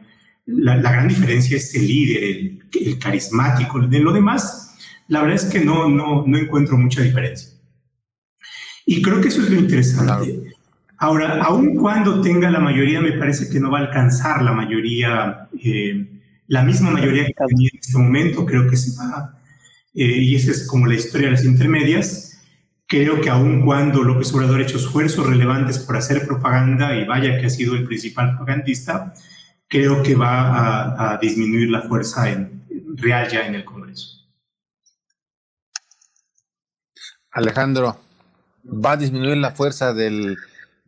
La, 0.50 0.76
gran 0.78 1.08
diferencia 1.08 1.58
es 1.58 1.74
el 1.74 1.86
líder, 1.86 2.24
el, 2.24 2.62
el, 2.86 2.98
carismático. 2.98 3.80
De 3.80 4.00
lo 4.00 4.14
demás, 4.14 4.74
la 5.08 5.20
verdad 5.20 5.36
es 5.36 5.44
que 5.44 5.60
no, 5.60 5.90
no, 5.90 6.24
no 6.26 6.38
encuentro 6.38 6.78
mucha 6.78 7.02
diferencia. 7.02 7.50
Y 8.86 9.02
creo 9.02 9.20
que 9.20 9.28
eso 9.28 9.42
es 9.42 9.50
lo 9.50 9.60
interesante. 9.60 10.47
Ahora, 11.00 11.44
aun 11.44 11.76
cuando 11.76 12.20
tenga 12.20 12.50
la 12.50 12.58
mayoría, 12.58 13.00
me 13.00 13.12
parece 13.12 13.48
que 13.48 13.60
no 13.60 13.70
va 13.70 13.78
a 13.78 13.82
alcanzar 13.82 14.42
la 14.42 14.52
mayoría, 14.52 15.48
eh, 15.62 16.06
la 16.48 16.64
misma 16.64 16.90
mayoría 16.90 17.24
que 17.24 17.34
tenía 17.34 17.70
en 17.72 17.78
este 17.78 17.96
momento, 17.96 18.44
creo 18.44 18.68
que 18.68 18.76
se 18.76 18.98
va, 18.98 19.38
eh, 19.94 20.04
y 20.04 20.34
esa 20.34 20.50
es 20.50 20.66
como 20.66 20.86
la 20.88 20.96
historia 20.96 21.28
de 21.28 21.34
las 21.34 21.44
intermedias. 21.44 22.40
Creo 22.88 23.20
que 23.20 23.30
aun 23.30 23.64
cuando 23.64 24.02
López 24.02 24.34
Obrador 24.34 24.58
ha 24.58 24.64
hecho 24.64 24.78
esfuerzos 24.78 25.24
relevantes 25.24 25.78
por 25.78 25.96
hacer 25.96 26.26
propaganda, 26.26 26.96
y 26.96 27.06
vaya 27.06 27.38
que 27.38 27.46
ha 27.46 27.50
sido 27.50 27.76
el 27.76 27.84
principal 27.84 28.34
propagandista, 28.34 29.14
creo 29.68 30.02
que 30.02 30.16
va 30.16 31.12
a, 31.12 31.18
disminuir 31.18 31.70
la 31.70 31.82
fuerza 31.82 32.28
en, 32.28 32.64
real 32.96 33.28
ya 33.28 33.46
en 33.46 33.54
el 33.54 33.64
Congreso. 33.64 34.26
Alejandro, 37.30 38.00
¿va 38.64 38.92
a 38.92 38.96
disminuir 38.96 39.36
la 39.36 39.52
fuerza 39.52 39.92
del 39.94 40.36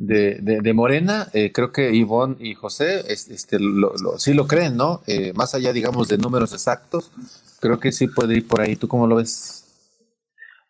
de, 0.00 0.60
de, 0.62 0.72
Morena, 0.72 1.28
eh, 1.34 1.52
creo 1.52 1.72
que 1.72 1.92
Ivonne 1.92 2.36
y 2.40 2.54
José 2.54 3.04
este, 3.08 3.58
lo, 3.60 3.92
sí 4.18 4.32
lo 4.32 4.46
creen, 4.46 4.74
¿no? 4.74 5.02
Eh, 5.06 5.34
más 5.34 5.54
allá, 5.54 5.74
digamos, 5.74 6.08
de 6.08 6.16
números 6.16 6.54
exactos, 6.54 7.10
creo 7.60 7.78
que 7.78 7.92
sí 7.92 8.06
puede 8.06 8.38
ir 8.38 8.48
por 8.48 8.62
ahí. 8.62 8.76
¿Tú 8.76 8.88
cómo 8.88 9.06
lo 9.06 9.16
ves? 9.16 9.62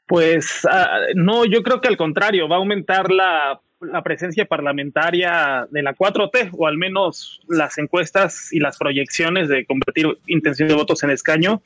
Pues 0.09 0.67
ah, 0.69 0.99
no, 1.15 1.45
yo 1.45 1.63
creo 1.63 1.81
que 1.81 1.87
al 1.87 1.97
contrario, 1.97 2.49
va 2.49 2.57
a 2.57 2.59
aumentar 2.59 3.13
la 3.13 3.61
la 3.81 4.03
presencia 4.03 4.45
parlamentaria 4.45 5.67
de 5.71 5.83
la 5.83 5.95
4T, 5.95 6.51
o 6.53 6.67
al 6.67 6.77
menos 6.77 7.41
las 7.49 7.79
encuestas 7.79 8.53
y 8.53 8.61
las 8.61 8.77
proyecciones 8.77 9.49
de 9.49 9.65
convertir 9.65 10.19
intención 10.27 10.69
de 10.69 10.75
votos 10.75 11.03
en 11.03 11.11
escaño, 11.11 11.63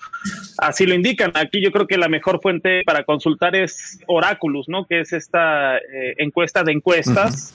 así 0.58 0.86
lo 0.86 0.94
indican. 0.94 1.32
Aquí 1.34 1.60
yo 1.60 1.72
creo 1.72 1.86
que 1.86 1.98
la 1.98 2.08
mejor 2.08 2.40
fuente 2.40 2.82
para 2.84 3.04
consultar 3.04 3.56
es 3.56 3.98
Oráculos, 4.06 4.68
¿no? 4.68 4.86
Que 4.86 5.00
es 5.00 5.12
esta 5.12 5.78
eh, 5.78 6.14
encuesta 6.18 6.62
de 6.62 6.72
encuestas. 6.72 7.54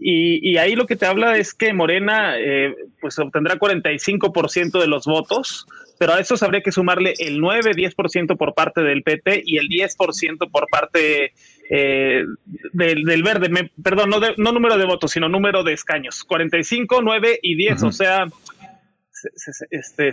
y, 0.00 0.56
ahí 0.56 0.74
lo 0.74 0.86
que 0.86 0.96
te 0.96 1.06
habla 1.06 1.38
es 1.38 1.54
que 1.54 1.72
Morena 1.72 2.34
eh, 2.36 2.74
pues 3.00 3.18
obtendrá 3.18 3.58
45% 3.58 4.80
de 4.80 4.86
los 4.86 5.06
votos, 5.06 5.66
pero 5.98 6.14
a 6.14 6.20
eso 6.20 6.34
habría 6.44 6.62
que 6.62 6.72
sumarle 6.72 7.14
el 7.18 7.40
9-10% 7.40 8.36
por 8.36 8.54
parte 8.54 8.82
del 8.82 9.02
PT 9.02 9.42
y 9.46 9.58
el 9.58 9.68
10% 9.68 10.50
por 10.50 10.66
parte 10.68 11.32
eh, 11.70 12.24
del, 12.72 13.22
verde, 13.22 13.70
perdón, 13.82 14.10
no, 14.10 14.20
no 14.36 14.52
número 14.52 14.78
de 14.78 14.86
votos, 14.86 15.10
sino 15.10 15.28
número 15.28 15.62
de 15.62 15.74
escaños, 15.74 16.24
45, 16.24 17.02
9 17.02 17.40
y 17.42 17.56
10, 17.56 17.82
o 17.82 17.92
sea, 17.92 18.26
este, 19.70 20.12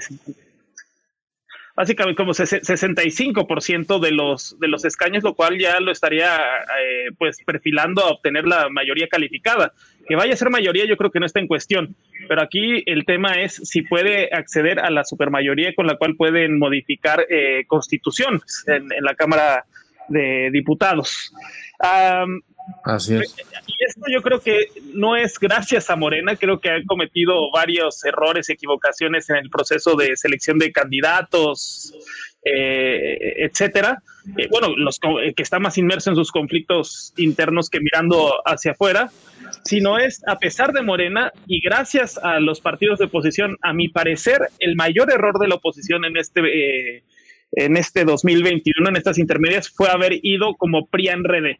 básicamente 1.75 2.17
como 2.17 2.31
65% 2.31 3.99
de 3.99 4.11
los, 4.11 4.59
de 4.59 4.67
los 4.67 4.85
escaños, 4.85 5.23
lo 5.23 5.33
cual 5.33 5.59
ya 5.59 5.79
lo 5.79 5.91
estaría 5.91 6.35
eh, 6.35 7.11
pues 7.17 7.37
perfilando 7.45 8.01
a 8.03 8.11
obtener 8.11 8.45
la 8.45 8.69
mayoría 8.69 9.07
calificada. 9.07 9.73
Que 10.07 10.15
vaya 10.15 10.33
a 10.33 10.37
ser 10.37 10.49
mayoría 10.49 10.85
yo 10.85 10.97
creo 10.97 11.11
que 11.11 11.19
no 11.19 11.25
está 11.25 11.39
en 11.39 11.47
cuestión, 11.47 11.95
pero 12.27 12.41
aquí 12.41 12.83
el 12.85 13.05
tema 13.05 13.41
es 13.41 13.55
si 13.55 13.81
puede 13.81 14.29
acceder 14.33 14.79
a 14.79 14.89
la 14.89 15.03
supermayoría 15.03 15.73
con 15.73 15.87
la 15.87 15.97
cual 15.97 16.15
pueden 16.15 16.59
modificar 16.59 17.25
eh, 17.29 17.65
constituciones 17.67 18.63
en, 18.67 18.91
en 18.91 19.03
la 19.03 19.15
Cámara 19.15 19.65
de 20.07 20.49
diputados. 20.51 21.33
Así 22.83 23.15
es. 23.15 23.35
Y 23.67 23.85
esto 23.85 24.01
yo 24.11 24.21
creo 24.21 24.39
que 24.39 24.67
no 24.93 25.15
es 25.15 25.39
gracias 25.39 25.89
a 25.89 25.95
Morena, 25.95 26.35
creo 26.35 26.59
que 26.59 26.69
han 26.69 26.85
cometido 26.85 27.51
varios 27.51 28.03
errores, 28.05 28.49
equivocaciones 28.49 29.29
en 29.29 29.37
el 29.37 29.49
proceso 29.49 29.95
de 29.95 30.15
selección 30.15 30.57
de 30.57 30.71
candidatos, 30.71 31.93
eh, 32.43 33.43
etcétera. 33.45 34.01
Eh, 34.37 34.47
bueno, 34.49 34.69
los 34.77 34.99
que 34.99 35.43
está 35.43 35.59
más 35.59 35.77
inmerso 35.77 36.09
en 36.09 36.15
sus 36.15 36.31
conflictos 36.31 37.13
internos 37.17 37.69
que 37.69 37.79
mirando 37.79 38.33
hacia 38.45 38.71
afuera, 38.71 39.09
sino 39.63 39.97
es 39.97 40.21
a 40.27 40.37
pesar 40.37 40.71
de 40.71 40.81
Morena 40.81 41.31
y 41.47 41.59
gracias 41.59 42.17
a 42.17 42.39
los 42.39 42.61
partidos 42.61 42.99
de 42.99 43.05
oposición, 43.05 43.57
a 43.61 43.73
mi 43.73 43.89
parecer, 43.89 44.39
el 44.59 44.75
mayor 44.75 45.11
error 45.11 45.39
de 45.39 45.47
la 45.47 45.55
oposición 45.55 46.05
en 46.05 46.17
este 46.17 46.41
eh, 46.41 47.03
en 47.55 47.77
este 47.77 48.05
2021, 48.05 48.89
en 48.89 48.95
estas 48.95 49.17
intermedias, 49.17 49.69
fue 49.69 49.89
haber 49.89 50.19
ido 50.21 50.55
como 50.55 50.87
PRIAN-RD. 50.87 51.57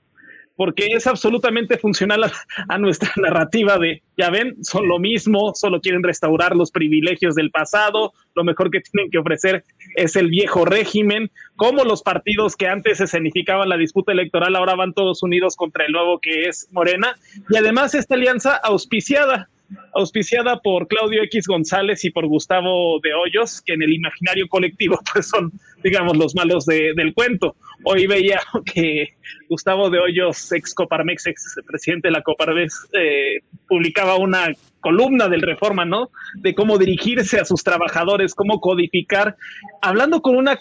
porque 0.57 0.85
es 0.91 1.05
absolutamente 1.05 1.77
funcional 1.77 2.31
a, 2.69 2.77
nuestra 2.77 3.11
narrativa 3.17 3.77
de, 3.77 4.01
ya 4.17 4.29
ven, 4.29 4.63
son 4.63 4.87
lo 4.87 4.99
mismo, 4.99 5.51
solo 5.53 5.81
quieren 5.81 6.01
restaurar 6.01 6.55
los 6.55 6.71
privilegios 6.71 7.35
del 7.35 7.51
pasado, 7.51 8.13
lo 8.35 8.43
mejor 8.45 8.71
que 8.71 8.79
tienen 8.79 9.11
que 9.11 9.17
ofrecer 9.17 9.65
es 9.97 10.15
el 10.15 10.29
viejo 10.29 10.63
régimen, 10.63 11.29
como 11.57 11.83
los 11.83 12.03
partidos 12.03 12.55
que 12.55 12.69
antes 12.69 13.01
escenificaban 13.01 13.67
la 13.67 13.75
disputa 13.75 14.13
electoral 14.13 14.55
ahora 14.55 14.75
van 14.75 14.93
todos 14.93 15.23
unidos 15.23 15.57
contra 15.57 15.85
el 15.85 15.91
nuevo 15.91 16.19
que 16.19 16.43
es 16.47 16.69
Morena, 16.71 17.15
y 17.49 17.57
además 17.57 17.93
esta 17.93 18.15
alianza 18.15 18.55
auspiciada 18.55 19.49
auspiciada 19.95 20.59
por 20.59 20.87
Claudio 20.87 21.23
X 21.23 21.47
González 21.47 22.03
y 22.03 22.11
por 22.11 22.27
Gustavo 22.27 22.99
de 23.01 23.13
Hoyos, 23.13 23.61
que 23.61 23.73
en 23.73 23.81
el 23.81 23.93
imaginario 23.93 24.47
colectivo 24.49 24.99
pues 25.13 25.29
son, 25.29 25.51
digamos, 25.83 26.17
los 26.17 26.35
malos 26.35 26.65
del 26.65 27.13
cuento. 27.13 27.55
Hoy 27.83 28.05
veía 28.05 28.41
que 28.73 29.15
Gustavo 29.49 29.89
de 29.89 29.99
Hoyos, 29.99 30.51
ex 30.51 30.73
Coparmex, 30.73 31.27
ex 31.27 31.55
presidente 31.65 32.09
de 32.09 32.11
la 32.11 32.21
Coparmex, 32.21 32.89
eh, 32.93 33.39
publicaba 33.67 34.17
una 34.17 34.49
columna 34.85 35.27
del 35.29 35.41
Reforma, 35.41 35.83
¿no? 35.83 36.11
De 36.35 36.53
cómo 36.53 36.77
dirigirse 36.77 37.39
a 37.39 37.45
sus 37.45 37.63
trabajadores, 37.63 38.35
cómo 38.35 38.61
codificar, 38.61 39.35
hablando 39.81 40.21
con 40.21 40.35
una 40.35 40.59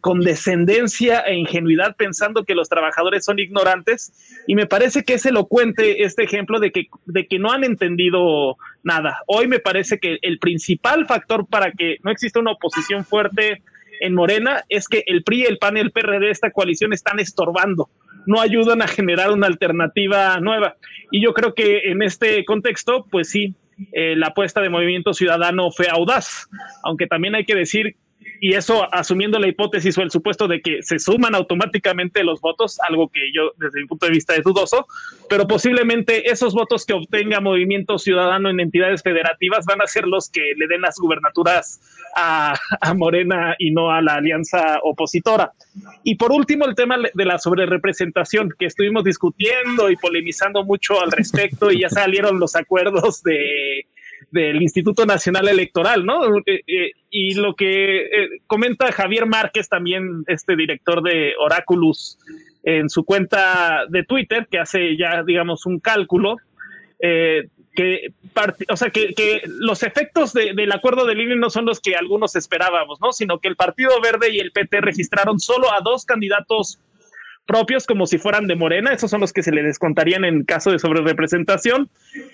condescendencia 0.00 1.20
e 1.22 1.34
ingenuidad, 1.34 1.96
pensando 1.96 2.44
que 2.44 2.54
los 2.54 2.68
trabajadores 2.68 3.24
son 3.24 3.40
ignorantes, 3.40 4.12
y 4.46 4.54
me 4.54 4.66
parece 4.66 5.02
que 5.02 5.14
es 5.14 5.26
elocuente 5.26 6.04
este 6.04 6.22
ejemplo 6.22 6.60
de 6.60 6.70
que, 6.70 6.86
de 7.06 7.26
que 7.26 7.40
no 7.40 7.50
han 7.50 7.64
entendido 7.64 8.57
nada. 8.82 9.18
Hoy 9.26 9.48
me 9.48 9.58
parece 9.58 9.98
que 9.98 10.18
el 10.22 10.38
principal 10.38 11.06
factor 11.06 11.46
para 11.46 11.72
que 11.72 11.98
no 12.02 12.10
exista 12.10 12.40
una 12.40 12.52
oposición 12.52 13.04
fuerte 13.04 13.62
en 14.00 14.14
Morena 14.14 14.64
es 14.68 14.86
que 14.88 15.02
el 15.06 15.24
PRI, 15.24 15.44
el 15.44 15.58
PAN 15.58 15.76
y 15.76 15.80
el 15.80 15.90
PRD, 15.90 16.30
esta 16.30 16.50
coalición 16.50 16.92
están 16.92 17.18
estorbando 17.18 17.90
no 18.28 18.42
ayudan 18.42 18.82
a 18.82 18.86
generar 18.86 19.30
una 19.30 19.46
alternativa 19.46 20.38
nueva. 20.38 20.76
Y 21.10 21.22
yo 21.22 21.32
creo 21.32 21.54
que 21.54 21.90
en 21.90 22.02
este 22.02 22.44
contexto, 22.44 23.06
pues 23.10 23.30
sí, 23.30 23.54
eh, 23.92 24.16
la 24.16 24.28
apuesta 24.28 24.60
de 24.60 24.68
Movimiento 24.68 25.14
Ciudadano 25.14 25.70
fue 25.70 25.88
audaz, 25.88 26.46
aunque 26.84 27.06
también 27.06 27.34
hay 27.34 27.46
que 27.46 27.54
decir 27.54 27.96
y 28.40 28.54
eso 28.54 28.92
asumiendo 28.94 29.38
la 29.38 29.48
hipótesis 29.48 29.96
o 29.98 30.02
el 30.02 30.10
supuesto 30.10 30.48
de 30.48 30.60
que 30.60 30.82
se 30.82 30.98
suman 30.98 31.34
automáticamente 31.34 32.24
los 32.24 32.40
votos, 32.40 32.78
algo 32.88 33.08
que 33.08 33.20
yo 33.34 33.52
desde 33.56 33.80
mi 33.80 33.86
punto 33.86 34.06
de 34.06 34.12
vista 34.12 34.34
es 34.34 34.44
dudoso, 34.44 34.86
pero 35.28 35.46
posiblemente 35.46 36.30
esos 36.30 36.54
votos 36.54 36.84
que 36.86 36.92
obtenga 36.92 37.40
Movimiento 37.40 37.98
Ciudadano 37.98 38.50
en 38.50 38.60
entidades 38.60 39.02
federativas 39.02 39.64
van 39.66 39.82
a 39.82 39.86
ser 39.86 40.06
los 40.06 40.30
que 40.30 40.52
le 40.56 40.66
den 40.66 40.82
las 40.82 40.96
gubernaturas 40.98 41.80
a, 42.14 42.54
Morena 42.94 43.54
y 43.58 43.70
no 43.70 43.90
a 43.90 44.00
la 44.02 44.14
alianza 44.14 44.78
opositora. 44.82 45.52
Y 46.02 46.16
por 46.16 46.32
último, 46.32 46.64
el 46.64 46.74
tema 46.74 46.96
de 47.12 47.24
la 47.24 47.38
sobrerepresentación, 47.38 48.52
que 48.58 48.66
estuvimos 48.66 49.04
discutiendo 49.04 49.90
y 49.90 49.96
polemizando 49.96 50.64
mucho 50.64 51.00
al 51.00 51.12
respecto 51.12 51.70
y 51.70 51.82
ya 51.82 51.88
salieron 51.90 52.40
los 52.40 52.56
acuerdos 52.56 53.22
de 53.22 53.86
del 54.30 54.60
Instituto 54.62 55.06
Nacional 55.06 55.48
Electoral, 55.48 56.04
¿no? 56.04 56.38
Eh, 56.46 56.62
eh, 56.66 56.92
y 57.10 57.34
lo 57.34 57.54
que 57.54 58.02
eh, 58.02 58.28
comenta 58.46 58.92
Javier 58.92 59.26
Márquez, 59.26 59.68
también 59.68 60.24
este 60.26 60.56
director 60.56 61.02
de 61.02 61.34
Oráculos, 61.38 62.18
en 62.62 62.90
su 62.90 63.04
cuenta 63.04 63.86
de 63.88 64.04
Twitter, 64.04 64.46
que 64.50 64.58
hace 64.58 64.96
ya, 64.96 65.22
digamos, 65.22 65.64
un 65.64 65.78
cálculo, 65.80 66.36
que, 67.00 68.12
o 68.68 68.76
sea, 68.76 68.90
que, 68.90 69.42
los 69.46 69.84
efectos 69.84 70.32
del 70.32 70.72
acuerdo 70.72 71.06
de 71.06 71.14
línea 71.14 71.36
no 71.36 71.48
son 71.48 71.64
los 71.64 71.80
que 71.80 71.94
algunos 71.94 72.34
esperábamos, 72.34 73.00
¿no? 73.00 73.12
Sino 73.12 73.38
que 73.38 73.48
el 73.48 73.56
Partido 73.56 73.92
Verde 74.02 74.34
y 74.34 74.40
el 74.40 74.50
PT 74.50 74.80
registraron 74.80 75.38
solo 75.38 75.72
a 75.72 75.80
dos 75.80 76.04
candidatos 76.04 76.80
propios 77.48 77.86
como 77.86 78.06
si 78.06 78.18
fueran 78.18 78.46
de 78.46 78.56
Morena, 78.56 78.92
esos 78.92 79.10
son 79.10 79.22
los 79.22 79.32
que 79.32 79.42
se 79.42 79.52
le 79.52 79.62
descontarían 79.62 80.26
en 80.26 80.44
caso 80.44 80.70
de 80.70 80.78
sobrerepresentación. 80.78 81.88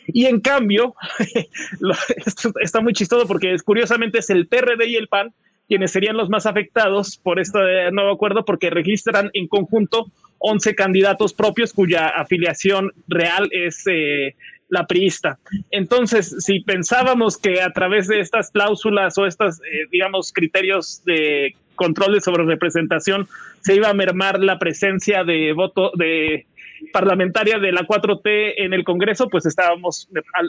Y 0.09 0.27
en 0.27 0.41
cambio, 0.41 0.97
esto 2.27 2.53
está 2.61 2.81
muy 2.81 2.93
chistoso 2.95 3.27
porque 3.29 3.55
curiosamente 3.65 4.19
es 4.19 4.29
el 4.29 4.49
PRD 4.49 4.89
y 4.89 4.97
el 4.97 5.07
PAN 5.07 5.33
quienes 5.69 5.93
serían 5.93 6.17
los 6.17 6.29
más 6.29 6.47
afectados 6.47 7.17
por 7.17 7.41
este 7.41 7.59
nuevo 7.93 8.13
acuerdo 8.13 8.45
porque 8.45 8.71
registran 8.71 9.31
en 9.33 9.47
conjunto 9.47 10.11
11 10.39 10.75
candidatos 10.75 11.33
propios 11.33 11.73
cuya 11.73 12.09
afiliación 12.09 12.93
real 13.09 13.49
es 13.53 13.87
eh, 13.87 14.35
la 14.69 14.87
priista. 14.87 15.39
Entonces, 15.71 16.37
si 16.41 16.61
pensábamos 16.61 17.39
que 17.39 17.63
a 17.63 17.71
través 17.71 18.09
de 18.09 18.21
estas 18.21 18.51
cláusulas 18.51 19.17
o 19.17 19.27
estos, 19.27 19.61
eh, 19.61 19.87
digamos, 19.91 20.33
criterios 20.33 21.03
de 21.05 21.55
control 21.77 22.21
sobre 22.21 22.45
representación 22.45 23.27
se 23.65 23.75
iba 23.75 23.89
a 23.89 23.95
mermar 23.95 24.41
la 24.41 24.59
presencia 24.59 25.25
de 25.25 25.53
voto 25.55 25.91
de 25.97 26.47
parlamentaria 26.93 27.59
de 27.59 27.73
la 27.73 27.87
4T 27.87 28.55
en 28.59 28.75
el 28.75 28.85
Congreso, 28.85 29.29
pues 29.31 29.47
estábamos, 29.47 30.09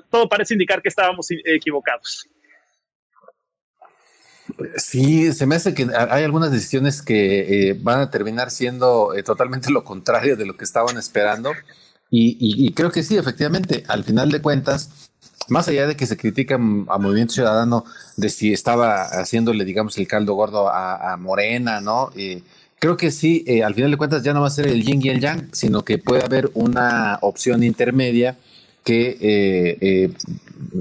todo 0.09 0.27
parece 0.27 0.53
indicar 0.53 0.81
que 0.81 0.89
estábamos 0.89 1.27
equivocados. 1.45 2.27
Sí, 4.75 5.31
se 5.31 5.45
me 5.45 5.55
hace 5.55 5.73
que 5.73 5.87
hay 5.95 6.23
algunas 6.23 6.51
decisiones 6.51 7.01
que 7.01 7.69
eh, 7.69 7.79
van 7.81 8.01
a 8.01 8.11
terminar 8.11 8.51
siendo 8.51 9.13
eh, 9.15 9.23
totalmente 9.23 9.71
lo 9.71 9.83
contrario 9.83 10.35
de 10.35 10.45
lo 10.45 10.57
que 10.57 10.65
estaban 10.65 10.97
esperando. 10.97 11.53
Y, 12.11 12.71
creo 12.73 12.91
que 12.91 13.03
sí, 13.03 13.17
efectivamente, 13.17 13.83
al 13.89 14.05
final 14.05 14.31
de 14.31 14.41
cuentas, 14.41 15.11
más 15.49 15.67
allá 15.67 15.85
de 15.85 15.97
que 15.97 16.05
se 16.05 16.15
critica 16.15 16.55
a 16.55 16.97
Movimiento 16.97 17.33
Ciudadano 17.33 17.83
de 18.15 18.29
si 18.29 18.53
estaba 18.53 19.03
haciéndole, 19.03 19.65
digamos, 19.65 19.97
el 19.97 20.07
caldo 20.07 20.33
gordo 20.33 20.69
a, 20.69 21.17
Morena, 21.17 21.81
¿no? 21.81 22.11
Eh, 22.15 22.41
creo 22.85 22.97
que 22.97 23.09
sí, 23.09 23.43
eh, 23.47 23.63
al 23.63 23.73
final 23.73 23.89
de 23.89 23.97
cuentas 23.97 24.21
ya 24.21 24.31
no 24.31 24.41
va 24.41 24.47
a 24.47 24.51
ser 24.51 24.67
el 24.67 24.83
yin 24.83 25.03
y 25.03 25.09
el 25.09 25.19
yang, 25.19 25.49
sino 25.53 25.83
que 25.83 25.97
puede 25.97 26.23
haber 26.23 26.51
una 26.53 27.17
opción 27.23 27.63
intermedia 27.63 28.37
que 28.83 29.17
eh, 29.19 30.13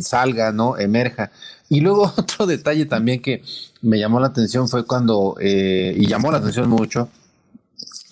salga, 0.01 0.53
¿no? 0.53 0.77
Emerja. 0.77 1.31
Y 1.71 1.81
luego 1.81 2.03
otro 2.19 2.45
detalle 2.45 2.85
también 2.85 3.23
que 3.23 3.43
me 3.81 3.99
llamó 3.99 4.21
la 4.21 4.27
atención 4.27 4.69
fue 4.69 4.85
cuando, 4.85 5.37
y 5.41 6.07
llamó 6.07 6.31
la 6.31 6.39
atención 6.39 6.69
mucho, 6.69 7.09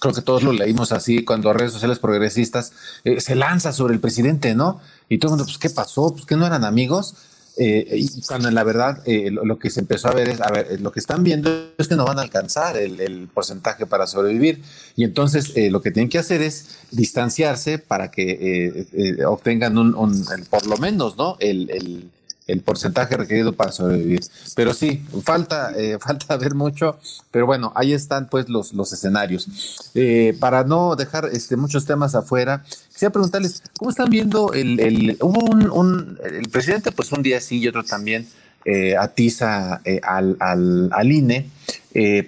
creo 0.03 0.15
que 0.15 0.23
todos 0.23 0.43
lo 0.43 0.53
leímos 0.53 0.91
así, 0.93 1.23
cuando 1.23 1.53
redes 1.53 1.73
sociales 1.73 1.99
progresistas 1.99 2.73
eh, 3.05 3.21
se 3.21 3.35
lanza 3.35 3.73
sobre 3.73 3.93
el 3.93 4.01
presidente, 4.01 4.55
¿no? 4.55 4.81
Y 5.11 5.19
todo 5.19 5.29
el 5.29 5.33
mundo, 5.33 5.45
pues, 5.45 5.59
¿qué 5.59 5.69
pasó? 5.69 6.13
Pues, 6.13 6.25
que 6.25 6.35
no 6.35 6.47
eran 6.47 6.65
amigos. 6.65 7.15
Eh, 7.59 8.07
cuando 8.27 8.49
en 8.49 8.55
la 8.55 8.65
verdad 8.65 9.03
eh, 9.05 9.31
lo, 9.31 9.59
que 9.59 9.69
se 9.69 9.81
empezó 9.81 10.09
a 10.09 10.15
ver 10.15 10.29
es, 10.29 10.41
a 10.41 10.51
ver, 10.51 10.81
lo 10.81 10.91
que 10.91 11.01
están 11.01 11.23
viendo 11.23 11.51
es 11.77 11.87
que 11.87 11.97
no 11.97 12.05
van 12.05 12.19
a 12.19 12.23
alcanzar 12.23 12.77
el, 12.77 13.29
porcentaje 13.33 13.87
para 13.87 14.07
sobrevivir. 14.07 14.63
Y 14.97 15.05
entonces 15.05 15.53
lo 15.71 15.83
que 15.83 15.91
tienen 15.91 16.09
que 16.09 16.19
hacer 16.19 16.43
es 16.43 16.79
distanciarse 16.91 17.79
para 17.79 18.11
que 18.11 18.87
obtengan 19.27 19.79
un, 19.79 20.25
por 20.51 20.67
lo 20.67 20.77
menos, 20.79 21.17
¿no? 21.17 21.37
el 21.41 21.71
el 21.71 22.11
porcentaje 22.61 23.17
requerido 23.17 23.53
para 23.53 23.73
sobrevivir. 23.73 24.21
Pero 24.55 24.75
sí, 24.75 25.03
falta, 25.23 25.73
eh, 25.77 25.99
falta 26.01 26.37
ver 26.37 26.55
mucho, 26.55 26.99
pero 27.31 27.47
bueno, 27.47 27.73
ahí 27.75 27.93
están 27.93 28.29
pues 28.29 28.49
los, 28.49 28.73
los 28.73 28.93
escenarios. 28.93 29.49
Eh, 29.95 30.37
para 30.41 30.65
no 30.65 30.97
dejar 30.97 31.29
este, 31.33 31.57
muchos 31.57 31.87
temas 31.87 32.15
afuera, 32.15 32.65
quisiera 32.93 33.13
preguntarles, 33.13 33.63
¿cómo 33.79 33.91
están 33.91 34.11
viendo 34.11 34.53
el, 34.53 34.81
el 34.81 35.17
hubo 35.21 35.41
un, 35.51 36.19
el 36.25 36.49
presidente 36.49 36.93
pues 36.93 37.13
un 37.13 37.23
día 37.23 37.41
sí 37.41 37.59
y 37.59 37.69
otro 37.69 37.85
también 37.85 38.27
eh, 38.65 38.97
atiza 38.97 39.81
al, 40.03 40.37
al, 40.41 40.91
al, 40.93 41.13
INE, 41.13 41.49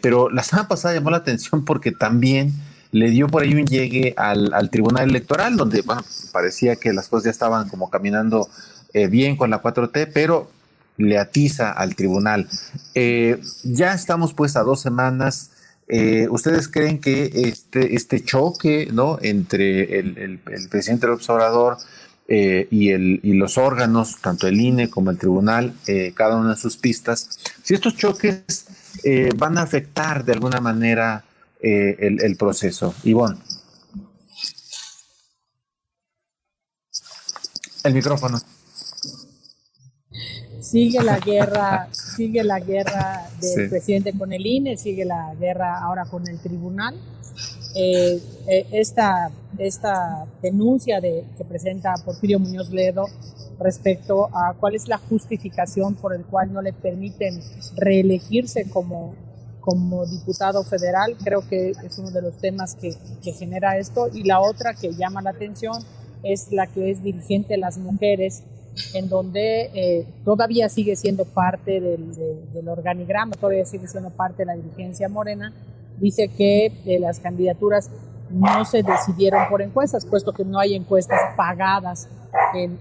pero 0.02 0.30
la 0.30 0.42
semana 0.42 0.68
pasada 0.68 0.94
llamó 0.94 1.10
la 1.10 1.18
atención 1.18 1.64
porque 1.64 1.92
también 1.92 2.52
le 2.94 3.10
dio 3.10 3.26
por 3.26 3.42
ahí 3.42 3.52
un 3.54 3.66
llegue 3.66 4.14
al, 4.16 4.54
al 4.54 4.70
Tribunal 4.70 5.10
Electoral, 5.10 5.56
donde 5.56 5.84
parecía 6.32 6.76
que 6.76 6.92
las 6.92 7.08
cosas 7.08 7.24
ya 7.24 7.30
estaban 7.32 7.68
como 7.68 7.90
caminando 7.90 8.48
eh, 8.94 9.08
bien 9.08 9.36
con 9.36 9.50
la 9.50 9.60
4T, 9.60 10.10
pero 10.14 10.48
le 10.98 11.18
atiza 11.18 11.72
al 11.72 11.96
tribunal. 11.96 12.48
Eh, 12.94 13.40
ya 13.64 13.92
estamos 13.92 14.32
pues 14.34 14.54
a 14.54 14.62
dos 14.62 14.80
semanas. 14.80 15.50
Eh, 15.88 16.28
¿Ustedes 16.30 16.68
creen 16.68 17.00
que 17.00 17.24
este, 17.34 17.96
este 17.96 18.22
choque 18.22 18.88
¿no? 18.92 19.18
entre 19.20 19.98
el, 19.98 20.38
presidente 20.70 21.06
del 21.06 21.16
observador 21.16 21.76
y, 22.28 22.90
el, 22.90 23.18
y 23.24 23.32
los 23.34 23.58
órganos, 23.58 24.20
tanto 24.22 24.46
el 24.46 24.60
INE 24.60 24.88
como 24.88 25.10
el 25.10 25.18
tribunal, 25.18 25.74
cada 26.14 26.36
una 26.36 26.50
de 26.50 26.56
sus 26.56 26.76
pistas, 26.76 27.28
si 27.62 27.74
estos 27.74 27.96
choques 27.96 28.66
van 29.36 29.58
a 29.58 29.62
afectar 29.62 30.24
de 30.24 30.32
alguna 30.32 30.60
manera 30.60 31.24
el, 31.60 32.22
el 32.22 32.36
proceso? 32.36 32.94
Ivonne. 33.02 33.36
El 37.82 37.92
micrófono 37.92 38.40
sigue 40.74 41.04
la 41.04 41.18
guerra, 41.24 41.88
sigue 41.92 42.42
la 42.42 42.58
guerra 42.58 43.28
del 43.40 43.70
presidente 43.70 44.12
con 44.12 44.32
el 44.32 44.44
INE, 44.44 44.76
sigue 44.76 45.04
la 45.04 45.32
guerra 45.38 45.78
ahora 45.78 46.04
con 46.04 46.26
el 46.28 46.40
tribunal. 46.40 46.96
Eh, 47.76 48.20
eh, 48.46 48.66
esta, 48.72 49.30
esta 49.58 50.26
denuncia 50.42 51.00
de, 51.00 51.24
que 51.36 51.44
presenta 51.44 51.94
Porfirio 52.04 52.38
Muñoz 52.38 52.70
Ledo 52.70 53.06
respecto 53.58 54.28
a 54.32 54.54
cuál 54.54 54.74
es 54.74 54.88
la 54.88 54.98
justificación 54.98 55.94
por 55.94 56.14
el 56.14 56.24
cual 56.24 56.52
no 56.52 56.60
le 56.60 56.72
permiten 56.72 57.40
reelegirse 57.76 58.68
como, 58.68 59.14
como 59.60 60.06
diputado 60.06 60.62
federal, 60.64 61.16
creo 61.22 61.48
que 61.48 61.70
es 61.70 61.98
uno 61.98 62.10
de 62.10 62.22
los 62.22 62.36
temas 62.38 62.74
que, 62.74 62.94
que, 63.22 63.32
genera 63.32 63.78
esto. 63.78 64.08
Y 64.12 64.24
la 64.24 64.40
otra 64.40 64.74
que 64.74 64.92
llama 64.92 65.22
la 65.22 65.30
atención 65.30 65.82
es 66.24 66.50
la 66.50 66.66
que 66.66 66.90
es 66.90 67.02
dirigente 67.02 67.54
de 67.54 67.58
las 67.58 67.78
mujeres, 67.78 68.42
en 68.94 69.08
donde 69.08 69.70
eh, 69.74 70.06
todavía 70.24 70.68
sigue 70.68 70.96
siendo 70.96 71.24
parte 71.24 71.80
del, 71.80 72.14
del, 72.52 72.68
organigrama, 72.68 73.36
todavía 73.36 73.64
sigue 73.64 73.86
siendo 73.86 74.10
parte 74.10 74.42
de 74.42 74.46
la 74.46 74.56
dirigencia 74.56 75.08
morena. 75.08 75.52
Dice 75.98 76.28
que 76.28 76.72
de 76.84 76.98
las 76.98 77.20
candidaturas 77.20 77.90
no 78.30 78.64
se 78.64 78.82
decidieron 78.82 79.48
por 79.48 79.62
encuestas, 79.62 80.04
puesto 80.04 80.32
que 80.32 80.44
no 80.44 80.58
hay 80.58 80.74
encuestas 80.74 81.20
pagadas 81.36 82.08
en 82.54 82.78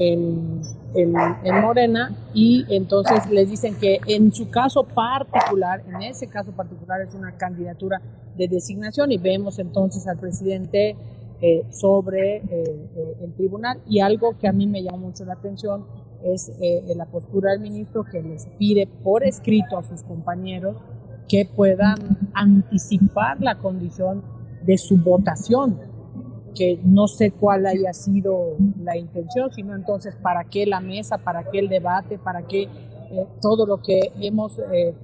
en, 0.00 0.62
en, 0.94 1.60
Morena 1.60 2.16
y 2.32 2.64
entonces 2.70 3.28
les 3.30 3.50
dicen 3.50 3.74
que 3.76 4.00
en 4.06 4.32
su 4.32 4.48
caso 4.48 4.84
particular, 4.84 5.82
en 5.86 6.02
ese 6.02 6.26
caso 6.26 6.52
particular 6.52 7.02
es 7.02 7.14
una 7.14 7.36
candidatura 7.36 8.00
de 8.36 8.48
designación 8.48 9.12
y 9.12 9.18
vemos 9.18 9.58
entonces 9.58 10.06
al 10.06 10.18
presidente 10.18 10.96
eh, 11.42 11.64
sobre 11.70 12.36
eh, 12.36 12.42
eh, 12.50 13.16
el 13.22 13.34
tribunal. 13.34 13.80
Y 13.86 14.00
algo 14.00 14.36
que 14.38 14.48
a 14.48 14.52
mí 14.52 14.66
me 14.66 14.82
llama 14.82 14.98
mucho 14.98 15.24
la 15.24 15.34
atención 15.34 15.84
es 16.22 16.52
la 16.94 17.06
postura 17.06 17.52
del 17.52 17.60
ministro 17.60 18.04
que 18.04 18.20
les 18.20 18.44
pide 18.58 18.86
por 18.86 19.24
escrito 19.24 19.78
a 19.78 19.82
sus 19.82 20.02
compañeros 20.02 20.76
que 21.26 21.46
puedan 21.46 21.96
anticipar 22.34 23.40
la 23.40 23.56
condición 23.56 24.22
de 24.66 24.76
su 24.76 24.98
votación 24.98 25.78
que 26.54 26.80
no 26.84 27.06
sé 27.06 27.30
cuál 27.30 27.66
haya 27.66 27.92
sido 27.92 28.56
la 28.82 28.96
intención, 28.96 29.50
sino 29.50 29.74
entonces 29.74 30.16
para 30.16 30.44
qué 30.44 30.66
la 30.66 30.80
mesa, 30.80 31.18
para 31.18 31.44
qué 31.44 31.58
el 31.58 31.68
debate, 31.68 32.18
para 32.18 32.42
qué 32.46 32.62
eh, 32.62 33.26
todo 33.40 33.66
lo 33.66 33.82
que 33.82 34.12
hemos 34.20 34.58
eh, 34.72 34.94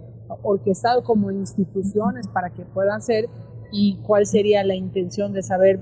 orquestado 0.43 1.03
como 1.05 1.31
instituciones 1.31 2.29
para 2.29 2.51
que 2.51 2.65
puedan 2.65 3.03
ser 3.03 3.29
y 3.73 3.97
cuál 4.07 4.27
sería 4.27 4.65
la 4.65 4.75
intención 4.75 5.33
de 5.33 5.43
saber 5.43 5.81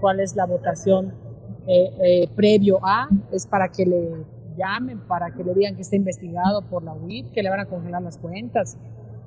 cuál 0.00 0.20
es 0.20 0.36
la 0.36 0.46
votación 0.46 1.12
eh, 1.66 2.28
previo 2.34 2.78
a, 2.82 3.08
es 3.32 3.46
para 3.46 3.68
que 3.68 3.84
le 3.84 4.24
llamen, 4.56 5.00
para 5.00 5.30
que 5.32 5.44
le 5.44 5.54
digan 5.54 5.76
que 5.76 5.82
está 5.82 5.96
investigado 5.96 6.62
por 6.62 6.82
la 6.82 6.92
UIT, 6.92 7.32
que 7.32 7.42
le 7.42 7.50
van 7.50 7.60
a 7.60 7.66
congelar 7.66 8.02
las 8.02 8.16
cuentas, 8.18 8.76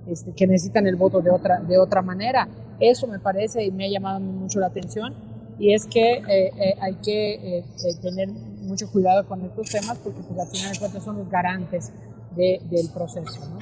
este, 0.07 0.31
que 0.33 0.47
necesitan 0.47 0.87
el 0.87 0.95
voto 0.95 1.21
de 1.21 1.29
otra, 1.29 1.59
de 1.59 1.77
otra 1.77 2.01
manera. 2.01 2.47
Eso 2.79 3.07
me 3.07 3.19
parece 3.19 3.63
y 3.63 3.71
me 3.71 3.85
ha 3.85 3.89
llamado 3.89 4.19
mucho 4.19 4.59
la 4.59 4.67
atención 4.67 5.13
y 5.59 5.73
es 5.73 5.85
que 5.85 6.13
eh, 6.13 6.51
eh, 6.55 6.75
hay 6.81 6.95
que 6.95 7.59
eh, 7.59 7.63
tener 8.01 8.29
mucho 8.29 8.89
cuidado 8.89 9.27
con 9.27 9.41
estos 9.41 9.69
temas 9.69 9.97
porque 9.97 10.21
pues, 10.21 10.39
al 10.39 10.47
final 10.47 10.71
de 10.71 10.79
cuentas 10.79 11.03
son 11.03 11.17
los 11.17 11.29
garantes 11.29 11.91
del 12.35 12.89
proceso. 12.93 13.41
¿no? 13.49 13.59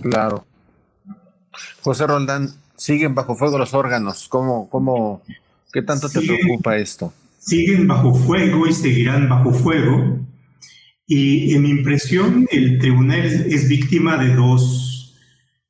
Claro. 0.00 0.44
José 1.82 2.06
Roldán, 2.06 2.48
siguen 2.80 3.14
bajo 3.14 3.36
fuego 3.36 3.58
los 3.58 3.74
órganos. 3.74 4.26
¿Cómo, 4.28 4.68
cómo, 4.70 5.22
¿Qué 5.70 5.82
tanto 5.82 6.08
te 6.08 6.22
preocupa 6.22 6.78
esto? 6.78 7.12
Siguen 7.38 7.86
bajo 7.86 8.14
fuego 8.14 8.66
y 8.66 8.72
seguirán 8.72 9.28
bajo 9.28 9.52
fuego. 9.52 10.18
Y 11.06 11.54
en 11.54 11.62
mi 11.62 11.70
impresión, 11.70 12.48
el 12.50 12.78
tribunal 12.78 13.20
es 13.20 13.68
víctima 13.68 14.16
de 14.16 14.34
dos 14.34 14.90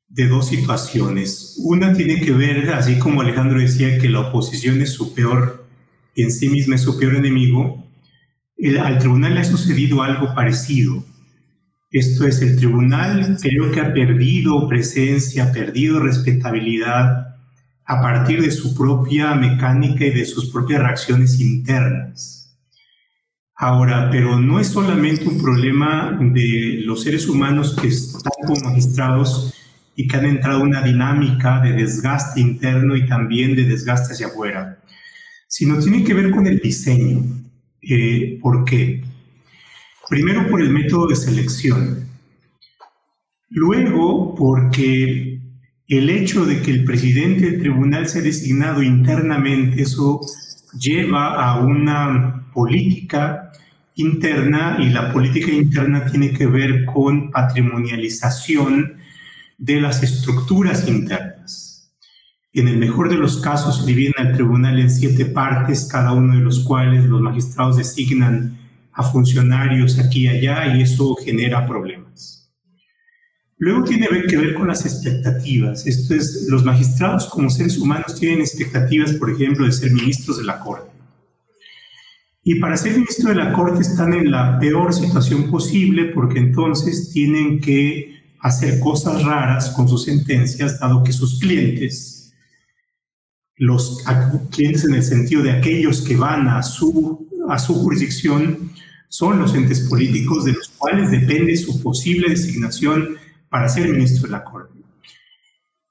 de 0.07 0.27
dos 0.27 0.47
situaciones. 0.47 1.55
Una 1.63 1.93
tiene 1.93 2.19
que 2.19 2.31
ver, 2.31 2.69
así 2.73 2.99
como 2.99 3.21
Alejandro 3.21 3.59
decía, 3.59 3.97
que 3.97 4.09
la 4.09 4.19
oposición 4.19 4.81
es 4.81 4.91
su 4.91 5.13
peor, 5.13 5.65
en 6.15 6.31
sí 6.31 6.49
misma 6.49 6.75
es 6.75 6.81
su 6.81 6.99
peor 6.99 7.15
enemigo, 7.15 7.85
al 8.83 8.99
tribunal 8.99 9.35
le 9.35 9.39
ha 9.39 9.45
sucedido 9.45 10.03
algo 10.03 10.35
parecido. 10.35 11.03
Esto 11.91 12.25
es, 12.25 12.41
el 12.41 12.55
tribunal 12.55 13.37
creo 13.41 13.71
que 13.71 13.81
ha 13.81 13.93
perdido 13.93 14.67
presencia, 14.67 15.45
ha 15.45 15.51
perdido 15.51 15.99
respetabilidad 15.99 17.35
a 17.85 18.01
partir 18.01 18.41
de 18.41 18.51
su 18.51 18.73
propia 18.75 19.35
mecánica 19.35 20.05
y 20.05 20.11
de 20.11 20.25
sus 20.25 20.49
propias 20.49 20.81
reacciones 20.81 21.39
internas. 21.41 22.57
Ahora, 23.55 24.09
pero 24.09 24.39
no 24.39 24.59
es 24.59 24.67
solamente 24.67 25.27
un 25.27 25.41
problema 25.41 26.17
de 26.19 26.81
los 26.85 27.03
seres 27.03 27.27
humanos 27.27 27.75
que 27.79 27.89
están 27.89 28.31
como 28.47 28.61
magistrados, 28.61 29.53
y 29.95 30.07
que 30.07 30.17
han 30.17 30.25
entrado 30.25 30.61
en 30.61 30.67
una 30.67 30.81
dinámica 30.81 31.59
de 31.59 31.73
desgaste 31.73 32.39
interno 32.39 32.95
y 32.95 33.05
también 33.05 33.55
de 33.55 33.65
desgaste 33.65 34.13
hacia 34.13 34.27
afuera, 34.27 34.79
sino 35.47 35.79
tiene 35.79 36.03
que 36.03 36.13
ver 36.13 36.31
con 36.31 36.47
el 36.47 36.59
diseño. 36.59 37.23
Eh, 37.81 38.39
¿Por 38.41 38.63
qué? 38.65 39.03
Primero 40.09 40.49
por 40.49 40.61
el 40.61 40.69
método 40.69 41.07
de 41.07 41.15
selección. 41.15 42.07
Luego 43.49 44.35
porque 44.35 45.39
el 45.87 46.09
hecho 46.09 46.45
de 46.45 46.61
que 46.61 46.71
el 46.71 46.85
presidente 46.85 47.51
del 47.51 47.59
tribunal 47.59 48.07
sea 48.07 48.21
designado 48.21 48.81
internamente, 48.81 49.81
eso 49.81 50.21
lleva 50.79 51.43
a 51.43 51.59
una 51.59 52.45
política 52.53 53.51
interna 53.95 54.77
y 54.79 54.89
la 54.89 55.11
política 55.11 55.51
interna 55.51 56.05
tiene 56.05 56.31
que 56.31 56.47
ver 56.47 56.85
con 56.85 57.29
patrimonialización 57.29 58.95
de 59.57 59.81
las 59.81 60.01
estructuras 60.01 60.87
internas. 60.87 61.91
En 62.53 62.67
el 62.67 62.77
mejor 62.77 63.09
de 63.09 63.17
los 63.17 63.41
casos 63.41 63.85
dividen 63.85 64.13
al 64.17 64.33
tribunal 64.33 64.79
en 64.79 64.89
siete 64.89 65.25
partes, 65.25 65.89
cada 65.91 66.13
uno 66.13 66.35
de 66.35 66.41
los 66.41 66.63
cuales 66.63 67.05
los 67.05 67.21
magistrados 67.21 67.77
designan 67.77 68.60
a 68.93 69.03
funcionarios 69.03 69.99
aquí 69.99 70.23
y 70.23 70.27
allá 70.27 70.75
y 70.75 70.81
eso 70.81 71.15
genera 71.15 71.65
problemas. 71.65 72.41
Luego 73.57 73.83
tiene 73.83 74.07
que 74.27 74.37
ver 74.37 74.55
con 74.55 74.67
las 74.67 74.85
expectativas. 74.87 75.85
Esto 75.85 76.15
es, 76.15 76.47
los 76.49 76.65
magistrados 76.65 77.27
como 77.27 77.47
seres 77.49 77.77
humanos 77.77 78.19
tienen 78.19 78.41
expectativas, 78.41 79.13
por 79.13 79.29
ejemplo, 79.29 79.67
de 79.67 79.71
ser 79.71 79.91
ministros 79.91 80.39
de 80.39 80.45
la 80.45 80.59
Corte. 80.59 80.89
Y 82.43 82.55
para 82.55 82.75
ser 82.75 82.93
ministro 82.93 83.29
de 83.29 83.35
la 83.35 83.53
Corte 83.53 83.81
están 83.81 84.13
en 84.13 84.31
la 84.31 84.57
peor 84.59 84.93
situación 84.95 85.51
posible 85.51 86.05
porque 86.05 86.39
entonces 86.39 87.11
tienen 87.11 87.59
que 87.59 88.35
hacer 88.39 88.79
cosas 88.79 89.23
raras 89.23 89.69
con 89.69 89.87
sus 89.87 90.05
sentencias, 90.05 90.79
dado 90.79 91.03
que 91.03 91.11
sus 91.11 91.39
clientes, 91.39 92.33
los 93.57 94.03
clientes 94.49 94.85
en 94.85 94.95
el 94.95 95.03
sentido 95.03 95.43
de 95.43 95.51
aquellos 95.51 96.01
que 96.01 96.15
van 96.15 96.47
a 96.47 96.63
su, 96.63 97.29
a 97.53 97.59
su 97.59 97.75
jurisdicción, 97.75 98.71
son 99.09 99.39
los 99.39 99.53
entes 99.53 99.81
políticos 99.81 100.45
de 100.45 100.53
los 100.53 100.69
cuales 100.69 101.11
depende 101.11 101.57
su 101.57 101.81
posible 101.81 102.29
designación 102.29 103.17
para 103.49 103.67
ser 103.67 103.89
ministro 103.89 104.23
de 104.23 104.31
la 104.31 104.43
Corte. 104.43 104.79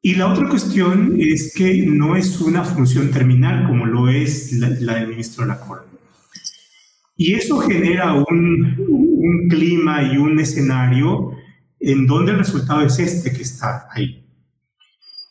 Y 0.02 0.14
la 0.14 0.32
otra 0.32 0.48
cuestión 0.48 1.16
es 1.18 1.52
que 1.54 1.84
no 1.86 2.16
es 2.16 2.40
una 2.40 2.64
función 2.64 3.10
terminal 3.10 3.66
como 3.66 3.84
lo 3.84 4.08
es 4.08 4.52
la, 4.52 4.70
la 4.80 4.94
del 4.94 5.08
ministro 5.08 5.44
de 5.44 5.48
la 5.48 5.60
Corte. 5.60 5.90
Y 7.16 7.34
eso 7.34 7.58
genera 7.58 8.14
un, 8.14 8.76
un 8.88 9.48
clima 9.50 10.02
y 10.02 10.16
un 10.16 10.40
escenario 10.40 11.32
en 11.78 12.06
donde 12.06 12.32
el 12.32 12.38
resultado 12.38 12.80
es 12.80 12.98
este 12.98 13.30
que 13.32 13.42
está 13.42 13.86
ahí. 13.92 14.24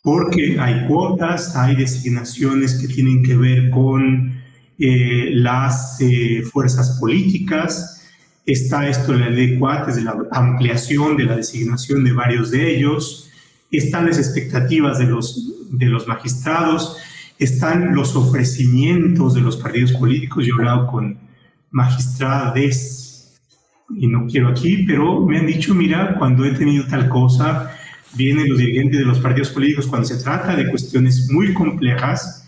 Porque 0.00 0.58
hay 0.60 0.86
cuotas, 0.86 1.56
hay 1.56 1.74
designaciones 1.74 2.74
que 2.74 2.86
tienen 2.86 3.24
que 3.24 3.36
ver 3.36 3.70
con 3.70 4.39
eh, 4.80 5.30
las 5.34 6.00
eh, 6.00 6.42
fuerzas 6.50 6.96
políticas, 6.98 8.08
está 8.46 8.88
esto 8.88 9.12
la 9.12 9.28
ley 9.28 9.58
de 9.58 9.92
de 9.94 10.02
la 10.02 10.16
ampliación 10.32 11.18
de 11.18 11.24
la 11.24 11.36
designación 11.36 12.02
de 12.02 12.12
varios 12.12 12.50
de 12.50 12.76
ellos, 12.76 13.30
están 13.70 14.06
las 14.06 14.18
expectativas 14.18 14.98
de 14.98 15.04
los, 15.04 15.52
de 15.70 15.84
los 15.86 16.08
magistrados, 16.08 16.96
están 17.38 17.94
los 17.94 18.16
ofrecimientos 18.16 19.34
de 19.34 19.42
los 19.42 19.58
partidos 19.58 19.92
políticos. 19.92 20.46
Yo 20.46 20.54
he 20.54 20.58
hablado 20.58 20.86
con 20.86 21.18
magistrades 21.70 23.38
y 23.94 24.06
no 24.06 24.26
quiero 24.26 24.48
aquí, 24.48 24.84
pero 24.86 25.24
me 25.26 25.38
han 25.38 25.46
dicho, 25.46 25.74
mira, 25.74 26.16
cuando 26.18 26.44
he 26.44 26.52
tenido 26.52 26.86
tal 26.86 27.08
cosa, 27.08 27.76
vienen 28.14 28.48
los 28.48 28.58
dirigentes 28.58 28.98
de 28.98 29.04
los 29.04 29.20
partidos 29.20 29.50
políticos 29.50 29.86
cuando 29.86 30.08
se 30.08 30.22
trata 30.22 30.56
de 30.56 30.68
cuestiones 30.68 31.28
muy 31.30 31.52
complejas 31.52 32.39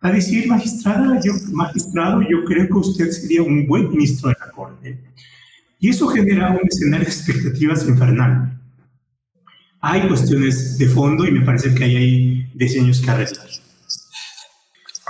a 0.00 0.12
decir, 0.12 0.46
magistrada, 0.46 1.20
yo, 1.20 1.32
magistrado, 1.52 2.22
yo 2.22 2.44
creo 2.44 2.66
que 2.66 2.74
usted 2.74 3.10
sería 3.10 3.42
un 3.42 3.66
buen 3.66 3.90
ministro 3.90 4.28
de 4.28 4.36
la 4.38 4.52
Corte. 4.52 4.98
Y 5.80 5.90
eso 5.90 6.08
genera 6.08 6.50
un 6.50 6.66
escenario 6.66 7.06
de 7.06 7.12
expectativas 7.12 7.86
infernal. 7.86 8.60
Hay 9.80 10.08
cuestiones 10.08 10.76
de 10.78 10.88
fondo 10.88 11.26
y 11.26 11.30
me 11.30 11.44
parece 11.44 11.74
que 11.74 11.84
ahí 11.84 11.96
hay 11.96 12.50
diseños 12.54 13.00
que 13.00 13.10
arreglar. 13.10 13.46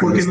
Porque 0.00 0.24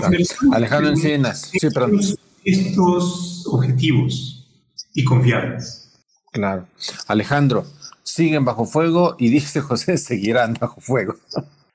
Alejandro 0.52 0.92
Encinas, 0.92 1.52
sí, 1.52 1.70
perdón. 1.70 2.00
Estos 2.44 3.46
objetivos 3.48 4.48
y 4.94 5.04
confiables. 5.04 5.92
Claro. 6.32 6.68
Alejandro, 7.08 7.66
siguen 8.04 8.46
bajo 8.46 8.66
fuego 8.66 9.16
y 9.20 9.30
dice 9.30 9.60
José, 9.60 9.98
seguirán 9.98 10.56
bajo 10.60 10.80
fuego. 10.80 11.16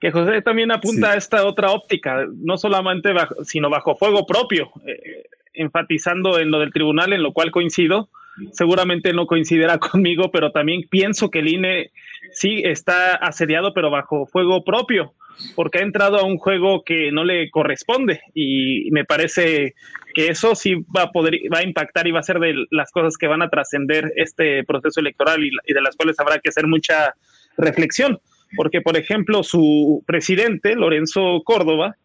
Que 0.02 0.10
José 0.10 0.42
también 0.42 0.72
apunta 0.72 1.12
a 1.12 1.14
esta 1.14 1.46
otra 1.46 1.70
óptica, 1.70 2.26
no 2.34 2.58
solamente 2.58 3.12
bajo, 3.12 3.44
sino 3.44 3.70
bajo 3.70 3.94
fuego 3.94 4.26
propio, 4.26 4.72
eh, 4.84 5.28
enfatizando 5.54 6.40
en 6.40 6.50
lo 6.50 6.58
del 6.58 6.72
tribunal, 6.72 7.12
en 7.12 7.22
lo 7.22 7.32
cual 7.32 7.52
coincido, 7.52 8.08
seguramente 8.50 9.12
no 9.12 9.26
coincidirá 9.26 9.78
conmigo, 9.92 10.32
pero 10.32 10.50
también 10.50 10.88
pienso 10.90 11.30
que 11.30 11.38
el 11.38 11.46
INE 11.46 11.92
sí 12.32 12.62
está 12.64 13.14
asediado, 13.14 13.74
pero 13.74 13.90
bajo 13.90 14.26
fuego 14.26 14.64
propio, 14.64 15.14
porque 15.54 15.78
ha 15.78 15.82
entrado 15.82 16.18
a 16.18 16.24
un 16.24 16.36
juego 16.36 16.82
que 16.82 17.12
no 17.12 17.22
le 17.22 17.48
corresponde 17.50 18.22
y 18.34 18.90
me 18.90 19.04
parece 19.04 19.76
que 20.14 20.26
eso 20.26 20.56
sí 20.56 20.84
va 20.94 21.02
a 21.02 21.12
poder, 21.12 21.34
va 21.54 21.60
a 21.60 21.64
impactar 21.64 22.08
y 22.08 22.10
va 22.10 22.18
a 22.18 22.24
ser 22.24 22.40
de 22.40 22.56
las 22.72 22.90
cosas 22.90 23.16
que 23.16 23.28
van 23.28 23.42
a 23.42 23.50
trascender 23.50 24.12
este 24.16 24.64
proceso 24.64 24.98
electoral 24.98 25.44
y, 25.44 25.52
y 25.64 25.72
de 25.72 25.80
las 25.80 25.94
cuales 25.94 26.18
habrá 26.18 26.40
que 26.40 26.48
hacer 26.48 26.66
mucha 26.66 27.14
reflexión, 27.56 28.18
porque 28.56 28.80
por 28.80 28.96
ejemplo 28.96 29.42
su 29.42 30.02
presidente, 30.06 30.74
Lorenzo 30.74 31.42
Córdoba, 31.44 31.96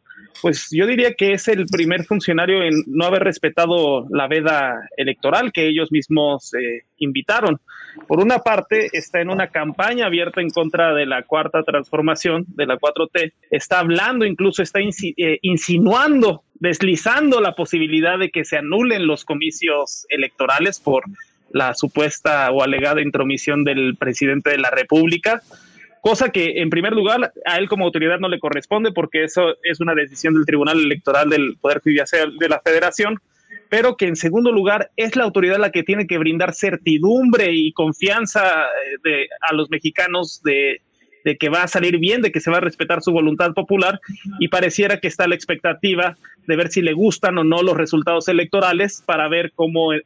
pues 0.42 0.68
yo 0.72 0.86
diría 0.86 1.14
que 1.14 1.34
es 1.34 1.48
el 1.48 1.66
primer 1.66 2.04
funcionario 2.06 2.64
en 2.64 2.84
no 2.88 3.06
haber 3.06 3.24
respetado 3.24 4.08
la 4.10 4.28
veda 4.28 4.88
electoral 4.96 5.52
que 5.52 5.68
ellos 5.68 5.92
mismos 5.92 6.54
eh, 6.54 6.84
invitaron. 6.98 7.60
Por 8.08 8.20
una 8.20 8.40
parte, 8.40 8.90
está 8.94 9.22
en 9.22 9.30
una 9.30 9.48
campaña 9.48 10.06
abierta 10.06 10.42
en 10.42 10.50
contra 10.50 10.94
de 10.94 11.06
la 11.06 11.24
cuarta 11.24 11.64
transformación, 11.64 12.46
de 12.50 12.68
la 12.68 12.78
4T, 12.78 13.34
está 13.50 13.80
hablando, 13.80 14.26
incluso 14.26 14.62
está 14.62 14.80
eh, 14.80 15.40
insinuando, 15.42 16.44
deslizando 16.56 17.42
la 17.42 17.54
posibilidad 17.54 18.20
de 18.20 18.30
que 18.30 18.46
se 18.46 18.58
anulen 18.58 19.08
los 19.08 19.26
comicios 19.26 20.06
electorales 20.10 20.80
por 20.80 21.06
la 21.52 21.74
supuesta 21.74 22.52
o 22.52 22.62
alegada 22.62 23.02
intromisión 23.02 23.64
del 23.64 23.96
presidente 23.96 24.52
de 24.52 24.58
la 24.58 24.70
República 24.70 25.42
cosa 26.02 26.30
que 26.30 26.62
en 26.62 26.70
primer 26.70 26.94
lugar 26.94 27.32
a 27.46 27.58
él 27.58 27.68
como 27.68 27.86
autoridad 27.86 28.20
no 28.20 28.30
le 28.30 28.40
corresponde 28.40 28.92
porque 28.92 29.24
eso 29.24 29.56
es 29.64 29.80
una 29.80 29.94
decisión 29.96 30.34
del 30.34 30.46
Tribunal 30.46 30.80
Electoral 30.80 31.30
del 31.30 31.58
Poder 31.60 31.82
Judicial 31.82 32.38
de 32.38 32.50
la 32.50 32.62
Federación, 32.62 33.20
pero 33.70 33.98
que 33.98 34.08
en 34.08 34.16
segundo 34.16 34.52
lugar 34.52 34.92
es 34.96 35.16
la 35.16 35.24
autoridad 35.24 35.58
la 35.58 35.72
que 35.72 35.84
tiene 35.84 36.08
que 36.08 36.18
brindar 36.18 36.54
certidumbre 36.54 37.52
y 37.52 37.74
confianza 37.74 38.66
eh, 39.06 39.28
a 39.42 39.54
los 39.54 39.70
mexicanos 39.70 40.42
de, 40.44 40.82
de 41.28 41.38
que 41.38 41.50
va 41.50 41.64
a 41.64 41.68
salir 41.68 41.98
bien, 41.98 42.22
de 42.22 42.32
que 42.32 42.40
se 42.40 42.50
va 42.50 42.58
a 42.58 42.62
respetar 42.62 43.02
su 43.02 43.12
voluntad 43.12 43.54
popular 43.54 44.00
y 44.40 44.48
pareciera 44.48 45.02
que 45.02 45.10
está 45.10 45.28
la 45.28 45.36
expectativa 45.36 46.18
de 46.48 46.56
ver 46.56 46.70
si 46.70 46.82
le 46.82 46.94
gustan 46.94 47.38
o 47.38 47.44
no 47.44 47.62
los 47.64 47.76
resultados 47.76 48.30
electorales 48.30 49.04
para 49.06 49.28
ver 49.28 49.52
cómo, 49.54 49.94
eh, 49.94 50.04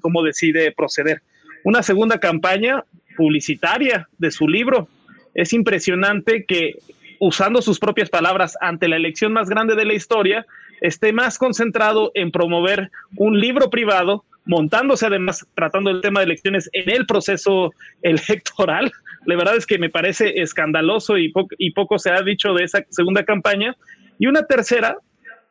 cómo 0.00 0.22
decide 0.22 0.72
proceder. 0.72 1.22
Una 1.64 1.82
segunda 1.82 2.18
campaña 2.18 2.84
publicitaria 3.16 4.08
de 4.16 4.30
su 4.30 4.48
libro, 4.48 4.88
es 5.34 5.52
impresionante 5.52 6.44
que 6.44 6.76
usando 7.18 7.62
sus 7.62 7.78
propias 7.78 8.10
palabras 8.10 8.56
ante 8.60 8.88
la 8.88 8.96
elección 8.96 9.32
más 9.32 9.48
grande 9.48 9.76
de 9.76 9.84
la 9.84 9.94
historia, 9.94 10.44
esté 10.80 11.12
más 11.12 11.38
concentrado 11.38 12.10
en 12.14 12.32
promover 12.32 12.90
un 13.16 13.38
libro 13.38 13.70
privado, 13.70 14.24
montándose 14.44 15.06
además, 15.06 15.46
tratando 15.54 15.90
el 15.90 16.00
tema 16.00 16.18
de 16.20 16.26
elecciones 16.26 16.68
en 16.72 16.90
el 16.90 17.06
proceso 17.06 17.72
electoral. 18.02 18.90
La 19.24 19.36
verdad 19.36 19.56
es 19.56 19.66
que 19.66 19.78
me 19.78 19.88
parece 19.88 20.40
escandaloso 20.42 21.16
y, 21.16 21.32
y 21.58 21.70
poco 21.70 21.98
se 21.98 22.10
ha 22.10 22.20
dicho 22.22 22.54
de 22.54 22.64
esa 22.64 22.84
segunda 22.90 23.24
campaña. 23.24 23.76
Y 24.18 24.26
una 24.26 24.44
tercera, 24.44 24.96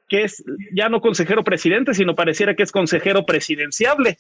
que 0.09 0.23
es 0.23 0.43
ya 0.73 0.89
no 0.89 0.99
consejero 0.99 1.45
presidente, 1.45 1.93
sino 1.93 2.15
pareciera 2.15 2.53
que 2.53 2.63
es 2.63 2.71
consejero 2.73 3.25
presidenciable. 3.25 4.17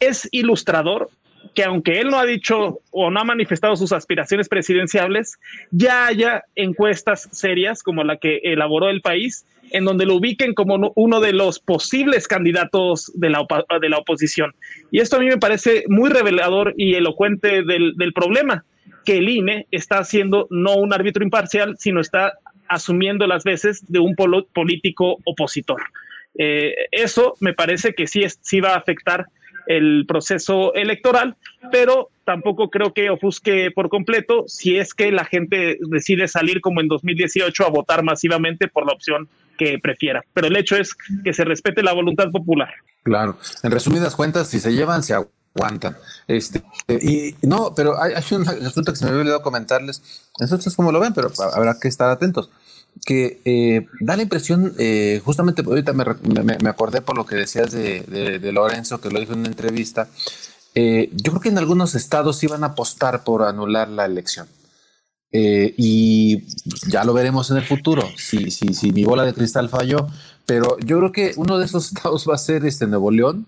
Es 0.00 0.26
ilustrador 0.32 1.10
que 1.54 1.64
aunque 1.64 2.00
él 2.00 2.08
no 2.08 2.18
ha 2.18 2.24
dicho 2.24 2.80
o 2.90 3.10
no 3.10 3.20
ha 3.20 3.24
manifestado 3.24 3.76
sus 3.76 3.92
aspiraciones 3.92 4.48
presidenciales, 4.48 5.38
ya 5.70 6.06
haya 6.06 6.44
encuestas 6.54 7.28
serias 7.32 7.82
como 7.82 8.04
la 8.04 8.16
que 8.16 8.40
elaboró 8.44 8.90
el 8.90 9.00
país, 9.00 9.44
en 9.70 9.84
donde 9.84 10.06
lo 10.06 10.14
ubiquen 10.14 10.54
como 10.54 10.92
uno 10.94 11.20
de 11.20 11.32
los 11.32 11.58
posibles 11.58 12.28
candidatos 12.28 13.12
de 13.14 13.30
la, 13.30 13.46
de 13.80 13.88
la 13.88 13.98
oposición. 13.98 14.54
Y 14.90 15.00
esto 15.00 15.16
a 15.16 15.20
mí 15.20 15.26
me 15.26 15.38
parece 15.38 15.84
muy 15.88 16.10
revelador 16.10 16.74
y 16.76 16.94
elocuente 16.94 17.62
del, 17.62 17.94
del 17.96 18.12
problema, 18.12 18.64
que 19.04 19.18
el 19.18 19.28
INE 19.28 19.66
está 19.70 19.98
haciendo 19.98 20.46
no 20.50 20.76
un 20.76 20.92
árbitro 20.92 21.24
imparcial, 21.24 21.76
sino 21.78 22.00
está 22.00 22.34
asumiendo 22.68 23.26
las 23.26 23.44
veces 23.44 23.82
de 23.90 23.98
un 23.98 24.14
político 24.14 25.18
opositor. 25.24 25.82
Eh, 26.38 26.74
eso 26.92 27.34
me 27.40 27.54
parece 27.54 27.94
que 27.94 28.06
sí, 28.06 28.22
es, 28.22 28.38
sí 28.42 28.60
va 28.60 28.74
a 28.74 28.78
afectar 28.78 29.26
el 29.68 30.06
proceso 30.08 30.74
electoral, 30.74 31.36
pero 31.70 32.08
tampoco 32.24 32.70
creo 32.70 32.92
que 32.94 33.10
ofusque 33.10 33.70
por 33.70 33.90
completo 33.90 34.44
si 34.48 34.78
es 34.78 34.94
que 34.94 35.12
la 35.12 35.24
gente 35.24 35.78
decide 35.88 36.26
salir 36.26 36.60
como 36.60 36.80
en 36.80 36.88
2018 36.88 37.64
a 37.64 37.68
votar 37.68 38.02
masivamente 38.02 38.66
por 38.66 38.86
la 38.86 38.94
opción 38.94 39.28
que 39.58 39.78
prefiera. 39.78 40.24
Pero 40.32 40.46
el 40.46 40.56
hecho 40.56 40.76
es 40.76 40.94
que 41.22 41.34
se 41.34 41.44
respete 41.44 41.82
la 41.82 41.92
voluntad 41.92 42.30
popular. 42.30 42.72
Claro, 43.02 43.38
en 43.62 43.70
resumidas 43.70 44.16
cuentas, 44.16 44.48
si 44.48 44.58
se 44.58 44.72
llevan, 44.72 45.02
se 45.02 45.14
aguantan. 45.14 45.96
Este, 46.26 46.62
y 46.88 47.34
no, 47.46 47.74
pero 47.76 48.00
hay, 48.00 48.14
un 48.30 48.48
asunto 48.48 48.92
que 48.92 48.98
se 48.98 49.04
me 49.04 49.10
había 49.10 49.20
olvidado 49.20 49.42
comentarles. 49.42 50.30
Nosotros 50.40 50.74
como 50.74 50.92
lo 50.92 51.00
ven, 51.00 51.12
pero 51.12 51.30
habrá 51.54 51.76
que 51.78 51.88
estar 51.88 52.08
atentos 52.08 52.50
que 53.04 53.40
eh, 53.44 53.86
da 54.00 54.16
la 54.16 54.22
impresión, 54.22 54.74
eh, 54.78 55.20
justamente 55.24 55.62
ahorita 55.62 55.92
me, 55.92 56.04
me, 56.62 56.68
acordé 56.68 57.00
por 57.00 57.16
lo 57.16 57.26
que 57.26 57.36
decías 57.36 57.70
de, 57.72 58.00
de, 58.40 58.52
Lorenzo, 58.52 59.00
que 59.00 59.10
lo 59.10 59.20
dijo 59.20 59.32
en 59.32 59.40
una 59.40 59.48
entrevista, 59.48 60.08
eh, 60.74 61.10
yo 61.12 61.32
creo 61.32 61.40
que 61.40 61.48
en 61.48 61.58
algunos 61.58 61.94
estados 61.94 62.42
iban 62.42 62.64
a 62.64 62.68
apostar 62.68 63.24
por 63.24 63.42
anular 63.42 63.88
la 63.88 64.04
elección. 64.04 64.48
y 65.30 66.44
ya 66.88 67.04
lo 67.04 67.12
veremos 67.12 67.50
en 67.50 67.58
el 67.58 67.64
futuro, 67.64 68.02
si, 68.16 68.50
si, 68.50 68.74
si 68.74 68.92
mi 68.92 69.04
bola 69.04 69.24
de 69.24 69.34
cristal 69.34 69.68
falló, 69.68 70.06
pero 70.46 70.78
yo 70.78 70.98
creo 70.98 71.12
que 71.12 71.32
uno 71.36 71.58
de 71.58 71.66
esos 71.66 71.86
estados 71.92 72.26
va 72.28 72.34
a 72.34 72.38
ser 72.38 72.64
este 72.64 72.86
Nuevo 72.86 73.10
León, 73.10 73.46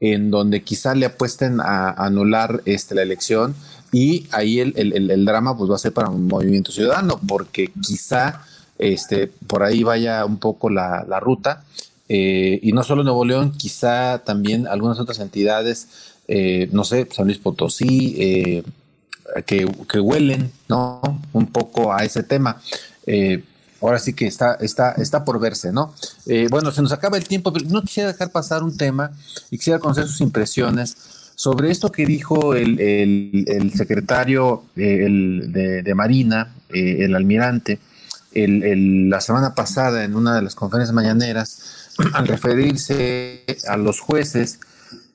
en 0.00 0.30
donde 0.30 0.62
quizá 0.62 0.94
le 0.94 1.06
apuesten 1.06 1.60
a, 1.60 1.90
anular 1.90 2.62
este, 2.66 2.94
la 2.94 3.02
elección 3.02 3.54
y 3.92 4.26
ahí 4.30 4.60
el, 4.60 4.74
el, 4.76 5.10
el, 5.10 5.24
drama 5.24 5.56
pues 5.56 5.70
va 5.70 5.76
a 5.76 5.78
ser 5.78 5.92
para 5.92 6.10
un 6.10 6.26
movimiento 6.26 6.70
ciudadano, 6.70 7.18
porque 7.26 7.72
quizá 7.80 8.42
este, 8.78 9.28
por 9.28 9.62
ahí 9.62 9.82
vaya 9.82 10.24
un 10.24 10.38
poco 10.38 10.70
la, 10.70 11.20
ruta. 11.20 11.64
Eh, 12.08 12.60
y 12.62 12.72
no 12.72 12.82
solo 12.82 13.02
Nuevo 13.02 13.24
León, 13.24 13.52
quizá 13.56 14.18
también 14.18 14.66
algunas 14.66 15.00
otras 15.00 15.18
entidades, 15.18 15.88
eh, 16.28 16.68
no 16.72 16.84
sé, 16.84 17.08
San 17.10 17.26
Luis 17.26 17.38
Potosí, 17.38 18.14
eh, 18.18 18.62
que, 19.44 19.66
huelen, 20.00 20.52
¿no? 20.68 21.00
Un 21.32 21.46
poco 21.46 21.92
a 21.92 22.04
ese 22.04 22.22
tema. 22.22 22.60
ahora 23.80 23.98
sí 23.98 24.12
que 24.12 24.26
está, 24.26 24.54
está, 24.54 24.92
está 24.92 25.24
por 25.24 25.38
verse, 25.40 25.72
¿no? 25.72 25.94
bueno, 26.50 26.70
se 26.70 26.82
nos 26.82 26.92
acaba 26.92 27.16
el 27.18 27.26
tiempo, 27.26 27.52
pero 27.52 27.66
no 27.68 27.82
quisiera 27.82 28.12
dejar 28.12 28.30
pasar 28.30 28.62
un 28.62 28.76
tema 28.76 29.12
y 29.50 29.58
quisiera 29.58 29.78
conocer 29.78 30.06
sus 30.06 30.20
impresiones 30.20 30.96
sobre 31.34 31.70
esto 31.70 31.92
que 31.92 32.06
dijo 32.06 32.54
el, 32.54 33.72
secretario 33.74 34.64
de, 34.74 35.92
Marina, 35.94 36.54
el 36.70 37.14
almirante, 37.14 37.78
la 38.36 39.20
semana 39.20 39.54
pasada 39.54 40.04
en 40.04 40.14
una 40.14 40.34
de 40.34 40.42
las 40.42 40.54
conferencias 40.54 40.94
mañaneras 40.94 41.92
al 42.12 42.28
referirse 42.28 43.44
a 43.68 43.76
los 43.76 44.00
jueces 44.00 44.60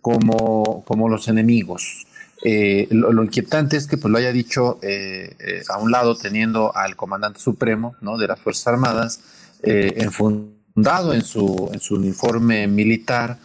como, 0.01 0.83
como 0.85 1.09
los 1.09 1.27
enemigos. 1.27 2.05
Eh, 2.43 2.87
lo, 2.89 3.23
inquietante 3.23 3.77
es 3.77 3.85
que 3.85 3.97
pues, 3.97 4.11
lo 4.11 4.17
haya 4.17 4.31
dicho 4.31 4.79
eh, 4.81 5.35
eh, 5.39 5.61
a 5.69 5.77
un 5.77 5.91
lado 5.91 6.15
teniendo 6.15 6.75
al 6.75 6.95
comandante 6.95 7.39
supremo 7.39 7.95
¿no? 8.01 8.17
de 8.17 8.27
las 8.27 8.39
Fuerzas 8.39 8.67
Armadas 8.67 9.19
enfundado 9.63 11.13
en 11.13 11.21
su, 11.21 11.69
en 11.71 11.79
su 11.79 11.93
uniforme 11.93 12.67
militar 12.67 13.37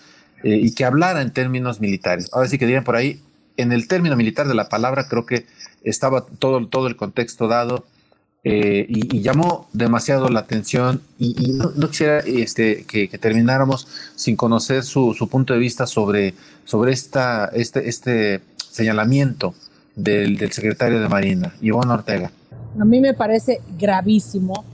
y 0.42 0.74
que 0.74 0.86
hablara 0.86 1.20
en 1.20 1.30
términos 1.30 1.78
militares. 1.78 2.30
Ahora 2.32 2.48
sí 2.48 2.56
que 2.56 2.64
dirían 2.64 2.84
por 2.84 2.96
ahí, 2.96 3.22
en 3.58 3.70
el 3.70 3.86
término 3.86 4.16
militar 4.16 4.48
de 4.48 4.54
la 4.54 4.70
palabra 4.70 5.08
creo 5.08 5.26
que 5.26 5.44
estaba 5.82 6.24
todo, 6.24 6.66
todo 6.68 6.86
el 6.86 6.96
contexto 6.96 7.48
dado 7.48 7.84
eh, 8.48 8.86
y, 8.88 9.22
llamó 9.22 9.66
demasiado 9.72 10.28
la 10.28 10.38
atención 10.38 11.02
y, 11.18 11.54
no, 11.54 11.72
quisiera 11.88 12.20
este, 12.20 12.84
que, 12.84 13.08
termináramos 13.18 13.88
sin 14.14 14.36
conocer 14.36 14.84
su, 14.84 15.16
punto 15.28 15.52
de 15.52 15.58
vista 15.58 15.84
sobre, 15.84 16.32
sobre 16.64 16.92
esta, 16.92 17.46
este, 17.46 17.88
este 17.88 18.42
señalamiento 18.70 19.52
del, 19.96 20.38
secretario 20.52 21.00
de 21.00 21.08
Marina, 21.08 21.56
Iván 21.60 21.90
Ortega. 21.90 22.30
A 22.78 22.84
mí 22.84 23.00
me 23.00 23.14
parece 23.14 23.60
gravísimo, 23.76 24.64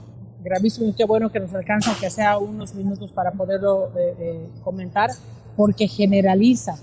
gravísimo 0.43 0.89
y 0.89 0.93
qué 0.93 1.05
bueno 1.05 1.31
que 1.31 1.39
nos 1.39 1.51
alcanza 1.55 1.95
que 1.99 2.11
sea 2.11 2.37
unos 2.37 2.75
minutos 2.75 3.11
para 3.11 3.31
poderlo 3.31 3.89
eh, 3.97 4.13
eh, 4.19 4.47
comentar, 4.63 5.09
porque 5.57 5.87
generaliza. 5.87 6.75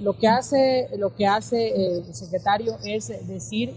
lo 0.00 0.18
que 0.18 0.26
hace, 0.26 0.88
lo 0.98 1.14
que 1.14 1.28
hace 1.28 1.68
el 1.68 2.14
secretario 2.16 2.78
es 2.84 3.12
decir 3.28 3.74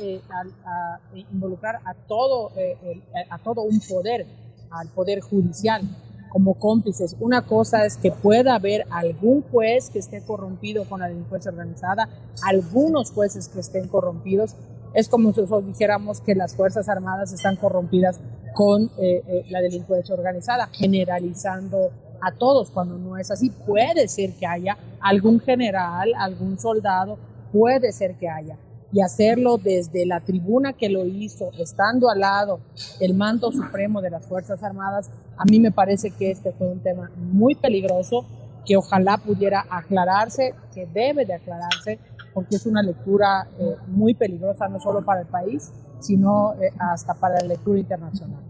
eh, 0.00 0.20
a, 0.30 1.00
involucrar 1.30 1.80
a 1.84 1.94
todo, 1.94 2.52
eh, 2.56 3.02
a 3.28 3.38
todo 3.38 3.62
un 3.62 3.80
poder, 3.80 4.26
al 4.70 4.88
poder 4.88 5.20
judicial, 5.20 5.82
como 6.28 6.54
cómplices. 6.54 7.16
Una 7.18 7.42
cosa 7.42 7.84
es 7.84 7.96
que 7.96 8.12
pueda 8.12 8.54
haber 8.54 8.86
algún 8.90 9.42
juez 9.42 9.90
que 9.90 9.98
esté 9.98 10.22
corrompido 10.22 10.84
con 10.84 11.00
la 11.00 11.08
delincuencia 11.08 11.50
organizada, 11.50 12.08
algunos 12.46 13.10
jueces 13.10 13.48
que 13.48 13.60
estén 13.60 13.88
corrompidos. 13.88 14.54
Es 14.94 15.08
como 15.08 15.32
si 15.32 15.40
nosotros 15.40 15.66
dijéramos 15.66 16.20
que 16.20 16.34
las 16.34 16.54
Fuerzas 16.54 16.88
Armadas 16.88 17.32
están 17.32 17.56
corrompidas 17.56 18.20
con 18.54 18.90
eh, 18.98 19.44
la 19.48 19.60
delincuencia 19.60 20.14
organizada, 20.14 20.68
generalizando 20.72 21.90
a 22.20 22.32
todos 22.32 22.70
cuando 22.70 22.96
no 22.98 23.18
es 23.18 23.30
así. 23.30 23.50
Puede 23.50 24.06
ser 24.06 24.34
que 24.34 24.46
haya 24.46 24.76
algún 25.00 25.40
general, 25.40 26.12
algún 26.16 26.58
soldado, 26.58 27.18
puede 27.52 27.92
ser 27.92 28.14
que 28.14 28.28
haya. 28.28 28.56
Y 28.92 29.02
hacerlo 29.02 29.56
desde 29.56 30.04
la 30.04 30.20
tribuna 30.20 30.72
que 30.72 30.88
lo 30.88 31.06
hizo, 31.06 31.50
estando 31.58 32.10
al 32.10 32.20
lado 32.20 32.60
el 33.00 33.14
mando 33.14 33.52
supremo 33.52 34.00
de 34.00 34.10
las 34.10 34.26
Fuerzas 34.26 34.62
Armadas, 34.62 35.10
a 35.36 35.44
mí 35.44 35.60
me 35.60 35.70
parece 35.70 36.10
que 36.10 36.30
este 36.30 36.52
fue 36.52 36.66
un 36.66 36.80
tema 36.80 37.10
muy 37.16 37.54
peligroso, 37.54 38.26
que 38.66 38.76
ojalá 38.76 39.16
pudiera 39.16 39.64
aclararse, 39.70 40.54
que 40.74 40.86
debe 40.86 41.24
de 41.24 41.34
aclararse, 41.34 41.98
porque 42.34 42.56
es 42.56 42.66
una 42.66 42.82
lectura 42.82 43.48
eh, 43.58 43.76
muy 43.88 44.14
peligrosa, 44.14 44.68
no 44.68 44.80
solo 44.80 45.04
para 45.04 45.22
el 45.22 45.26
país, 45.26 45.70
sino 46.00 46.54
eh, 46.54 46.70
hasta 46.78 47.14
para 47.14 47.40
la 47.40 47.46
lectura 47.46 47.78
internacional. 47.78 48.42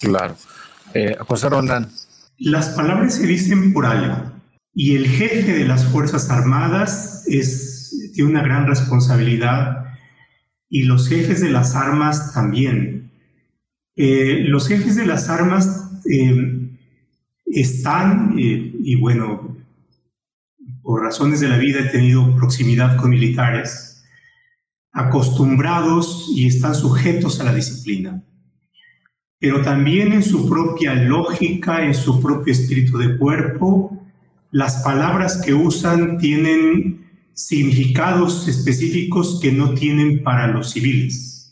Claro. 0.00 0.34
Eh, 0.94 1.16
José 1.26 1.48
Rondán. 1.48 1.88
Las 2.38 2.70
palabras 2.70 3.14
se 3.14 3.26
dicen 3.26 3.72
por 3.72 3.86
algo 3.86 4.32
y 4.74 4.96
el 4.96 5.06
jefe 5.06 5.52
de 5.52 5.64
las 5.64 5.84
Fuerzas 5.84 6.30
Armadas 6.30 7.24
es, 7.26 7.71
tiene 8.12 8.30
una 8.30 8.42
gran 8.42 8.66
responsabilidad 8.66 9.86
y 10.68 10.84
los 10.84 11.08
jefes 11.08 11.40
de 11.40 11.50
las 11.50 11.74
armas 11.74 12.32
también. 12.32 13.10
Eh, 13.96 14.44
los 14.46 14.68
jefes 14.68 14.96
de 14.96 15.06
las 15.06 15.28
armas 15.28 15.90
eh, 16.10 16.70
están, 17.46 18.34
y 18.36 18.94
bueno, 18.96 19.56
por 20.82 21.02
razones 21.02 21.40
de 21.40 21.48
la 21.48 21.58
vida 21.58 21.80
he 21.80 21.88
tenido 21.90 22.34
proximidad 22.36 22.96
con 22.96 23.10
militares, 23.10 24.04
acostumbrados 24.92 26.30
y 26.34 26.46
están 26.46 26.74
sujetos 26.74 27.40
a 27.40 27.44
la 27.44 27.54
disciplina 27.54 28.22
pero 29.42 29.60
también 29.60 30.12
en 30.12 30.22
su 30.22 30.48
propia 30.48 30.94
lógica, 30.94 31.84
en 31.84 31.94
su 31.94 32.22
propio 32.22 32.52
espíritu 32.52 32.96
de 32.96 33.18
cuerpo, 33.18 34.00
las 34.52 34.84
palabras 34.84 35.42
que 35.44 35.52
usan 35.52 36.16
tienen 36.18 37.10
significados 37.34 38.48
específicos 38.48 39.38
que 39.40 39.52
no 39.52 39.74
tienen 39.74 40.22
para 40.22 40.46
los 40.48 40.70
civiles. 40.72 41.50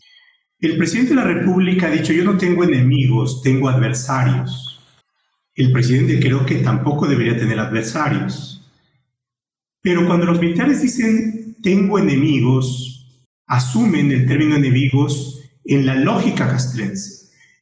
El 0.59 0.77
presidente 0.77 1.11
de 1.11 1.17
la 1.17 1.25
República 1.25 1.87
ha 1.87 1.91
dicho, 1.91 2.13
yo 2.13 2.25
no 2.25 2.37
tengo 2.37 2.65
enemigos, 2.65 3.43
tengo 3.43 3.69
adversarios. 3.69 4.81
El 5.55 5.73
presidente 5.73 6.21
creo 6.21 6.45
que 6.45 6.57
tampoco 6.57 7.07
debería 7.07 7.39
tener 7.39 7.59
adversarios. 7.59 8.71
Pero 9.83 10.07
cuando 10.07 10.27
los 10.27 10.41
militares 10.41 10.83
dicen, 10.83 11.57
tengo 11.63 11.99
enemigos, 11.99 13.25
asumen 13.47 14.13
el 14.13 14.27
término 14.27 14.57
enemigos 14.57 15.43
en 15.65 15.87
la 15.87 15.95
lógica 15.95 16.47
castrense 16.47 17.21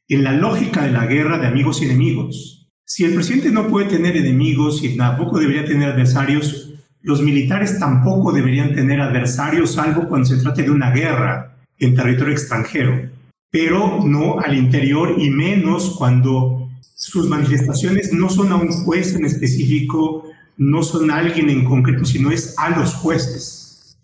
en 0.09 0.23
la 0.23 0.33
lógica 0.33 0.83
de 0.83 0.91
la 0.91 1.05
guerra 1.05 1.37
de 1.37 1.47
amigos 1.47 1.81
y 1.81 1.85
enemigos. 1.85 2.67
Si 2.83 3.05
el 3.05 3.13
presidente 3.13 3.51
no 3.51 3.67
puede 3.67 3.87
tener 3.87 4.17
enemigos 4.17 4.83
y 4.83 4.97
tampoco 4.97 5.39
debería 5.39 5.65
tener 5.65 5.91
adversarios, 5.91 6.68
los 7.01 7.21
militares 7.21 7.79
tampoco 7.79 8.31
deberían 8.31 8.73
tener 8.73 9.01
adversarios, 9.01 9.73
salvo 9.73 10.07
cuando 10.07 10.27
se 10.27 10.37
trate 10.37 10.63
de 10.63 10.71
una 10.71 10.91
guerra 10.91 11.55
en 11.77 11.95
territorio 11.95 12.33
extranjero, 12.33 13.09
pero 13.49 14.03
no 14.03 14.39
al 14.39 14.57
interior 14.57 15.15
y 15.17 15.29
menos 15.29 15.95
cuando 15.97 16.69
sus 16.95 17.27
manifestaciones 17.29 18.11
no 18.11 18.29
son 18.29 18.51
a 18.51 18.55
un 18.55 18.69
juez 18.69 19.15
en 19.15 19.25
específico, 19.25 20.25
no 20.57 20.83
son 20.83 21.09
a 21.09 21.17
alguien 21.17 21.49
en 21.49 21.63
concreto, 21.63 22.03
sino 22.03 22.31
es 22.31 22.53
a 22.57 22.69
los 22.71 22.93
jueces, 22.93 23.97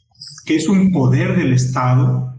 que 0.46 0.56
es 0.56 0.70
un 0.70 0.92
poder 0.92 1.36
del 1.36 1.54
Estado 1.54 2.36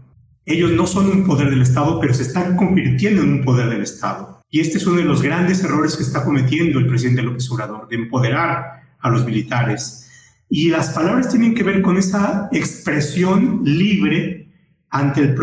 ellos 0.47 0.71
no 0.71 0.87
son 0.87 1.09
un 1.11 1.25
poder 1.25 1.49
del 1.49 1.61
Estado, 1.61 1.99
pero 1.99 2.13
se 2.13 2.23
están 2.23 2.55
convirtiendo 2.55 3.21
en 3.21 3.33
un 3.33 3.43
poder 3.43 3.69
del 3.69 3.81
Estado. 3.81 4.41
Y 4.49 4.61
este 4.61 4.77
es 4.77 4.87
uno 4.87 4.95
de 4.95 5.03
los 5.03 5.21
grandes 5.21 5.61
errores 5.61 5.97
que 5.97 6.03
está 6.03 6.23
cometiendo 6.23 6.79
el 6.79 6.87
presidente 6.87 7.21
López 7.21 7.51
Obrador, 7.51 7.89
de 7.89 7.97
empoderar 7.97 8.81
a 8.97 9.09
los 9.09 9.25
militares. 9.25 10.06
Y 10.49 10.69
las 10.69 10.89
palabras 10.91 11.29
tienen 11.29 11.53
que 11.53 11.63
ver 11.63 11.81
con 11.81 11.97
esa 11.97 12.49
expresión 12.51 13.61
libre 13.63 14.47
ante, 14.89 15.21
el, 15.21 15.35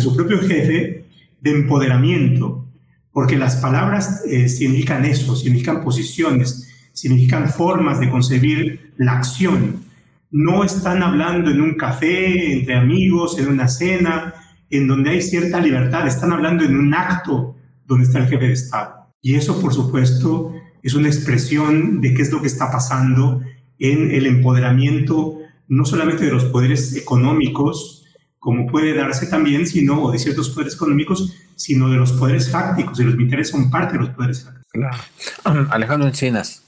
su 0.00 0.16
propio 0.16 0.40
jefe 0.40 1.04
de 1.40 1.50
empoderamiento, 1.50 2.66
porque 3.12 3.36
las 3.36 3.56
palabras 3.56 4.22
eh, 4.26 4.48
significan 4.48 5.04
eso, 5.04 5.36
significan 5.36 5.82
posiciones, 5.82 6.68
significan 6.92 7.48
formas 7.48 8.00
de 8.00 8.10
concebir 8.10 8.92
la 8.96 9.18
acción. 9.18 9.84
No 10.30 10.64
están 10.64 11.02
hablando 11.02 11.50
en 11.50 11.60
un 11.60 11.74
café, 11.74 12.52
entre 12.52 12.76
amigos, 12.76 13.38
en 13.38 13.48
una 13.48 13.68
cena, 13.68 14.34
en 14.70 14.88
donde 14.88 15.10
hay 15.10 15.22
cierta 15.22 15.60
libertad, 15.60 16.06
están 16.06 16.32
hablando 16.32 16.64
en 16.64 16.76
un 16.76 16.94
acto 16.94 17.56
donde 17.86 18.04
está 18.04 18.18
el 18.18 18.28
jefe 18.28 18.46
de 18.46 18.52
Estado. 18.52 19.06
Y 19.22 19.34
eso, 19.34 19.60
por 19.60 19.72
supuesto, 19.72 20.54
es 20.82 20.94
una 20.94 21.08
expresión 21.08 22.00
de 22.00 22.14
qué 22.14 22.22
es 22.22 22.32
lo 22.32 22.40
que 22.40 22.48
está 22.48 22.70
pasando 22.70 23.42
en 23.78 24.10
el 24.10 24.26
empoderamiento 24.26 25.38
no 25.68 25.84
solamente 25.84 26.24
de 26.24 26.32
los 26.32 26.44
poderes 26.44 26.94
económicos, 26.96 28.04
como 28.38 28.66
puede 28.66 28.94
darse 28.94 29.26
también, 29.26 29.66
sino, 29.66 30.02
o 30.04 30.12
de 30.12 30.18
ciertos 30.18 30.50
poderes 30.50 30.74
económicos, 30.74 31.34
sino 31.56 31.90
de 31.90 31.96
los 31.96 32.12
poderes 32.12 32.50
fácticos, 32.50 33.00
y 33.00 33.04
los 33.04 33.16
militares 33.16 33.48
son 33.48 33.70
parte 33.70 33.94
de 33.94 34.00
los 34.00 34.10
poderes 34.10 34.44
fácticos. 34.44 34.70
Claro. 34.72 35.68
Alejandro 35.70 36.06
Encinas, 36.06 36.62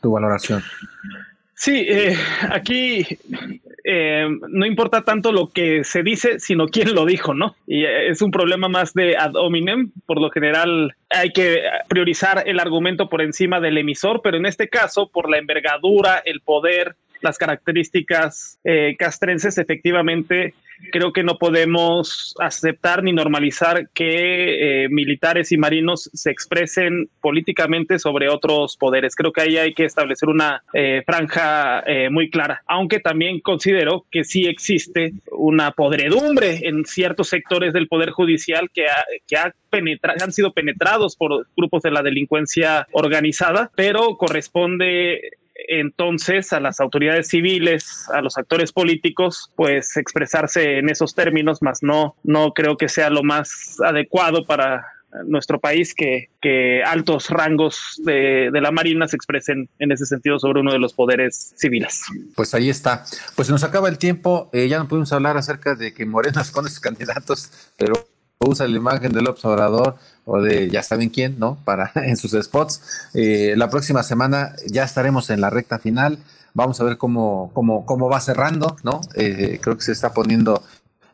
tu 0.00 0.12
valoración. 0.12 0.62
Sí, 1.54 1.86
eh, 1.88 2.16
aquí 2.50 3.06
eh, 3.88 4.26
no 4.48 4.66
importa 4.66 5.02
tanto 5.02 5.30
lo 5.30 5.46
que 5.46 5.84
se 5.84 6.02
dice, 6.02 6.40
sino 6.40 6.66
quién 6.66 6.92
lo 6.92 7.06
dijo, 7.06 7.34
¿no? 7.34 7.54
Y 7.68 7.84
eh, 7.84 8.08
es 8.08 8.20
un 8.20 8.32
problema 8.32 8.68
más 8.68 8.92
de 8.94 9.16
ad 9.16 9.36
hominem. 9.36 9.92
Por 10.06 10.20
lo 10.20 10.28
general 10.30 10.96
hay 11.08 11.32
que 11.32 11.62
priorizar 11.86 12.42
el 12.46 12.58
argumento 12.58 13.08
por 13.08 13.22
encima 13.22 13.60
del 13.60 13.78
emisor, 13.78 14.22
pero 14.24 14.38
en 14.38 14.46
este 14.46 14.68
caso, 14.68 15.08
por 15.08 15.30
la 15.30 15.38
envergadura, 15.38 16.20
el 16.24 16.40
poder, 16.40 16.96
las 17.20 17.38
características 17.38 18.58
eh, 18.64 18.96
castrenses, 18.98 19.56
efectivamente 19.56 20.54
creo 20.92 21.12
que 21.12 21.22
no 21.22 21.38
podemos 21.38 22.34
aceptar 22.38 23.02
ni 23.02 23.12
normalizar 23.12 23.88
que 23.94 24.84
eh, 24.84 24.88
militares 24.88 25.52
y 25.52 25.56
marinos 25.56 26.10
se 26.12 26.30
expresen 26.30 27.08
políticamente 27.20 27.98
sobre 27.98 28.28
otros 28.28 28.76
poderes. 28.76 29.14
Creo 29.14 29.32
que 29.32 29.42
ahí 29.42 29.56
hay 29.56 29.74
que 29.74 29.84
establecer 29.84 30.28
una 30.28 30.62
eh, 30.72 31.02
franja 31.06 31.80
eh, 31.86 32.10
muy 32.10 32.30
clara, 32.30 32.62
aunque 32.66 33.00
también 33.00 33.40
considero 33.40 34.06
que 34.10 34.24
sí 34.24 34.46
existe 34.46 35.12
una 35.30 35.72
podredumbre 35.72 36.60
en 36.62 36.84
ciertos 36.84 37.28
sectores 37.28 37.72
del 37.72 37.88
Poder 37.88 38.10
Judicial 38.10 38.70
que, 38.72 38.86
que 39.26 39.36
ha 39.36 39.52
han 40.20 40.32
sido 40.32 40.52
penetrados 40.52 41.16
por 41.16 41.46
grupos 41.56 41.82
de 41.82 41.90
la 41.90 42.02
delincuencia 42.02 42.86
organizada, 42.92 43.70
pero 43.74 44.16
corresponde 44.16 45.20
entonces 45.68 46.52
a 46.52 46.60
las 46.60 46.80
autoridades 46.80 47.28
civiles, 47.28 48.08
a 48.12 48.20
los 48.20 48.38
actores 48.38 48.72
políticos, 48.72 49.50
pues 49.56 49.96
expresarse 49.96 50.78
en 50.78 50.88
esos 50.88 51.14
términos, 51.14 51.62
más 51.62 51.82
no, 51.82 52.16
no 52.22 52.52
creo 52.52 52.76
que 52.76 52.88
sea 52.88 53.10
lo 53.10 53.22
más 53.22 53.76
adecuado 53.84 54.44
para 54.44 54.86
nuestro 55.24 55.60
país 55.60 55.94
que, 55.94 56.30
que 56.40 56.82
altos 56.84 57.30
rangos 57.30 58.00
de, 58.04 58.50
la 58.52 58.70
Marina 58.70 59.08
se 59.08 59.16
expresen 59.16 59.68
en 59.78 59.92
ese 59.92 60.06
sentido 60.06 60.38
sobre 60.38 60.60
uno 60.60 60.72
de 60.72 60.78
los 60.78 60.92
poderes 60.92 61.54
civiles. 61.56 62.02
Pues 62.34 62.54
ahí 62.54 62.68
está. 62.68 63.04
Pues 63.34 63.48
nos 63.50 63.64
acaba 63.64 63.88
el 63.88 63.98
tiempo. 63.98 64.50
Eh, 64.52 64.68
ya 64.68 64.78
no 64.78 64.88
pudimos 64.88 65.12
hablar 65.12 65.36
acerca 65.36 65.74
de 65.74 65.94
que 65.94 66.04
Morena 66.06 66.42
pone 66.54 66.68
sus 66.68 66.80
candidatos, 66.80 67.50
pero 67.78 67.94
usa 68.40 68.66
la 68.68 68.76
imagen 68.76 69.12
del 69.12 69.28
observador 69.28 69.96
o 70.24 70.40
de 70.40 70.68
ya 70.68 70.82
saben 70.82 71.08
quién, 71.08 71.38
¿no? 71.38 71.58
Para 71.64 71.92
en 71.94 72.16
sus 72.16 72.32
spots. 72.32 73.10
Eh, 73.14 73.54
la 73.56 73.70
próxima 73.70 74.02
semana 74.02 74.54
ya 74.66 74.84
estaremos 74.84 75.30
en 75.30 75.40
la 75.40 75.50
recta 75.50 75.78
final. 75.78 76.18
Vamos 76.54 76.80
a 76.80 76.84
ver 76.84 76.96
cómo, 76.96 77.50
cómo, 77.54 77.84
cómo 77.84 78.08
va 78.08 78.20
cerrando, 78.20 78.76
¿no? 78.82 79.00
Eh, 79.14 79.58
creo 79.62 79.76
que 79.76 79.84
se 79.84 79.92
está 79.92 80.12
poniendo 80.12 80.62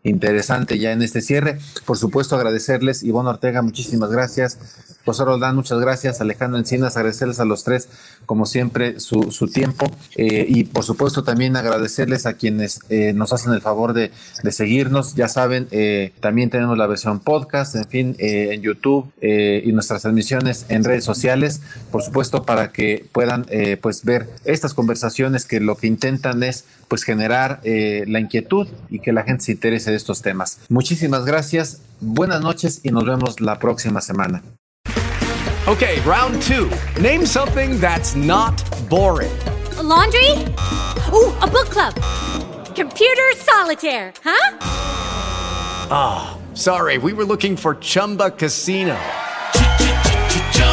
interesante 0.04 0.78
ya 0.78 0.92
en 0.92 1.02
este 1.02 1.20
cierre. 1.20 1.58
Por 1.86 1.96
supuesto, 1.96 2.36
agradecerles, 2.36 3.02
Ivonne 3.02 3.30
Ortega, 3.30 3.62
muchísimas 3.62 4.10
gracias. 4.10 4.58
José 5.04 5.24
Roldán, 5.24 5.56
muchas 5.56 5.80
gracias. 5.80 6.20
Alejandro 6.20 6.58
Encinas, 6.58 6.96
agradecerles 6.96 7.40
a 7.40 7.44
los 7.44 7.64
tres, 7.64 7.88
como 8.26 8.46
siempre, 8.46 9.00
su, 9.00 9.32
su 9.32 9.48
tiempo. 9.48 9.90
Eh, 10.16 10.46
y 10.48 10.64
por 10.64 10.84
supuesto, 10.84 11.24
también 11.24 11.56
agradecerles 11.56 12.26
a 12.26 12.34
quienes 12.34 12.80
eh, 12.88 13.12
nos 13.12 13.32
hacen 13.32 13.52
el 13.52 13.60
favor 13.60 13.94
de, 13.94 14.12
de 14.42 14.52
seguirnos. 14.52 15.14
Ya 15.14 15.28
saben, 15.28 15.66
eh, 15.70 16.12
también 16.20 16.50
tenemos 16.50 16.78
la 16.78 16.86
versión 16.86 17.20
podcast, 17.20 17.74
en 17.74 17.86
fin, 17.86 18.16
en 18.18 18.62
YouTube 18.62 19.12
y 19.20 19.72
nuestras 19.72 20.02
transmisiones 20.02 20.66
en 20.68 20.84
redes 20.84 21.04
sociales. 21.04 21.60
Por 21.90 22.02
supuesto, 22.02 22.44
para 22.44 22.72
que 22.72 23.06
puedan 23.12 23.46
pues 23.80 24.04
ver 24.04 24.28
estas 24.44 24.74
conversaciones 24.74 25.46
que 25.46 25.60
lo 25.60 25.76
que 25.76 25.86
intentan 25.86 26.42
es 26.42 26.64
pues 26.92 27.04
generar 27.04 27.62
la 27.64 28.20
inquietud 28.20 28.68
y 28.90 28.98
que 28.98 29.14
la 29.14 29.22
gente 29.22 29.44
se 29.44 29.52
interese 29.52 29.90
de 29.90 29.96
estos 29.96 30.20
temas. 30.20 30.58
Muchísimas 30.68 31.24
gracias, 31.24 31.80
buenas 32.00 32.42
noches 32.42 32.80
y 32.82 32.90
nos 32.90 33.06
vemos 33.06 33.40
la 33.40 33.58
próxima 33.58 34.02
semana. 34.02 34.42
Okay, 35.66 36.02
round 36.04 36.42
two. 36.42 36.68
Name 37.00 37.24
something 37.24 37.80
that's 37.80 38.14
not 38.14 38.62
boring. 38.90 39.32
A 39.78 39.82
laundry? 39.82 40.32
Ooh, 41.14 41.32
a 41.40 41.46
book 41.46 41.70
club. 41.70 41.94
Computer 42.76 43.36
solitaire, 43.36 44.12
huh? 44.22 44.58
Ah, 45.90 46.36
oh, 46.36 46.54
sorry, 46.54 46.98
we 46.98 47.14
were 47.14 47.24
looking 47.24 47.56
for 47.56 47.78
Chumba 47.80 48.32
Casino. 48.32 48.98